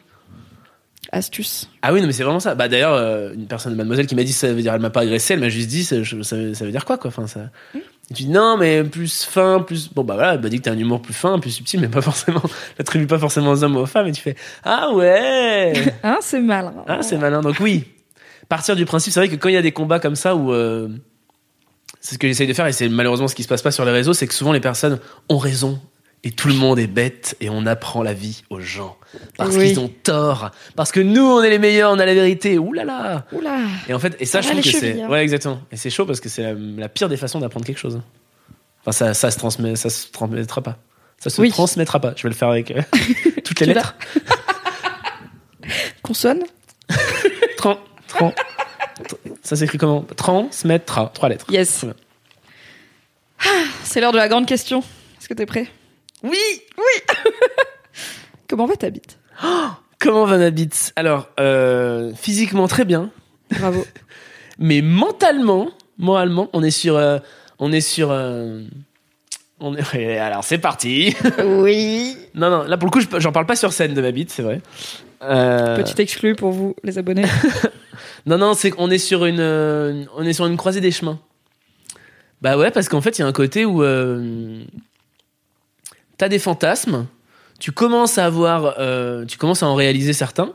[1.12, 1.68] Astuce.
[1.82, 2.54] Ah oui, non, mais c'est vraiment ça.
[2.54, 5.02] Bah d'ailleurs, euh, une personne, mademoiselle, qui m'a dit ça veut dire elle m'a pas
[5.02, 7.08] agressé, elle m'a juste dit ça, je- ça, ça veut dire quoi, quoi?
[7.08, 7.50] Enfin, ça.
[8.12, 9.94] Et tu dis non, mais plus fin, plus.
[9.94, 11.88] Bon, bah voilà, elle m'a dit que t'as un humour plus fin, plus subtil, mais
[11.88, 12.42] pas forcément.
[12.78, 16.42] L'attribue pas forcément aux hommes ou aux femmes, et tu fais ah ouais Hein, c'est
[16.42, 16.74] malin.
[16.88, 17.42] Ah, c'est malin.
[17.42, 17.86] Donc oui,
[18.50, 20.52] partir du principe, c'est vrai que quand il y a des combats comme ça où
[20.52, 20.90] euh,
[22.02, 23.86] c'est ce que j'essaye de faire et c'est malheureusement ce qui se passe pas sur
[23.86, 25.00] les réseaux, c'est que souvent les personnes
[25.30, 25.80] ont raison
[26.24, 28.98] et tout le monde est bête et on apprend la vie aux gens
[29.38, 29.70] parce Oui.
[29.70, 32.58] qu'ils ont tort, parce que nous on est les meilleurs, on a la vérité.
[32.58, 33.26] Ouh là là.
[33.88, 35.10] Et en fait, et ça, Ça je trouve que c'est hein.
[35.10, 35.62] ouais exactement.
[35.72, 38.02] Et c'est chaud parce que c'est la, la pire des façons d'apprendre quelque chose.
[38.82, 40.78] Enfin, ça, ça se transmet, ça se transmettra pas.
[41.20, 41.50] Ça se Oui.
[41.52, 42.14] transmettra pas.
[42.16, 42.82] Je vais le faire avec euh,
[43.46, 43.96] toutes les lettres.
[46.02, 46.44] Consonne.
[47.58, 48.34] Tran, tran.
[49.44, 50.02] Ça s'écrit comment?
[50.16, 51.12] Transmettra.
[51.14, 51.46] Trois lettres.
[51.50, 51.86] Yes.
[51.86, 51.94] Bien.
[53.84, 54.80] C'est l'heure de la grande question.
[55.20, 55.68] Est-ce que t'es prêt?
[56.24, 56.38] Oui
[58.50, 59.18] Comment va ta bite?
[60.00, 60.92] Comment va ma bite?
[60.96, 63.12] Alors, euh, physiquement très bien,
[63.60, 63.86] Bravo.
[64.60, 67.20] mais mentalement, moralement, on est sur, euh,
[67.60, 68.64] on est sur, euh,
[69.60, 70.18] on est.
[70.18, 71.16] alors c'est parti.
[71.46, 72.18] oui.
[72.34, 74.32] non non, là pour le coup, je- j'en parle pas sur scène de ma bite,
[74.32, 74.62] c'est vrai.
[75.22, 77.26] Petit exclu pour vous, les abonnés.
[78.26, 79.42] Non non, c'est qu'on est sur une,
[80.16, 81.20] on est sur une croisée des chemins.
[82.42, 84.64] Bah ouais, parce qu'en fait, il y a un côté où euh,
[86.20, 87.08] t'as des fantasmes,
[87.60, 90.54] tu commences à avoir, euh, tu commences à en réaliser certains,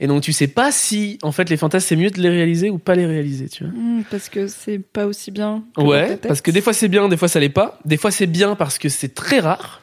[0.00, 2.68] et donc tu sais pas si, en fait, les fantasmes c'est mieux de les réaliser
[2.68, 3.72] ou pas les réaliser, tu vois.
[3.72, 5.62] Hmm, parce que c'est pas aussi bien.
[5.76, 7.78] que Ouais, parce que des fois c'est bien, des fois ça l'est pas.
[7.86, 9.80] Des fois c'est bien parce que c'est très rare.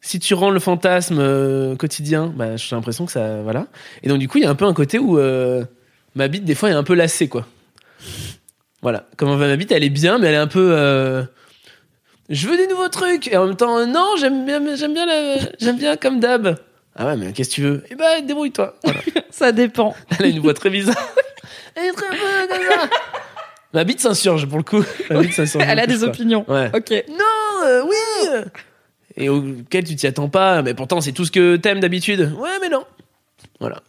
[0.00, 3.66] Si tu rends le fantasme euh, quotidien, bah, j'ai l'impression que ça, voilà.
[4.02, 5.64] Et donc du coup il y a un peu un côté où euh,
[6.14, 7.46] ma bite des fois est un peu lassée quoi.
[8.82, 10.70] Voilà, comment va ma bite Elle est bien, mais elle est un peu.
[10.72, 11.24] euh,
[12.28, 15.36] Je veux des nouveaux trucs et en même temps non, j'aime bien, j'aime bien, la...
[15.58, 16.56] j'aime bien comme d'hab.
[16.94, 17.84] Ah ouais, mais qu'est-ce que tu veux?
[17.90, 18.74] Eh ben débrouille-toi.
[18.84, 19.00] Voilà.
[19.30, 19.94] Ça dépend.
[20.18, 20.96] Elle a une voix très bizarre.
[21.74, 22.88] Elle est très peu comme ça.
[23.72, 24.82] Ma bite s'insurge pour le coup.
[25.10, 26.44] Ma bite s'insurge Elle a des opinions.
[26.48, 26.70] Ouais.
[26.74, 26.90] Ok.
[27.08, 28.40] Non, euh, oui.
[29.16, 32.34] et auquel tu t'y attends pas, mais pourtant c'est tout ce que t'aimes d'habitude.
[32.38, 32.84] Ouais, mais non.
[33.60, 33.82] Voilà.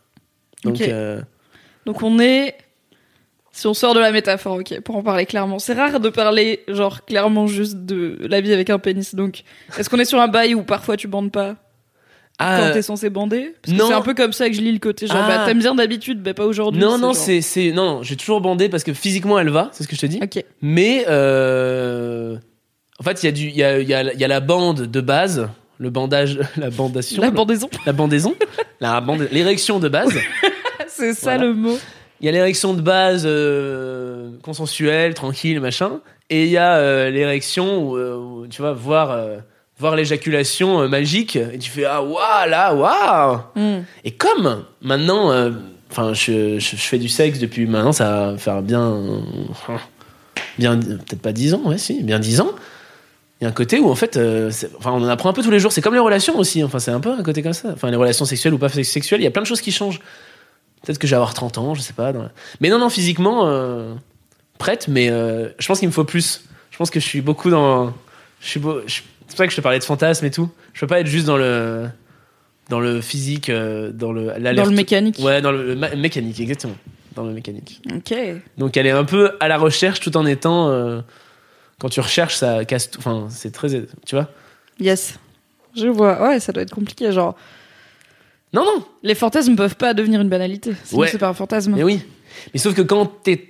[0.64, 0.82] Donc, Ok.
[0.82, 1.22] euh,
[1.86, 2.56] Donc on est.
[3.60, 5.60] Si on sort de la métaphore, ok, pour en parler clairement.
[5.60, 9.16] C'est rare de parler, genre, clairement juste de la vie avec un pénis.
[9.16, 9.44] Donc,
[9.78, 11.58] est-ce qu'on est sur un bail où parfois tu bandes pas
[12.38, 13.54] ah, quand t'es censé bander?
[13.62, 15.28] Parce que c'est un peu comme ça que je lis le côté, genre, Ah.
[15.40, 16.80] bah, t'aimes bien d'habitude, bah pas aujourd'hui.
[16.80, 19.84] non, non, c'est, c'est, non, non, j'ai toujours bandé parce que physiquement elle va, c'est
[19.84, 20.22] ce que je te dis.
[20.24, 20.42] Ok.
[20.62, 22.38] Mais euh,
[22.98, 24.40] en fait, il y a du, il y a, il y a, y a la
[24.40, 25.50] bande de base,
[25.80, 28.36] le bandage, la bandation, La bandaison, la bandaison,
[28.80, 30.18] la bande, l'érection de base.
[30.88, 31.44] c'est ça Voilà.
[31.48, 31.78] le mot.
[32.22, 37.10] Il y a l'érection de base euh, consensuelle, tranquille, machin, et il y a euh,
[37.10, 39.38] l'érection où, euh, où, tu vas voir, euh,
[39.78, 43.40] voir l'éjaculation magique, et tu fais ah waouh là waouh.
[43.56, 43.84] Hmm.
[44.04, 45.32] Et comme maintenant,
[45.92, 49.02] enfin, je, je, je fais du sexe depuis maintenant, ça va faire bien,
[50.58, 52.52] bien, peut-être pas 10 ans, ouais, si, bien 10 ans.
[53.40, 55.42] Il y a un côté où en fait, euh, enfin, on en apprend un peu
[55.42, 55.72] tous les jours.
[55.72, 56.62] C'est comme les relations aussi.
[56.62, 57.70] Enfin, c'est un peu un côté comme ça.
[57.74, 60.02] Enfin, les relations sexuelles ou pas sexuelles, il y a plein de choses qui changent.
[60.84, 62.14] Peut-être que je vais avoir 30 ans, je sais pas.
[62.62, 63.94] Mais non, non, physiquement, euh,
[64.58, 66.44] prête, mais euh, je pense qu'il me faut plus.
[66.72, 67.94] Je pense que je suis beaucoup dans.
[68.42, 68.80] Je suis beau...
[68.88, 70.50] je- C'est pour ça que je te parlais de fantasme et tout.
[70.74, 71.88] Je peux pas être juste dans le
[72.70, 75.18] dans le physique, euh, dans le Dans le mécanique.
[75.20, 76.76] Ouais, dans le, mécanique, exactement.
[77.16, 77.82] Dans le mécanique.
[77.94, 78.14] Ok.
[78.58, 80.70] Donc elle est un peu à la recherche tout en étant.
[80.70, 81.02] euh,
[81.80, 83.00] quand tu recherches, ça casse tout.
[83.00, 83.70] Enfin, c'est très.
[84.06, 84.30] Tu vois
[84.80, 85.20] Yes.
[85.76, 86.22] Je vois.
[86.22, 87.12] Ouais, ça doit être compliqué.
[87.12, 87.36] Genre,
[88.54, 90.72] Non, non les fantasmes peuvent pas devenir une banalité.
[90.84, 91.08] Sinon, Ouais.
[91.12, 91.74] c'est pas un fantasme.
[91.76, 92.02] Mais oui.
[92.54, 93.46] Mais sauf que quand t'es.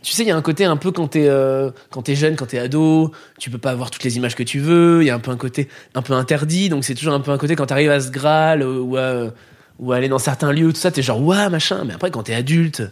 [0.00, 2.36] Tu sais, il y a un côté un peu quand t'es euh, quand t'es jeune,
[2.36, 3.10] quand t'es ado,
[3.40, 5.02] tu peux pas avoir toutes les images que tu veux.
[5.02, 7.32] Il y a un peu un côté un peu interdit, donc c'est toujours un peu
[7.32, 9.32] un côté quand t'arrives à ce Graal ou à,
[9.80, 11.82] ou à aller dans certains lieux, tout ça, t'es genre waouh machin.
[11.84, 12.82] Mais après, quand t'es adulte,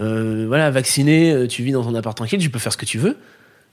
[0.00, 2.86] euh, voilà, vacciné, euh, tu vis dans ton appart tranquille, tu peux faire ce que
[2.86, 3.16] tu veux.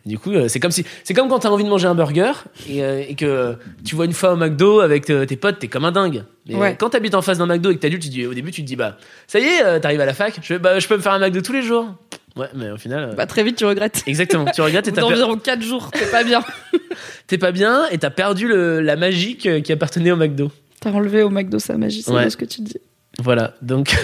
[0.05, 2.31] Du coup, euh, c'est comme si, c'est comme quand t'as envie de manger un burger
[2.69, 5.67] et, euh, et que tu vois une fois au McDo avec euh, tes potes, t'es
[5.67, 6.23] comme un dingue.
[6.47, 6.75] Mais Ouais.
[6.79, 8.61] quand t'habites en face d'un McDo et que t'es adulte, tu dis, au début, tu
[8.61, 11.01] te dis bah ça y est, t'arrives à la fac, je, bah, je peux me
[11.01, 11.87] faire un McDo tous les jours.
[12.35, 14.03] Ouais, mais au final, euh, Bah, très vite, tu regrettes.
[14.05, 14.45] exactement.
[14.53, 16.43] Tu regardes, et t'as d'environ 4 jours, t'es pas bien.
[17.27, 20.51] t'es pas bien et t'as perdu le, la magie qui appartenait au McDo.
[20.81, 22.29] T'as enlevé au McDo sa magie, c'est Ouais.
[22.29, 22.75] ce que tu dis.
[23.23, 23.95] Voilà, donc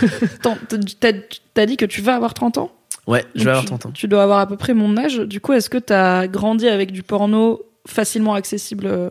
[0.99, 1.12] t'as-
[1.54, 2.72] t'as dit que tu vas avoir 30 ans?
[3.08, 3.91] Ouais, je vais avoir tu- 30 ans.
[3.91, 5.18] Tu dois avoir à peu près mon âge.
[5.20, 9.10] Du coup, est-ce que t'as grandi avec du porno facilement accessible euh,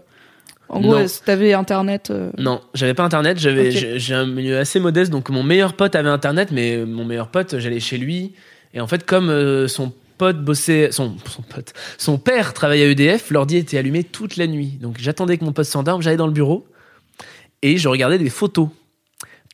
[0.69, 0.99] En gros, Non.
[1.01, 5.11] est-ce que t'avais internet euh, Non, j'avais pas internet, j'avais j'ai- un milieu assez modeste
[5.11, 8.33] donc mon meilleur pote avait internet mais mon meilleur pote, j'allais chez lui
[8.73, 12.89] et en fait comme euh, son pote bossait son son pote, son père travaillait à
[12.91, 14.79] EDF, l'ordi était allumé toute la nuit.
[14.81, 16.65] Donc j'attendais que mon pote s'endorme, j'allais dans le bureau
[17.63, 18.69] et je regardais des photos.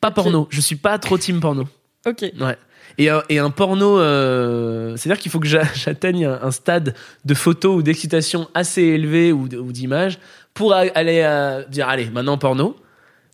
[0.02, 1.66] Pas porno, je suis pas trop team porno.
[2.06, 2.20] Ok.
[2.38, 2.56] Ouais.
[2.98, 6.94] Et, un- et un porno, euh, c'est-à-dire qu'il faut que j'a- j'atteigne un, un stade
[7.24, 10.18] de photos ou d'excitation assez élevé ou, d- ou d'images
[10.54, 12.76] pour aller à dire allez maintenant porno.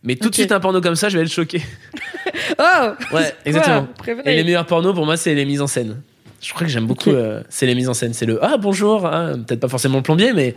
[0.03, 1.61] Mais tout de suite un porno comme ça, je vais être choqué.
[2.59, 3.87] Oh Ouais, exactement.
[4.03, 4.13] Quoi.
[4.25, 6.01] Et les meilleurs pornos pour moi, c'est les mises en scène.
[6.41, 7.09] Je crois que j'aime beaucoup.
[7.11, 8.13] Euh, c'est les mises en scène.
[8.13, 10.55] C'est le ah bonjour, ah, peut-être pas forcément le plombier, mais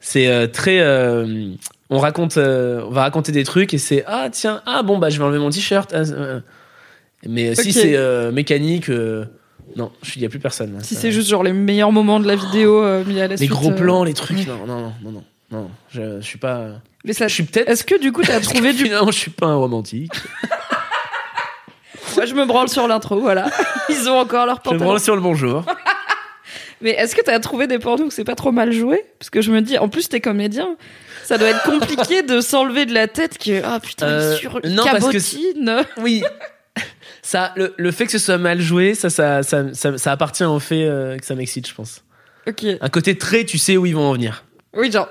[0.00, 0.80] c'est euh, très.
[0.80, 1.46] euh,
[1.90, 5.18] on raconte, on va raconter des trucs et c'est ah tiens ah bon bah je
[5.18, 5.94] vais enlever mon t-shirt.
[5.94, 6.02] ah,
[7.24, 7.28] euh.
[7.28, 7.74] mais si Ok.
[7.74, 9.24] c'est euh, mécanique, euh,
[9.76, 10.74] non, il y a plus personne.
[10.74, 10.82] là.
[10.82, 13.36] Si c'est juste genre les meilleurs moments de la vidéo euh, mis à la les
[13.38, 13.50] suite.
[13.50, 16.68] gros euh, plans, les trucs, non non non non non non, je, je suis pas.
[17.04, 17.68] Mais ça, Je suis peut-être.
[17.68, 20.12] est-ce que du coup t'as trouvé du Finalement, je suis pas un romantique.
[22.16, 23.48] Moi, je me branle sur l'intro, voilà.
[23.88, 24.84] Ils ont encore leur Je me pantalon.
[24.84, 25.64] branle sur le bonjour.
[26.82, 29.04] Mais est-ce que t'as trouvé des pornos où c'est pas trop mal joué?
[29.18, 30.76] Parce que je me dis, en plus t'es comédien,
[31.24, 34.54] ça doit être compliqué de s'enlever de la tête que ah putain Euh, il sur
[34.64, 35.84] non, parce que cabotine.
[36.02, 36.22] Oui.
[37.22, 40.44] Ça, le, le fait que ce soit mal joué, ça, ça, ça, ça, ça appartient
[40.44, 42.02] au fait euh, que ça m'excite, je pense.
[42.48, 42.64] Ok.
[42.80, 44.44] Un côté très, tu sais où ils vont en venir.
[44.74, 45.08] Oui genre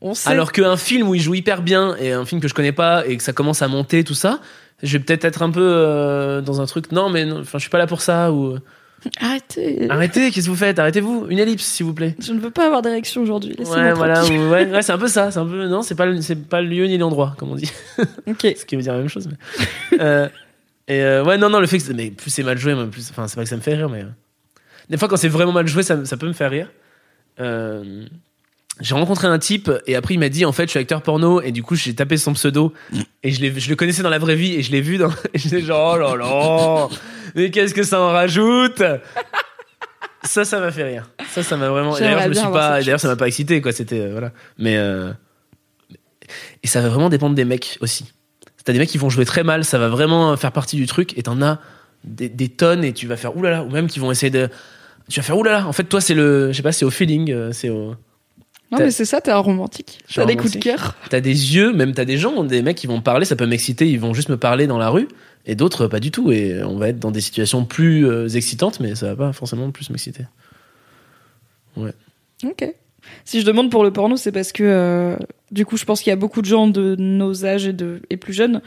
[0.00, 0.30] on sait.
[0.30, 3.06] Alors qu'un film où ils jouent hyper bien et un film que je connais pas
[3.06, 4.40] et que ça commence à monter, tout ça,
[4.82, 6.92] je vais peut-être être un peu euh, dans un truc.
[6.92, 8.32] Non, mais non, je suis pas là pour ça.
[8.32, 8.58] Ou
[9.20, 9.86] arrêtez.
[9.88, 10.78] arrêtez, qu'est-ce que vous faites?
[10.78, 11.26] Arrêtez-vous.
[11.28, 12.16] Une ellipse, s'il vous plaît.
[12.18, 13.54] Je ne veux pas avoir d'érection aujourd'hui.
[13.58, 14.24] Ouais, voilà.
[14.24, 15.30] ouais, ouais, c'est un peu ça.
[15.30, 17.70] C'est un peu non, c'est pas, c'est pas le lieu ni l'endroit, comme on dit.
[18.26, 18.40] Ok.
[18.56, 19.28] ce qui veut dire la même chose.
[19.28, 19.98] Mais...
[20.00, 20.28] Euh,
[20.88, 23.26] et euh, ouais, non, non, le fait que mais plus c'est mal joué, plus, enfin,
[23.26, 24.08] c'est pas que ça me fait rire, mais euh,
[24.88, 26.70] des fois quand c'est vraiment mal joué, ça, ça peut me faire rire.
[27.40, 28.06] Euh,
[28.80, 31.40] j'ai rencontré un type et après il m'a dit en fait je suis acteur porno
[31.40, 32.74] et du coup j'ai tapé son pseudo
[33.22, 35.38] et je, je le connaissais dans la vraie vie et je l'ai vu dans et
[35.38, 36.88] j'étais genre oh là là
[37.34, 38.82] mais qu'est-ce que ça en rajoute?
[40.24, 41.10] Ça ça m'a fait rire.
[41.30, 43.60] Ça ça m'a vraiment et d'ailleurs je me suis pas d'ailleurs ça m'a pas excité
[43.60, 44.32] quoi c'était euh, voilà.
[44.58, 44.76] Mais
[46.62, 48.12] et ça va vraiment dépendre des mecs aussi
[48.66, 51.16] T'as des mecs qui vont jouer très mal, ça va vraiment faire partie du truc,
[51.16, 51.60] et t'en as
[52.02, 54.48] des, des tonnes, et tu vas faire oulala, ou même qui vont essayer de.
[55.08, 55.68] Tu vas faire oulala.
[55.68, 56.48] En fait, toi, c'est le.
[56.50, 57.94] Je sais pas, c'est au feeling, euh, c'est au.
[58.72, 60.00] Non, mais c'est ça, t'es un romantique.
[60.12, 60.96] T'as des coups de cœur.
[61.08, 63.88] T'as des yeux, même t'as des gens, des mecs qui vont parler, ça peut m'exciter,
[63.88, 65.06] ils vont juste me parler dans la rue,
[65.46, 68.80] et d'autres pas du tout, et on va être dans des situations plus euh, excitantes,
[68.80, 70.24] mais ça va pas forcément plus m'exciter.
[71.76, 72.74] Ok.
[73.24, 75.16] Si je demande pour le porno, c'est parce que euh,
[75.50, 77.74] du coup, je pense qu'il y a beaucoup de gens de nos âges et,
[78.10, 78.60] et plus jeunes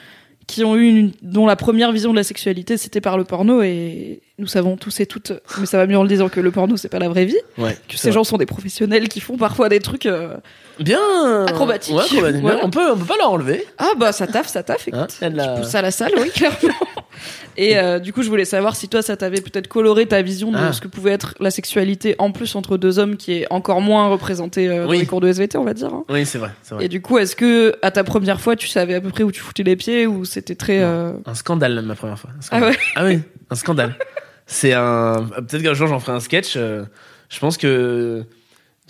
[0.50, 3.62] qui ont eu une, dont la première vision de la sexualité c'était par le porno
[3.62, 6.50] et nous savons tous et toutes, mais ça va mieux en le disant que le
[6.52, 7.78] porno c'est pas la vraie vie, Ouais.
[7.88, 8.16] que ces vrai.
[8.16, 10.06] gens sont des professionnels qui font parfois des trucs.
[10.06, 10.38] euh,
[10.80, 11.00] bien
[11.46, 11.94] Acrobatique.
[11.96, 12.42] Ouais, acrobatique.
[12.42, 12.60] Voilà.
[12.64, 13.66] On peut, on peut pas leur enlever.
[13.78, 14.88] Ah bah ça taffe, ça taffe.
[14.88, 16.58] Écoute, Hein, a de la- tu pousses à la salle, oui clairement.
[17.58, 20.52] Et euh, du coup, je voulais savoir si toi, ça t'avait peut-être coloré ta vision
[20.52, 20.72] de Ah.
[20.72, 24.08] ce que pouvait être la sexualité en plus entre deux hommes, qui est encore moins
[24.08, 25.00] représentée euh, dans Oui.
[25.00, 25.94] les cours de SVT, on va dire.
[25.94, 26.06] hein.
[26.08, 26.52] Oui, c'est vrai.
[26.80, 29.32] Et du coup, est-ce que à ta première fois, tu savais à peu près où
[29.34, 32.30] tu foutais les pieds ou c'était très euh, Un scandale ma première fois.
[32.52, 33.20] Ah ouais Ah oui,
[33.50, 33.96] un scandale.
[34.52, 35.28] C'est un.
[35.48, 36.54] Peut-être qu'un jour j'en ferai un sketch.
[36.56, 36.84] euh,
[37.30, 38.24] Je pense que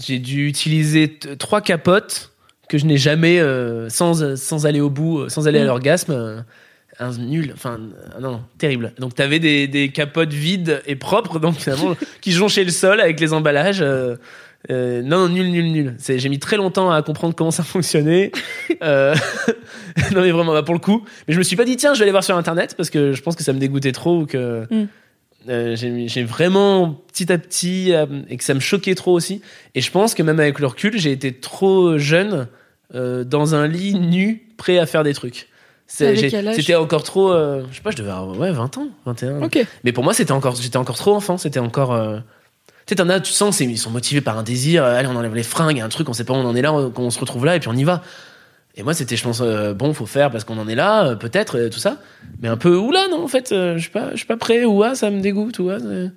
[0.02, 2.32] j'ai dû utiliser trois capotes
[2.70, 5.68] que je n'ai jamais, euh, sans, sans aller au bout, sans aller à Mm.
[5.68, 6.12] l'orgasme.
[6.14, 6.40] euh,
[7.02, 7.78] Un nul, enfin
[8.22, 8.94] non, non, terrible.
[9.00, 13.20] Donc t'avais des, des capotes vides et propres, donc finalement qui jonchaient le sol avec
[13.20, 13.82] les emballages.
[13.82, 14.16] euh,
[14.70, 15.96] euh, non, nul, nul, nul.
[16.06, 18.32] J'ai mis très longtemps à comprendre comment ça fonctionnait.
[18.84, 19.14] Euh,
[20.14, 21.04] non mais vraiment, bah, pour le coup.
[21.28, 23.12] Mais je me suis pas dit tiens, je vais aller voir sur internet parce que
[23.14, 24.86] je pense que ça me dégoûtait trop ou que Mm.
[25.48, 29.42] Euh, j'ai vraiment petit à petit euh, et que ça me choquait trop aussi.
[29.74, 32.48] Et je pense que même avec le recul, j'ai été trop jeune
[32.94, 35.48] euh, dans un lit nu, prêt à faire des trucs.
[35.88, 37.34] C'était encore trop.
[37.34, 39.42] je sais pas, je devais avoir ouais, 20 ans, 21.
[39.42, 39.66] Ok.
[39.84, 41.38] Mais pour moi, c'était encore, j'étais encore trop enfant.
[41.38, 42.00] C'était encore.
[42.86, 44.84] Tu sais, t'en as, tu sens, ils sont motivés par un désir.
[44.84, 46.74] allez, on enlève les fringues, un truc, on sait pas où on en est là,
[46.74, 48.04] on, on se retrouve là et puis on y va.
[48.76, 51.16] Et moi, c'était, je pense, euh, bon, faut faire parce qu'on en est là, euh,
[51.16, 51.98] peut-être, euh, tout ça.
[52.42, 54.64] Mais un peu, oula, non, en fait, euh, je suis pas, je suis pas prêt,
[54.66, 56.12] ou ah, ça me dégoûte, ou ah, c'est-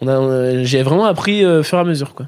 [0.00, 2.26] on a, on j'ai vraiment appris au fur et à mesure, quoi.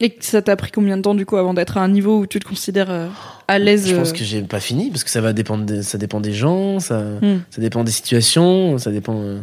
[0.00, 2.26] Et ça t'a pris combien de temps du coup avant d'être à un niveau où
[2.26, 3.08] tu te considères
[3.48, 6.20] à l'aise Je pense que j'ai pas fini parce que ça va dépendre, ça dépend
[6.20, 7.38] des gens, ça, Hmm.
[7.48, 9.36] ça dépend des situations, ça dépend.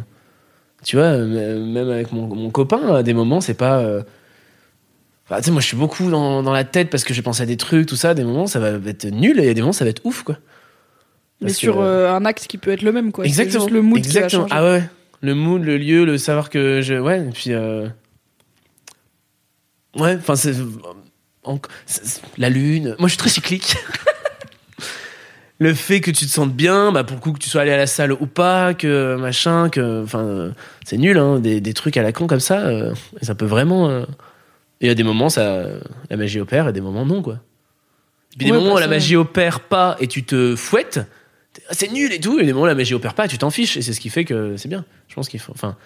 [0.84, 3.84] tu vois, même avec mon, mon copain, à des moments, c'est pas.
[5.26, 7.42] Enfin, tu sais, moi, je suis beaucoup dans, dans la tête parce que j'ai pensé
[7.42, 8.14] à des trucs, tout ça.
[8.14, 10.36] Des moments, ça va être nul et des moments, ça va être ouf, quoi.
[11.40, 13.24] mais que- sur euh, un acte qui peut être le même quoi.
[13.24, 13.64] Exactement.
[13.64, 14.48] juste le mood qui va Exactement.
[14.48, 14.54] changer.
[14.56, 14.84] Ah ouais.
[15.20, 16.94] Le mood, le lieu, le savoir que je.
[16.94, 17.52] Ouais, et puis.
[17.52, 17.88] euh,
[19.96, 20.54] Ouais, enfin, c'est.
[22.36, 22.96] La lune.
[22.98, 23.76] Moi, je suis très cyclique.
[25.58, 27.70] le fait que tu te sentes bien, bah, pour le coup, que tu sois allé
[27.70, 30.02] à la salle ou pas, que machin, que.
[30.02, 30.50] Enfin, euh,
[30.84, 32.58] c'est nul, hein, des, des trucs à la con comme ça.
[32.66, 34.04] euh, et ça peut vraiment.
[34.84, 35.66] Euh, Et à des moments, ça,
[36.10, 37.40] la magie opère, et des moments, non, quoi.
[38.34, 41.00] Et puis des moments où bah, la magie opère pas et tu te fouettes,
[41.52, 42.38] t'es- ah, c'est nul et tout.
[42.40, 43.76] Et des moments où la magie opère pas, tu t'en fiches.
[43.76, 44.84] Et c'est ce qui fait que c'est bien.
[45.08, 45.52] Je pense qu'il faut.
[45.52, 45.76] Enfin.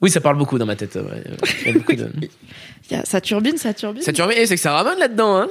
[0.00, 0.94] Oui, ça parle beaucoup dans ma tête.
[0.94, 1.24] ouais.
[1.62, 2.08] Il y a beaucoup de-
[2.90, 4.00] Il y a- ça turbine, ça turbine.
[4.02, 5.48] Ça tu remets, c'est que ça ramène là-dedans, hein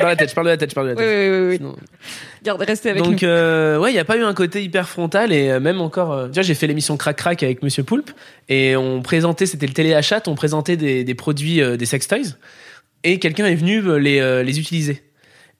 [0.00, 1.06] Dans la tête, je parle de la tête, je parle de la tête.
[1.06, 1.56] oui, oui, oui.
[1.58, 1.76] Sinon-
[2.42, 3.28] Garde, restez avec Donc nous.
[3.28, 6.12] euh, ouais, il y a pas eu un côté hyper frontal et euh, même encore.
[6.12, 8.10] euh, vois, j'ai fait l'émission Crac Crac avec Monsieur Poulpe
[8.48, 12.36] et on présentait, c'était le téléachat, on présentait des, des produits, euh, des sex toys
[13.04, 15.02] et quelqu'un est venu euh, les, euh, les utiliser.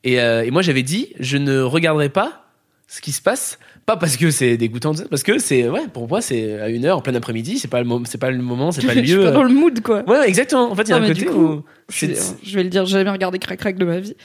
[0.04, 2.46] Et, et moi j'avais dit, je ne regarderai pas
[2.86, 6.20] ce qui se passe, pas parce que c'est dégoûtant, parce que c'est ouais, pour moi
[6.20, 8.84] c'est à une heure en plein après-midi, c'est pas le c'est pas le moment, c'est
[8.84, 9.24] pas le Je suis lieu.
[9.24, 10.02] pas dans le mood quoi.
[10.08, 10.70] Ouais, exactement.
[10.70, 12.06] En fait, il y a Non, un côté coup, où Je,
[12.42, 14.16] je vais le dire, j'ai jamais regardé Crac Crac de ma vie.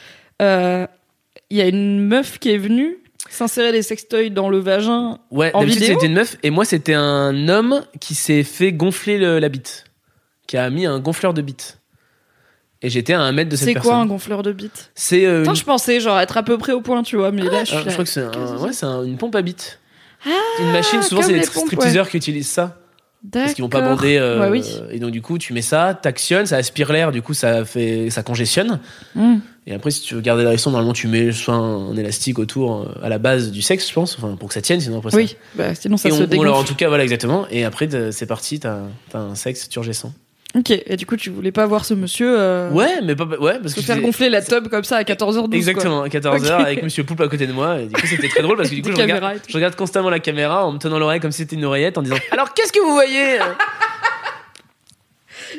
[0.41, 0.88] Euh,
[1.51, 2.97] Il y a une meuf qui est venue
[3.30, 5.20] s'insérer des sextoys dans le vagin.
[5.30, 9.38] Ouais, d'habitude c'était une meuf et moi c'était un homme qui s'est fait gonfler le-
[9.39, 9.86] la bite,
[10.47, 11.78] qui a mis un gonfleur de bite.
[12.84, 13.91] Et j'étais à un mètre de cette C'est personne.
[13.91, 15.55] quoi un gonfleur de bite C'est euh, une...
[15.55, 17.75] je pensais genre être à peu près au point, tu vois, mais là je suis
[17.77, 17.91] ah, je là.
[17.93, 19.79] crois que c'est un- Qu'est-ce que ouais, c'est c'est un- une pompe à bite.
[20.59, 22.77] une machine, souvent c'est les les pompes, stripteaseurs qui utilisent ça
[23.32, 24.17] parce qu'ils vont pas bander.
[24.17, 24.63] euh, Ouais, oui.
[24.89, 28.09] Et donc du coup tu mets ça, t'actionnes, ça aspire l'air, du coup ça fait,
[28.09, 28.79] ça congestionne.
[29.13, 29.36] Hmm.
[29.67, 32.82] Et après si tu veux garder l'érection, normalement tu mets soit un, un élastique autour
[32.82, 35.11] euh, à la base du sexe, je pense, enfin pour que ça tienne, sinon après
[35.11, 35.17] ça.
[35.17, 36.47] Oui, bah, sinon ça et se on, ou dégonfle.
[36.47, 38.80] alors en tout cas voilà exactement et après c'est parti t'as
[39.14, 40.11] as un sexe turgescent
[40.53, 43.57] Ok, et du coup tu voulais pas voir ce monsieur euh, ouais mais pas ouais
[43.61, 46.49] parce se que faire gonfler la tub comme ça à 14h12 exactement à 14h Ok.
[46.65, 48.76] avec monsieur Poulpe à côté de moi et du coup c'était très drôle parce que
[48.76, 51.38] du coup je regarde, je regarde constamment la caméra en me tenant l'oreille comme si
[51.44, 53.40] c'était une oreillette en disant alors qu'est-ce que vous voyez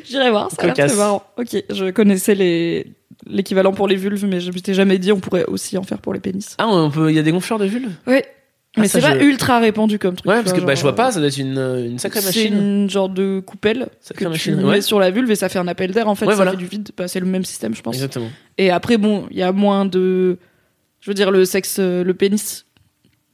[0.05, 0.91] J'irai voir, ça a l'air Cocasse.
[0.91, 1.23] très marrant.
[1.37, 2.87] Ok, je connaissais les
[3.27, 6.13] l'équivalent pour les vulves, mais je m'étais jamais dit on pourrait aussi en faire pour
[6.13, 6.55] les pénis.
[6.57, 8.25] ah on peut il y a des gonfleurs de vulve Ouais.
[8.75, 10.27] Ah, Mais c'est pas je- ultra répandu comme truc.
[10.31, 12.21] ouais parce que vois, bah je vois genre, pas ça doit être une, une sacrée
[12.21, 15.29] C'est machine une genre de coupelle sacrée que machine tu ouais mets sur la vulve
[15.29, 16.51] et ça fait un appel d'air en fait, Ouais, ça voilà.
[16.51, 16.89] fait du vide.
[16.97, 17.93] Bah, c'est le même système, je pense.
[17.95, 20.39] exactement Et après, bon, il y a moins de.
[21.01, 22.65] Je veux dire, le sexe, euh, le pénis.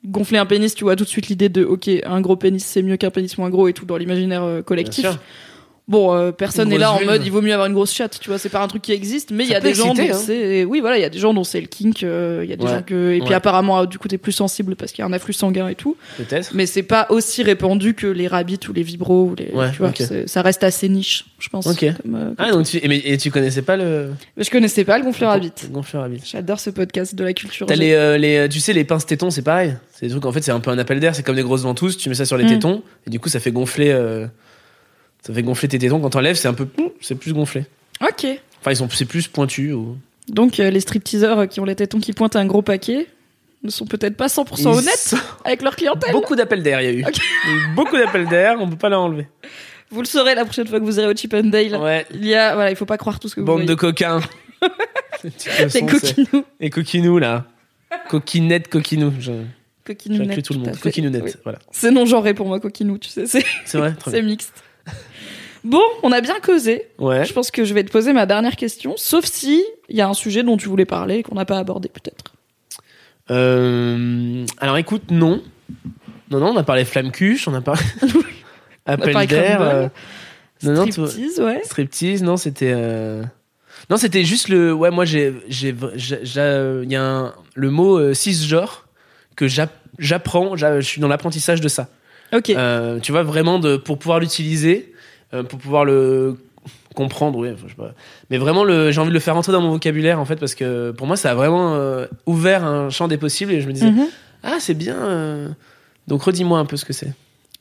[0.05, 2.81] Gonfler un pénis, tu vois tout de suite l'idée de, ok, un gros pénis c'est
[2.81, 5.05] mieux qu'un pénis moins gros et tout dans l'imaginaire euh, bien collectif.
[5.05, 5.19] sûr
[5.89, 8.29] Bon, euh, personne n'est là en mode il vaut mieux avoir une grosse chatte, tu
[8.29, 10.13] vois, c'est pas un truc qui existe, mais il y a des gens dont hein.
[10.13, 12.53] c'est oui voilà, il y a des gens dont c'est le kink, euh, il y
[12.53, 12.69] a des Ouais.
[12.69, 13.33] gens que et puis Ouais.
[13.33, 15.73] apparemment euh, du coup t'es plus sensible parce qu'il y a un afflux sanguin et
[15.73, 16.51] tout, Peut-être.
[16.53, 19.79] mais c'est pas aussi répandu que les rabbits ou les vibros ou les Ouais, tu
[19.79, 19.91] vois,
[20.27, 21.65] ça reste assez niche, je pense.
[21.65, 21.83] Ok.
[22.03, 24.11] comme, euh, Ah, donc tu, et, mais- et tu connaissais pas le.
[24.37, 25.37] Mais je connaissais pas le gonfleur.
[25.39, 26.23] Le gonfleur bite.
[26.25, 27.65] J'adore ce podcast de la culture.
[27.65, 29.73] T'as les, les, tu sais, les pinces tétons, c'est pareil.
[29.91, 31.15] C'est des trucs, en fait, c'est un peu un appel d'air.
[31.15, 31.97] C'est comme des grosses ventouses.
[31.97, 32.49] Tu mets ça sur les Mm.
[32.49, 32.83] tétons.
[33.07, 33.89] Et du coup, ça fait gonfler,
[35.21, 35.99] ça fait gonfler tes tétons.
[35.99, 36.67] Quand t'enlèves, c'est un peu,
[37.01, 37.65] c'est plus gonflé.
[38.01, 38.25] Ok.
[38.61, 39.73] Enfin, ils sont, c'est plus pointu.
[39.73, 39.97] Ou...
[40.27, 43.07] Donc euh, les stripteaseurs qui ont les tétons qui pointent un gros paquet
[43.63, 46.11] ne sont peut-être pas 100% honnêtes avec leur clientèle.
[46.13, 47.05] Beaucoup d'appels d'air, il y a eu.
[47.75, 48.55] Beaucoup d'appels d'air.
[48.59, 49.27] On peut pas leur enlever.
[49.91, 51.75] Vous le saurez la prochaine fois que vous irez au Chip and Dale.
[51.75, 52.05] Ouais.
[52.13, 54.21] Il y a voilà, il faut pas croire tout ce que vous Bande de coquins.
[55.23, 56.45] Les coquinous.
[56.59, 57.45] Les coquinous, là.
[58.09, 59.11] Coquinette, coquinou.
[59.19, 59.31] Je-
[59.85, 60.75] Coquinounettes, tout le à monde.
[60.75, 60.81] fait.
[60.81, 61.23] Coquinounette.
[61.25, 61.31] Oui.
[61.43, 61.59] Voilà.
[61.71, 63.95] C'est non genré pour moi, coquinou, tu sais, c'est vrai?
[64.07, 64.53] C'est mixte.
[65.63, 66.87] Bon, on a bien causé.
[66.99, 67.25] Ouais.
[67.25, 70.07] Je pense que je vais te poser ma dernière question, sauf si il y a
[70.07, 72.33] un sujet dont tu voulais parler et qu'on n'a pas abordé peut-être.
[73.31, 75.41] Euh, alors écoute, non.
[76.31, 77.81] Non, non, on a parlé flamme cuche, on a parlé.
[78.85, 79.61] Appel d'air.
[79.61, 79.87] euh,
[80.63, 81.61] Non, non, tu- Striptease, ouais.
[81.63, 82.73] striptease, non, c'était.
[82.75, 83.23] euh,
[83.89, 84.73] Non, c'était juste le.
[84.73, 85.33] Ouais, moi, j'ai.
[85.49, 87.33] Il y a un...
[87.55, 88.87] le mot euh, cisgenre
[89.35, 91.89] que j'app- j'apprends, j'a- je suis dans l'apprentissage de ça.
[92.33, 92.49] Ok.
[92.51, 94.88] Euh, tu vois, vraiment, de, pour pouvoir l'utiliser, euh,
[95.31, 96.37] pour pouvoir le
[96.95, 97.93] comprendre, oui, enfin, je sais pas.
[98.29, 100.55] Mais vraiment, le, j'ai envie de le faire entrer dans mon vocabulaire, en fait, parce
[100.55, 103.73] que pour moi, ça a vraiment euh, ouvert un champ des possibles et je me
[103.73, 104.07] disais, Mhm.
[104.43, 104.95] ah, c'est bien.
[104.95, 105.49] euh.
[106.07, 107.13] Donc, redis-moi un peu ce que c'est.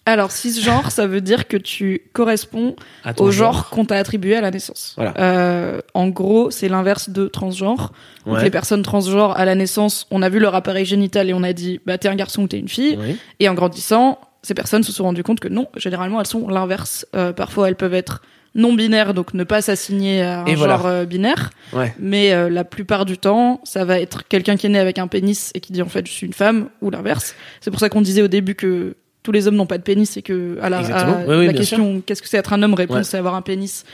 [0.07, 2.74] Alors, cisgenre, ça veut dire que tu corresponds
[3.19, 4.95] au genre, qu'on t'a attribué à la naissance.
[4.97, 5.12] Voilà.
[5.19, 7.93] Euh, en gros, c'est l'inverse de transgenre.
[8.24, 11.43] Donc, les personnes transgenres à la naissance, on a vu leur appareil génital et on
[11.43, 12.97] a dit, bah t'es un garçon ou t'es une fille.
[12.99, 13.19] Oui.
[13.39, 14.19] Et en grandissant,
[14.49, 17.07] ces personnes se sont rendues compte que non, généralement elles sont l'inverse.
[17.15, 18.23] Euh, parfois elles peuvent être
[18.55, 21.51] non binaires, donc ne pas s'assigner à un Et genre euh, binaire.
[21.75, 21.95] Ouais.
[22.01, 25.07] Mais euh, la plupart du temps, ça va être quelqu'un qui est né avec un
[25.07, 27.35] pénis et qui dit en fait je suis une femme ou l'inverse.
[27.61, 30.16] C'est pour ça qu'on disait au début que tous les hommes n'ont pas de pénis
[30.16, 31.12] et que à la, Exactement.
[31.16, 33.05] à Oui, oui, la bien question qu'est-ce que c'est être un homme répondre Ouais.
[33.05, 33.85] c'est avoir un pénis.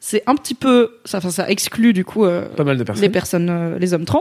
[0.00, 3.02] C'est un petit peu ça, enfin ça exclut du coup euh, Pas mal de personnes.
[3.02, 4.20] les personnes, euh, les hommes trans.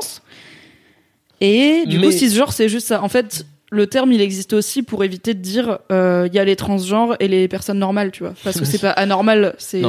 [1.41, 3.01] Et du Mais- coup, cisgenre, c'est juste ça.
[3.03, 6.45] En fait, le terme, il existe aussi pour éviter de dire euh, il y a
[6.45, 8.33] les transgenres et les personnes normales, tu vois.
[8.43, 9.81] Parce que c'est pas anormal, c'est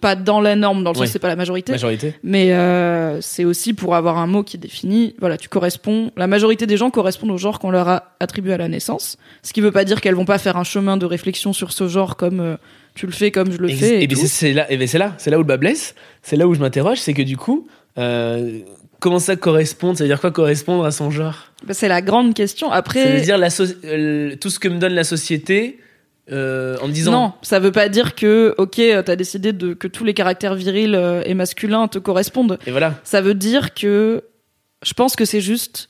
[0.00, 1.06] pas dans la norme, dans le Oui.
[1.06, 1.72] sens c'est pas la majorité.
[1.72, 2.14] Majorité.
[2.22, 6.10] Mais euh, c'est aussi pour avoir un mot qui définit, voilà, tu corresponds.
[6.16, 9.18] La majorité des gens correspondent au genre qu'on leur a attribué à la naissance.
[9.42, 11.88] Ce qui veut pas dire qu'elles vont pas faire un chemin de réflexion sur ce
[11.88, 12.56] genre comme euh,
[12.94, 13.98] tu le fais, comme je le Ex- fais.
[14.00, 14.26] Et et bien tout.
[14.26, 15.94] c'est là, et ben c'est là, c'est là où le bas blesse.
[16.22, 17.66] C'est là où je m'interroge, c'est que du coup,
[19.00, 21.52] comment ça correspond Ça veut dire quoi correspondre à son genre?
[21.64, 22.68] Bah, c'est la grande question.
[22.70, 25.78] Ça Après, veut dire la so- euh, tout ce que me donne la société
[26.32, 27.12] euh, en me disant.
[27.12, 30.54] Non, ça veut pas dire que, ok, euh, t'as décidé de, que tous les caractères
[30.54, 32.58] virils et masculins te correspondent.
[32.66, 32.94] Et voilà.
[33.04, 34.24] Ça veut dire que,
[34.84, 35.88] je pense que c'est juste,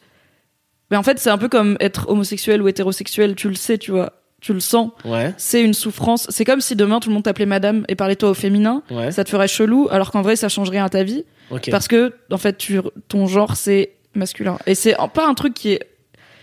[0.91, 3.91] mais en fait, c'est un peu comme être homosexuel ou hétérosexuel, tu le sais, tu
[3.93, 4.12] vois,
[4.47, 4.90] tu le sens.
[5.05, 5.35] Ouais.
[5.36, 6.27] C'est une souffrance.
[6.31, 8.82] C'est comme si demain tout le monde t'appelait madame et parlait toi au féminin.
[8.90, 9.10] Ouais.
[9.10, 11.24] Ça te ferait chelou, alors qu'en vrai, ça change rien à ta vie.
[11.70, 14.59] Parce que, en fait, tu, ton genre, c'est masculin.
[14.66, 15.81] Et c'est pas un truc qui est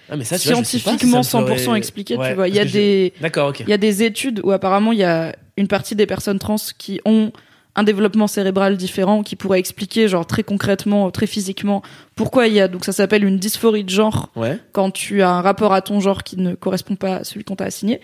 [0.10, 2.48] Ah, mais ça, tu vois, si scientifiquement ça me 100% ferait- expliqué, Ouais, tu vois.
[2.48, 3.14] Il y a des,
[3.60, 6.56] il y a des études où apparemment il y a une partie des personnes trans
[6.78, 7.32] qui ont
[7.76, 11.82] un développement cérébral différent qui pourrait expliquer genre très concrètement, très physiquement
[12.16, 14.60] pourquoi il y a donc ça s'appelle une dysphorie de genre Ouais.
[14.74, 17.56] quand tu as un rapport à ton genre qui ne correspond pas à celui qu'on
[17.56, 18.00] t'a assigné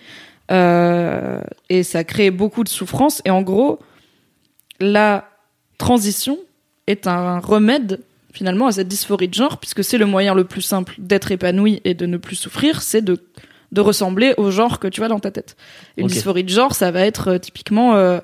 [0.51, 3.77] Euh, et ça crée beaucoup de souffrance et en gros
[4.79, 5.25] la
[5.77, 6.37] transition
[6.87, 7.99] est un remède
[8.33, 11.81] finalement à cette dysphorie de genre puisque c'est le moyen le plus simple d'être épanoui
[11.83, 13.17] et de ne plus souffrir c'est de
[13.71, 15.55] de ressembler au genre que tu as dans ta tête.
[15.95, 18.19] Une dysphorie de genre, ça va être euh, typiquement euh,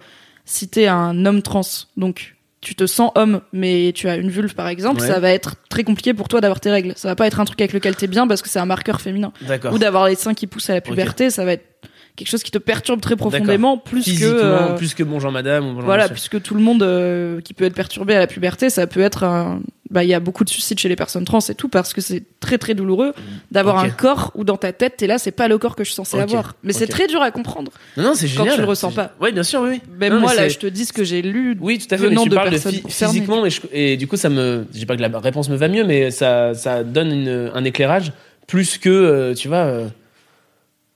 [0.46, 1.62] si t'es un homme trans,
[1.98, 5.08] donc tu te sens homme, mais tu as une vulve par exemple, Ouais.
[5.08, 6.94] ça va être très compliqué pour toi d'avoir tes règles.
[6.96, 9.02] Ça va pas être un truc avec lequel t'es bien parce que c'est un marqueur
[9.02, 9.32] féminin.
[9.42, 9.74] D'accord.
[9.74, 11.75] Ou d'avoir les seins qui poussent à la puberté, ça va être
[12.16, 15.70] quelque chose qui te perturbe très profondément, plus que euh, plus que bonjour madame ou
[15.70, 16.14] bonjour voilà, monsieur.
[16.14, 19.24] puisque tout le monde euh, qui peut être perturbé à la puberté, ça peut être
[19.24, 19.60] un...
[19.92, 22.02] Bah, il y a beaucoup de suicides chez les personnes trans et tout parce que
[22.02, 23.14] c'est très très douloureux
[23.52, 25.90] d'avoir un corps où dans ta tête t'es là, c'est pas le corps que je
[25.90, 26.56] suis censé avoir.
[26.64, 27.72] Mais c'est très dur à comprendre.
[27.96, 28.56] Non, non, c'est Quand génial.
[28.56, 29.12] tu le ressens pas.
[29.22, 29.82] Oui, bien sûr, oui.
[30.00, 31.56] Même Non, moi là, je te dis ce que j'ai lu.
[31.62, 32.10] Oui, tout à fait.
[32.10, 34.66] Mais tu de parles de physiquement, et, je- et du coup, ça me.
[34.72, 38.12] Dis pas que la réponse me va mieux, mais ça, ça donne une- un éclairage
[38.48, 39.84] plus que, euh, tu vois.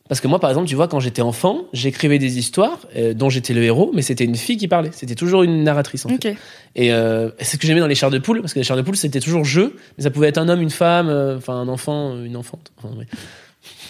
[0.10, 3.30] Parce que moi, par exemple, tu vois, quand j'étais enfant, j'écrivais des histoires euh, dont
[3.30, 4.90] j'étais le héros, mais c'était une fille qui parlait.
[4.92, 6.36] C'était toujours une narratrice, en fait.
[6.76, 8.76] Et euh, c'est ce que j'aimais dans les chars de poule, parce que les chars
[8.76, 11.54] de poule, c'était toujours jeu, mais ça pouvait être un homme, une femme, euh, enfin
[11.54, 12.72] un enfant, une enfante.
[12.80, 13.06] Enfin, ouais.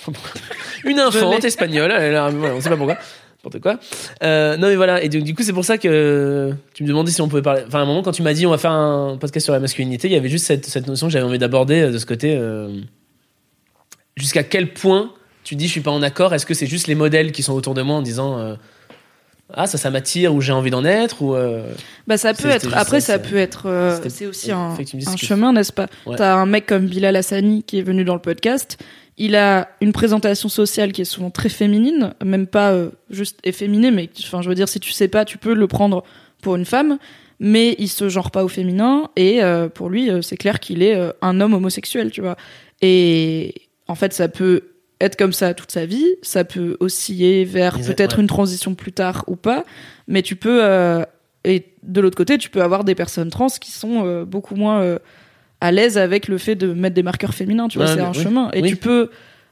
[0.84, 1.48] une infante l'ai.
[1.48, 2.98] espagnole, elle là, voilà, on sait pas pourquoi.
[3.38, 3.80] n'importe quoi.
[4.22, 7.22] Non mais voilà, et donc, du coup c'est pour ça que tu me demandais si
[7.22, 7.62] on pouvait parler.
[7.66, 9.60] Enfin à un moment quand tu m'as dit on va faire un podcast sur la
[9.60, 12.38] masculinité, il y avait juste cette, cette notion que j'avais envie d'aborder de ce côté.
[14.18, 15.14] Jusqu'à quel point
[15.44, 17.54] tu dis je suis pas en accord Est-ce que c'est juste les modèles qui sont
[17.54, 18.56] autour de moi en disant euh,
[19.54, 21.64] ah ça ça m'attire ou j'ai envie d'en être ou euh,
[22.08, 22.70] Bah ça peut être.
[22.76, 23.68] Après ça, peut être.
[23.68, 24.76] euh, c'est aussi un,
[25.18, 26.16] chemin, n'est-ce pas Ouais.
[26.18, 28.78] T'as un mec comme Bilal Hassani qui est venu dans le podcast.
[29.18, 32.74] Il a une présentation sociale qui est souvent très féminine, même pas
[33.10, 36.06] juste efféminée, mais enfin je veux dire si tu sais pas, tu peux le prendre
[36.42, 37.00] pour une femme,
[37.42, 39.42] mais il se genre pas au féminin et
[39.74, 42.38] pour lui c'est clair qu'il est un homme homosexuel, tu vois.
[42.82, 43.56] Et
[43.90, 44.62] en fait ça peut
[45.02, 48.22] être comme ça toute sa vie, ça peut osciller vers peut-être ouais.
[48.22, 49.64] une transition plus tard ou pas,
[50.08, 51.04] mais tu peux euh,
[51.46, 54.82] et de l'autre côté, tu peux avoir des personnes trans qui sont euh, beaucoup moins
[54.82, 55.00] euh,
[55.62, 58.22] à l'aise avec le fait de mettre des marqueurs féminins, tu vois, c'est un oui.
[58.24, 58.50] chemin.
[58.54, 58.70] Et Oui.
[58.70, 59.10] tu peux,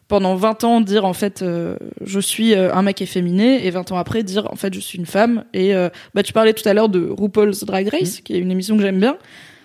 [0.07, 3.91] pendant 20 ans, dire en fait, euh, je suis euh, un mec efféminé, et 20
[3.91, 5.45] ans après, dire en fait, je suis une femme.
[5.53, 7.89] Et euh, bah, tu parlais tout à l'heure de RuPaul's Drag Mm.
[7.89, 9.17] Race, qui est une émission que j'aime bien.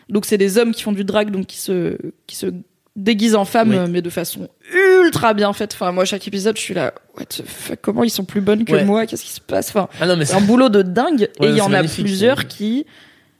[0.09, 1.97] Donc, c'est des hommes qui font du drag, donc qui se,
[2.27, 2.47] qui se
[2.97, 3.77] déguisent en femmes, Oui.
[3.77, 4.49] euh, mais de façon
[5.05, 5.73] ultra bien faite.
[5.75, 8.65] Enfin, moi, chaque épisode, je suis là, what the fuck, comment ils sont plus bonnes
[8.65, 8.85] que Ouais.
[8.85, 9.71] moi, qu'est-ce qui se passe?
[9.71, 11.29] Enfin, ah non mais c'est un boulot de dingue.
[11.41, 12.85] Ouais, et il y en a plusieurs qui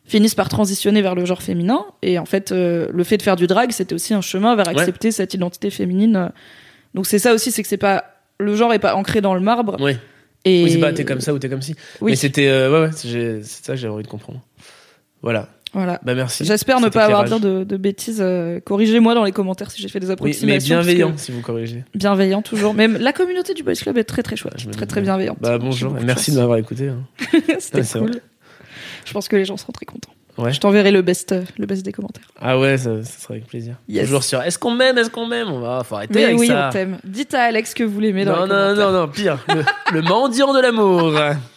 [0.05, 1.85] finissent par transitionner vers le genre féminin.
[2.03, 4.69] Et en fait euh, le fait de faire du drag c'était aussi un chemin vers
[4.69, 6.31] accepter cette identité féminine.
[6.95, 8.05] Donc c'est ça aussi c'est que c'est pas
[8.41, 9.77] le genre est pas ancré dans le marbre.
[9.81, 9.97] Oui.
[10.45, 11.77] Et oui c'est pas t'es comme ça ou t'es comme ci.
[12.01, 12.13] Oui.
[12.13, 14.41] mais c'était euh, ouais ouais c'est ça que j'avais envie de comprendre.
[15.23, 16.01] Voilà voilà.
[16.03, 16.45] Bah merci.
[16.45, 19.89] J'espère ne pas avoir dire de, de bêtises euh, corrigez-moi dans les commentaires si j'ai
[19.89, 21.85] fait des oui approximations mais bienveillant si vous corrigez.
[21.95, 22.75] Bienveillant toujours.
[22.75, 24.55] Même la communauté du boys club est très très chouette.
[24.71, 25.13] Très très bien.
[25.13, 25.39] bienveillante.
[25.41, 25.97] Bah bonjour.
[25.99, 26.99] Et merci de m'avoir écouté hein.
[27.59, 28.11] c'était Ouais, c'est cool.
[28.11, 28.21] vrai.
[29.07, 30.11] je pense que les gens seront très contents.
[30.39, 30.51] Ouais.
[30.51, 32.25] je t'enverrai le best euh, le best des commentaires.
[32.41, 33.75] Ah ouais ça, ça serait avec plaisir.
[33.89, 34.05] Yes.
[34.07, 35.49] toujours sur est-ce qu'on m'aime est-ce qu'on m'aime?
[35.49, 36.69] On va faut arrêter mais avec oui ça.
[36.69, 36.99] on t'aime.
[37.05, 38.93] Dites à Alex que vous l'aimez dans non les non commentaires.
[38.93, 39.39] non non pire.
[39.49, 39.63] Le,
[39.93, 41.13] le mendiant de l'amour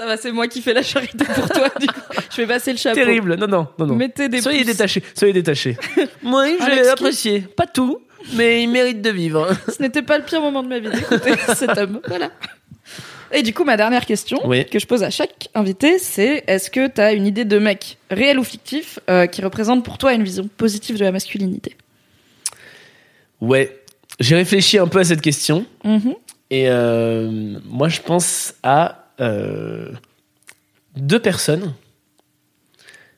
[0.00, 1.68] Ça va, c'est moi qui fais la charité pour toi.
[1.78, 2.00] Du coup.
[2.30, 2.94] Je vais passer le chapeau.
[2.96, 4.68] terrible non non non non Mettez des soyez pouces.
[4.72, 5.76] détachés soyez détachés
[6.22, 8.00] moi j'ai apprécié pas tout
[8.34, 11.32] mais il mérite de vivre Ce n'était pas le pire moment de ma vie d'écouter
[11.54, 12.00] cet homme.
[12.06, 12.30] Voilà.
[13.32, 14.64] Et du coup, ma dernière question Oui.
[14.66, 17.98] que je pose à chaque invité, c'est est-ce que tu as une idée de mec
[18.10, 21.76] réel ou fictif euh, qui représente pour toi une vision positive de la masculinité?
[23.40, 23.76] Ouais
[24.18, 26.14] j'ai réfléchi un peu à cette question Mhm.
[26.52, 27.30] Et euh,
[27.66, 29.06] moi, je pense à
[30.96, 31.72] deux personnes.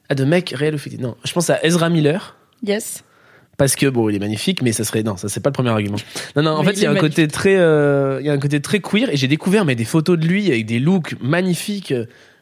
[0.08, 1.00] À deux mecs réels ou fictifs.
[1.00, 2.36] Non, je pense à Ezra Miller.
[2.66, 3.02] Yes.
[3.56, 5.70] Parce que bon, il est magnifique, mais ça serait non, ça c'est pas le premier
[5.70, 5.98] argument.
[6.36, 8.32] Non, non, en Mais fait, il y a un côté très, euh, il y a
[8.32, 11.14] un côté très queer, et j'ai découvert mais des photos de lui avec des looks
[11.20, 11.94] magnifiques,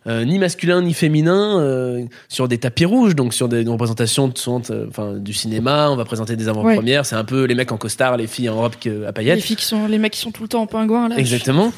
[0.07, 4.29] euh, ni masculin ni féminin, euh, sur des tapis rouges, donc sur des, des représentations
[4.29, 4.35] de
[4.71, 5.91] euh, enfin du cinéma.
[5.91, 7.05] On va présenter des avant-premières.
[7.05, 9.37] C'est un peu les mecs en costard, les filles en robe que- à paillettes.
[9.37, 11.19] Les filles qui sont, les mecs qui sont tout le temps en pingouin là.
[11.19, 11.73] Exactement.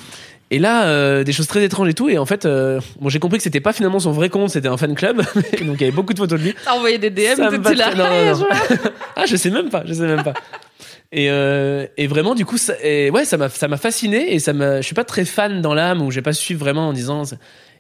[0.55, 2.11] Et là, euh, des choses très étranges et tout.
[2.11, 4.69] Et en fait, euh, bon, j'ai compris que c'était pas finalement son vrai compte, c'était
[4.69, 5.17] un fan club.
[5.65, 6.55] Donc il y avait beaucoup de photos de lui.
[6.65, 7.95] T'as envoyé des DM, t'étais là.
[7.95, 8.47] non, non, non.
[9.17, 10.35] Ah, je sais même pas, je sais même pas.
[11.11, 14.39] Et, euh, et vraiment, du coup, ça, et ouais, ça m'a, ça m'a fasciné et
[14.41, 16.93] ça m'a, je suis pas très fan dans l'âme ou j'ai pas suivi vraiment en
[16.93, 17.23] disant.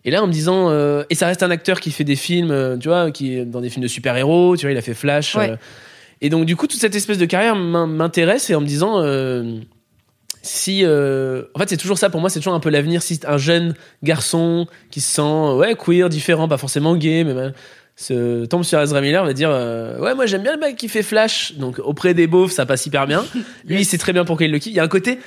[0.04, 2.78] Et là, en me disant, euh, et ça reste un acteur qui fait des films,
[2.80, 5.34] tu vois, qui dans des films de super-héros, tu vois, il a fait Flash.
[5.34, 5.50] Ouais.
[5.50, 5.56] euh,
[6.22, 9.02] et donc, du coup, toute cette espèce de carrière m'in- m'intéresse et en me disant,
[10.42, 13.02] si, euh, en fait, c'est toujours ça pour moi, c'est toujours un peu l'avenir.
[13.02, 17.54] Si un jeune garçon qui se sent, ouais, queer, différent, pas forcément gay, mais ben,
[17.94, 20.88] se tombe sur Ezra Miller, va dire, euh, ouais, moi j'aime bien le mec qui
[20.88, 23.24] fait Flash, donc auprès des beaufs, ça passe hyper bien.
[23.66, 24.72] Lui, sait très bien pourquoi il le kiffe.
[24.72, 25.18] Il y a un côté,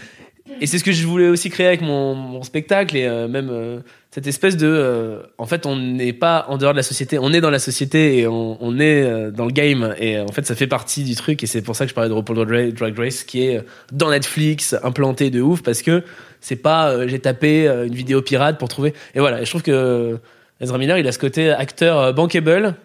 [0.61, 3.49] et c'est ce que je voulais aussi créer avec mon, mon spectacle et euh, même
[3.51, 3.79] euh,
[4.15, 7.33] cette espèce de, euh, en fait, on n'est pas en dehors de la société, on
[7.33, 10.31] est dans la société et on, on est euh, dans le game et euh, en
[10.31, 12.73] fait, ça fait partie du truc et c'est pour ça que je parlais de RuPaul
[12.73, 13.61] Drag Race- qui est
[13.91, 16.01] dans Netflix, implanté de ouf parce que
[16.39, 18.93] c'est pas, j'ai tapé une vidéo pirate pour trouver.
[19.15, 20.17] Et voilà, et je trouve que
[20.61, 22.75] Ezra Miller, il a ce côté acteur bankable,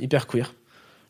[0.00, 0.54] hyper queer.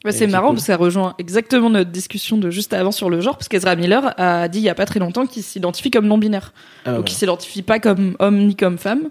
[0.05, 0.57] Bah, c'est marrant cool.
[0.57, 3.77] parce que ça rejoint exactement notre discussion de juste avant sur le genre parce qu'Ezra
[3.77, 6.53] Miller a dit il y a pas très longtemps qu'il s'identifie comme non binaire.
[6.85, 9.11] Ah, Donc il s'identifie pas comme homme ni comme femme.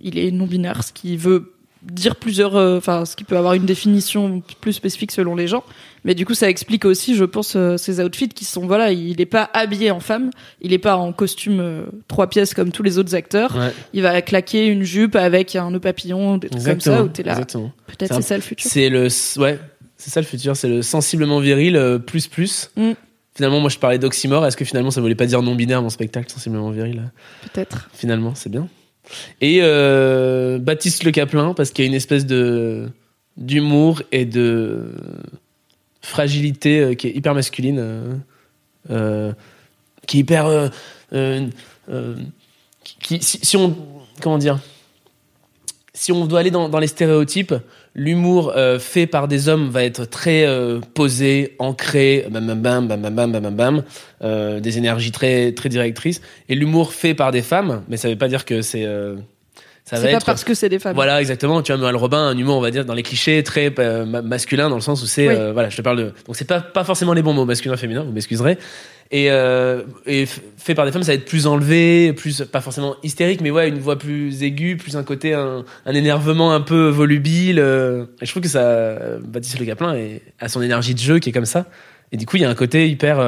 [0.00, 3.54] Il est non binaire, ce qui veut dire plusieurs, euh, enfin ce qui peut avoir
[3.54, 5.62] une définition plus spécifique selon les gens.
[6.04, 9.20] Mais du coup ça explique aussi, je pense, euh, ses outfits qui sont voilà, il
[9.20, 10.30] est pas habillé en femme,
[10.60, 13.56] il est pas en costume euh, trois pièces comme tous les autres acteurs.
[13.56, 17.08] Ouais, Il va claquer une jupe avec un nœud papillon, des trucs comme ça où
[17.08, 17.32] t'es là.
[17.32, 17.72] exactement.
[17.86, 18.70] Peut-être C'est ça le futur.
[18.70, 19.08] C'est le,
[19.40, 19.58] ouais,
[19.96, 22.70] c'est ça le futur, c'est le sensiblement viril euh, plus plus.
[22.76, 22.92] Mm.
[23.34, 24.44] Finalement, moi je parlais d'oxymore.
[24.46, 27.12] Est-ce que finalement ça voulait pas dire non binaire mon spectacle sensiblement viril?
[27.42, 27.88] Peut-être.
[27.92, 28.66] Finalement, c'est bien.
[29.40, 32.88] Et euh, Baptiste Le Caplin parce qu'il y a une espèce de
[33.36, 34.90] d'humour et de
[36.02, 38.20] fragilité euh, qui est hyper masculine,
[38.90, 39.32] euh,
[40.06, 40.70] qui est hyper
[43.00, 43.76] qui, si, on
[44.20, 44.58] comment dire
[45.94, 47.54] si on doit aller dans les stéréotypes,
[47.98, 52.86] l'humour euh, fait par des hommes va être très euh, posé, ancré, bam bam bam
[52.86, 53.82] bam bam bam bam, bam
[54.22, 56.22] euh, des énergies très très directrices.
[56.48, 59.16] Et l'humour fait par des femmes, mais ça ne veut pas dire que c'est euh,
[59.88, 60.94] ça va pas être parce que c'est des femmes.
[60.94, 61.62] voilà, exactement.
[61.62, 64.22] Tu vois, Noël Robin, un humour, on va dire, dans les clichés, très euh, ma-
[64.22, 65.34] masculin, dans le sens où c'est, Oui.
[65.36, 66.04] euh, voilà, je te parle de.
[66.26, 68.58] Donc c'est pas pas forcément les bons mots, masculin, féminin, vous m'excuserez.
[69.10, 70.26] Et, euh, et
[70.58, 73.66] fait par des femmes, ça va être plus enlevé, plus pas forcément hystérique, mais ouais,
[73.70, 77.58] une voix plus aiguë, plus un côté, un, un énervement un peu volubile.
[77.58, 81.20] euh, et je trouve que ça, Baptiste Le Caplin est, a son énergie de jeu
[81.20, 81.64] qui est comme ça.
[82.12, 83.18] Et du coup, il y a un côté hyper.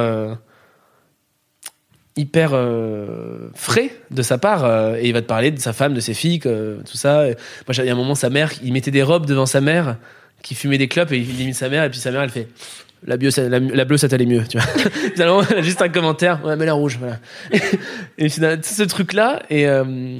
[2.17, 5.93] Hyper euh, frais de sa part euh, et il va te parler de sa femme,
[5.93, 7.23] de ses filles, que- tout ça.
[7.67, 9.97] Moi, il y a un moment, sa mère, il mettait des robes devant sa mère
[10.41, 12.47] qui fumait des clopes et il imite sa mère et puis sa mère, elle fait
[13.05, 14.67] la, bio, la, bleue, ça t'allait mieux, tu vois.
[15.13, 17.17] Finalement, juste un commentaire, ouais, mais la rouge, voilà.
[18.17, 20.19] et finalement, ce truc-là et euh,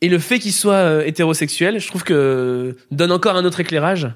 [0.00, 4.08] et le fait qu'il soit hétérosexuel, je trouve que donne encore un autre éclairage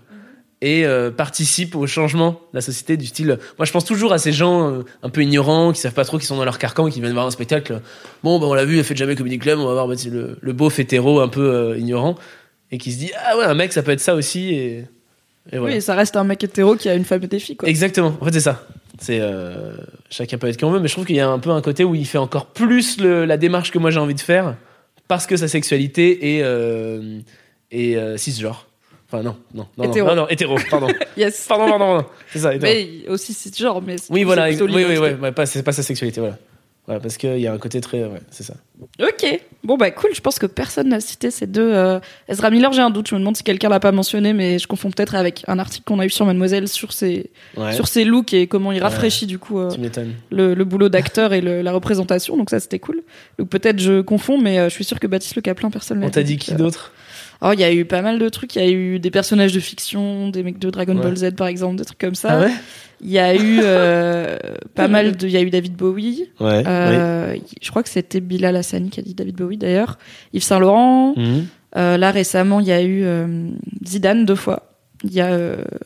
[0.64, 3.38] et euh, participe au changement de la société du style.
[3.58, 6.18] Moi, je pense toujours à ces gens euh, un peu ignorants, qui savent pas trop,
[6.18, 7.80] qui sont dans leur carcan, qui viennent voir un spectacle.
[8.22, 10.38] Bon, ben on l'a vu, il fait jamais Comedy Club, on va voir bah, le,
[10.40, 12.14] le beauf hétéro un peu euh, ignorant,
[12.70, 14.84] et qui se dit ah ouais, un mec, ça peut être ça aussi, et,
[15.50, 15.74] et voilà.
[15.74, 17.68] Oui, ça reste un mec hétéro qui a une femme et des filles, quoi.
[17.68, 18.16] Exactement.
[18.20, 18.64] En fait, c'est ça.
[19.00, 19.20] C'est
[20.10, 21.60] chacun peut être qui on veut, mais je trouve qu'il y a un peu un
[21.60, 24.54] côté où il fait encore plus le- la démarche que moi j'ai envie de faire
[25.08, 28.68] parce que sa sexualité est cisgenre.
[29.12, 30.08] Enfin non, non, non, Hétéro.
[30.08, 31.44] non, non, hétéro, pardon, Yes.
[31.46, 32.06] pardon, pardon, pardon.
[32.32, 32.54] c'est ça.
[32.54, 32.72] hétéro.
[32.72, 33.96] Mais aussi, c'est genre, mais.
[34.08, 35.14] oui, voilà, oui, oui, l'identité.
[35.20, 36.38] ouais, pas, c'est pas sa sexualité, voilà.
[36.86, 38.54] Voilà, parce qu'il y a un côté très, ouais, c'est ça.
[39.00, 39.40] Ok.
[39.62, 40.10] Bon, bah, cool.
[40.14, 41.72] Je pense que personne n'a cité ces deux.
[41.72, 43.06] euh, Ezra Miller, j'ai un doute.
[43.08, 45.84] Je me demande si quelqu'un l'a pas mentionné, mais je confonds peut-être avec un article
[45.84, 47.72] qu'on a eu sur Mademoiselle sur ses, Ouais.
[47.72, 49.70] sur ses looks et comment il rafraîchit, du coup, euh,
[50.32, 52.36] le, le boulot d'acteur et le- la représentation.
[52.36, 53.00] Donc, ça, c'était cool.
[53.38, 56.08] Donc, peut-être je confonds, mais euh, je suis sûre que Baptiste Le Caplin, personne l'a
[56.08, 56.90] On t'a dit qui d'autre?
[57.44, 58.54] Oh, il y a eu pas mal de trucs.
[58.56, 61.02] Il y a eu des personnages de fiction, des mecs de Dragon Ouais.
[61.02, 62.28] Ball Z, par exemple, des trucs comme ça.
[62.30, 62.52] Ah ouais
[63.00, 64.38] Il y a eu euh,
[64.74, 65.26] pas mal de.
[65.26, 66.28] Il y a eu David Bowie.
[66.38, 66.62] Ouais.
[66.66, 69.98] Euh, Je crois que c'était Bilal Hassani qui a dit David Bowie d'ailleurs.
[70.32, 71.14] Yves Saint Laurent.
[71.16, 71.46] Mhm.
[71.76, 73.04] Euh, là récemment, il y a eu
[73.84, 74.68] Zidane deux fois.
[75.04, 75.36] Il y a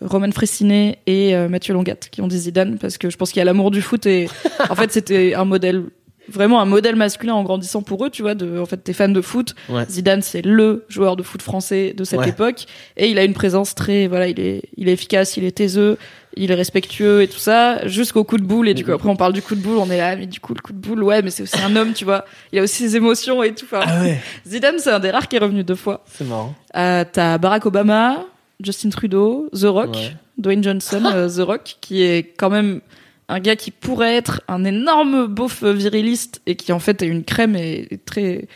[0.02, 3.42] Roman Fressinet et Mathieu Longat qui ont dit Zidane parce que je pense qu'il y
[3.42, 4.28] a l'amour du foot et
[4.68, 5.84] en fait c'était un modèle
[6.28, 8.34] vraiment un modèle masculin en grandissant pour eux, tu vois.
[8.34, 9.54] De, en fait, t'es fan de foot.
[9.68, 9.84] Ouais.
[9.88, 12.28] Zidane, c'est le joueur de foot français de cette Ouais.
[12.30, 12.64] époque
[12.96, 15.96] et il a une présence très, voilà, il est, il est efficace, il est taiseux,
[16.36, 18.68] il est respectueux et tout ça, jusqu'au coup de boule.
[18.68, 20.40] Et du coup, après, on parle du coup de boule, on est là, mais du
[20.40, 22.24] coup, le coup de boule, ouais, mais c'est aussi un homme, tu vois.
[22.52, 23.64] Il a aussi ses émotions et tout.
[23.64, 26.02] Enfin, Ah ouais, Zidane, c'est un des rares qui est revenu deux fois.
[26.06, 26.54] c'est marrant.
[26.76, 28.24] Euh, T'as Barack Obama,
[28.62, 29.96] Justin Trudeau, The Rock.
[30.38, 32.80] Dwayne Johnson, euh, The Rock, qui est quand même
[33.28, 37.24] un gars qui pourrait être un énorme beauf viriliste et qui en fait est une
[37.24, 38.46] crème et très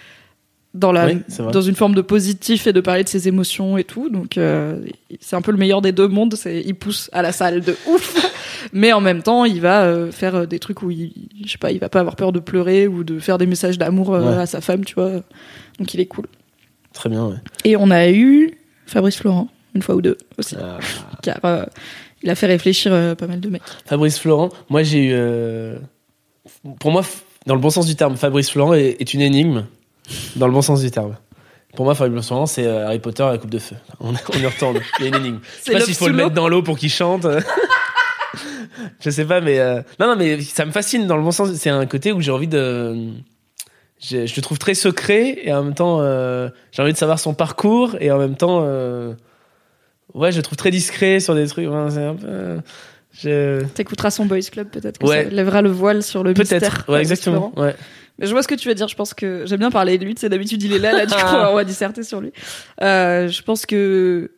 [0.73, 1.19] dans la Oui,
[1.53, 4.09] dans une forme de positif et de parler de ses émotions et tout.
[4.09, 4.79] Donc euh,
[5.19, 6.35] c'est un peu le meilleur des deux mondes.
[6.37, 8.33] C'est il pousse à la salle de ouf,
[8.73, 11.13] mais en même temps il va euh, faire euh, des trucs où il,
[11.45, 13.79] je sais pas, il va pas avoir peur de pleurer ou de faire des messages
[13.79, 14.43] d'amour euh, Ouais.
[14.43, 15.11] à sa femme, tu vois.
[15.81, 16.27] Donc il est cool.
[16.93, 17.37] Très bien, ouais.
[17.65, 18.53] Et on a eu
[18.87, 20.79] Fabrice Florent, une fois ou deux aussi, Ah.
[21.23, 21.65] car euh,
[22.23, 23.63] il a fait réfléchir euh, pas mal de mecs.
[23.87, 25.11] Fabrice Florent, moi j'ai eu.
[25.13, 25.79] euh,
[26.81, 29.65] Pour moi, f- dans le bon sens du terme, Fabrice Florent est, est une énigme,
[30.37, 31.17] dans le bon sens du terme.
[31.77, 33.77] Pour moi, Fabrice Florent, c'est euh, Harry Potter et la coupe de feu.
[34.01, 34.81] On, on y retourne.
[34.99, 35.39] Il y a une énigme.
[35.43, 36.25] Je sais C'est pas l'homme s'il faut sous le l'eau.
[36.25, 37.27] mettre dans l'eau pour qu'il chante.
[39.01, 39.59] je sais pas, mais.
[39.59, 41.53] euh, Non, non, mais ça me fascine dans le bon sens.
[41.55, 43.09] C'est un côté où j'ai envie de.
[44.03, 47.19] Je, je le trouve très secret et en même temps, euh, j'ai envie de savoir
[47.19, 48.61] son parcours et en même temps.
[48.65, 49.15] euh,
[50.15, 51.69] Ouais, je le trouve très discret sur des trucs.
[51.69, 52.59] Ouais, c'est un peu.
[53.13, 53.65] Je...
[53.75, 55.25] T'écouteras son boys club peut-être que Ouais.
[55.25, 56.33] ça lèvera le voile sur le.
[56.35, 57.53] Peut-être, ouais, exactement.
[57.57, 57.75] Ouais.
[58.19, 58.87] Mais je vois ce que tu veux dire.
[58.89, 60.15] Je pense que j'aime bien parler de lui.
[60.17, 62.33] C'est d'habitude il est là, là du coup on va disserter sur lui.
[62.83, 64.31] Euh, je pense que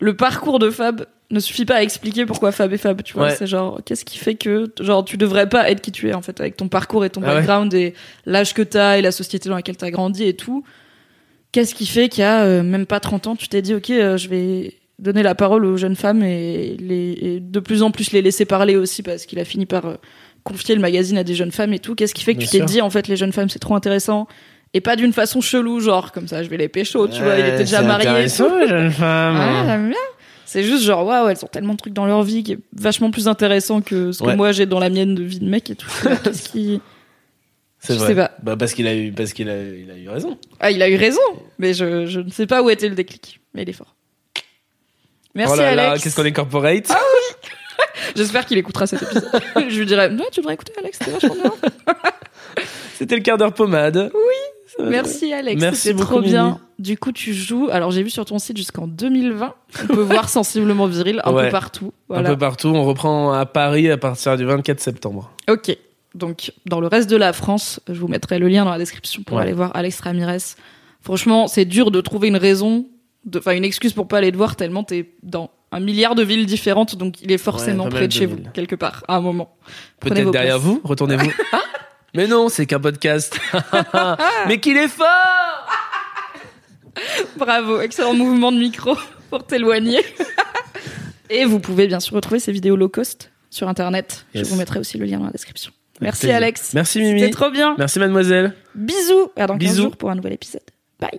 [0.00, 3.02] le parcours de Fab ne suffit pas à expliquer pourquoi Fab est Fab.
[3.02, 3.34] Tu vois, Ouais.
[3.36, 6.22] c'est genre qu'est-ce qui fait que genre tu devrais pas être qui tu es en
[6.22, 7.34] fait avec ton parcours et ton Ah ouais.
[7.36, 7.94] background et
[8.26, 10.64] l'âge que t'as et la société dans laquelle t'as grandi et tout.
[11.52, 13.90] Qu'est-ce qui fait qu'il y a euh, même pas 30 ans, tu t'es dit ok,
[13.90, 17.90] euh, je vais donner la parole aux jeunes femmes et, les, et de plus en
[17.90, 19.94] plus les laisser parler aussi parce qu'il a fini par euh,
[20.44, 21.94] confier le magazine à des jeunes femmes et tout.
[21.94, 22.66] Qu'est-ce qui fait que Bien tu t'es sûr.
[22.66, 24.26] dit en fait les jeunes femmes c'est trop intéressant
[24.72, 27.44] et pas d'une façon chelou genre comme ça je vais les pécho tu vois il
[27.46, 28.48] était déjà marié et tout.
[28.68, 29.36] jeune femme.
[29.36, 29.98] Ah, j'aime bien.
[30.46, 33.10] C'est juste genre waouh elles ont tellement de trucs dans leur vie qui est vachement
[33.10, 34.36] plus intéressant que ce que Ouais.
[34.36, 35.90] moi j'ai dans la mienne de vie de mec et tout.
[36.24, 36.80] Qu'est-ce qui
[37.80, 38.08] c'est je vrai.
[38.08, 38.30] sais pas.
[38.42, 40.38] Bah, parce qu'il a eu, parce qu'il a, il a eu raison.
[40.60, 41.20] Ah il a eu raison
[41.58, 43.93] mais je, je ne sais pas où était le déclic mais il est fort.
[45.34, 46.02] Merci oh là Alex.
[46.04, 46.88] qu'est-ce qu'on est corporate
[48.16, 49.30] J'espère qu'il écoutera cet épisode.
[49.68, 51.52] je lui dirai non tu devrais écouter Alex c'était vachement bien.
[52.96, 54.10] C'était le quart d'heure pommade.
[54.80, 56.44] Merci Alex, Merci beaucoup, trop bien.
[56.44, 56.56] Mimi.
[56.78, 57.68] Du coup, tu joues.
[57.70, 59.54] Alors, j'ai vu sur ton site jusqu'en 2020.
[59.82, 61.44] On peut voir sensiblement viril un Ouais.
[61.46, 61.92] peu partout.
[62.10, 62.68] Un peu partout.
[62.68, 65.32] On reprend à Paris à partir du 24 septembre.
[65.48, 65.76] Ok.
[66.14, 69.22] Donc, dans le reste de la France, je vous mettrai le lien dans la description
[69.24, 69.42] pour Ouais.
[69.44, 70.38] aller voir Alex Ramirez.
[71.00, 72.86] Franchement, c'est dur de trouver une raison,
[73.36, 76.46] enfin une excuse pour pas aller te voir tellement t'es dans un milliard de villes
[76.46, 79.56] différentes, donc il est forcément Ouais, près de chez vous, quelque part, à un moment.
[80.00, 80.66] Prenez Peut-être derrière places.
[80.66, 80.80] vous.
[80.84, 81.32] Retournez-vous.
[81.52, 81.62] Ah
[82.14, 83.36] Mais non, c'est qu'un podcast.
[84.46, 85.06] Mais qu'il est fort
[87.36, 88.96] Bravo, excellent mouvement de micro
[89.30, 90.00] pour t'éloigner.
[91.28, 94.26] Et vous pouvez bien sûr retrouver ces vidéos low cost sur internet.
[94.32, 94.46] Yes.
[94.46, 95.72] Je vous mettrai aussi le lien dans la description.
[96.00, 96.30] Merci.
[96.30, 96.72] Alex.
[96.74, 97.18] Merci Mimi.
[97.20, 97.74] C'était trop bien.
[97.78, 98.54] Merci mademoiselle.
[98.76, 99.30] Bisous.
[99.36, 99.82] À dans 15 Bisous.
[99.82, 100.62] jours pour un nouvel épisode.
[101.00, 101.18] Bye.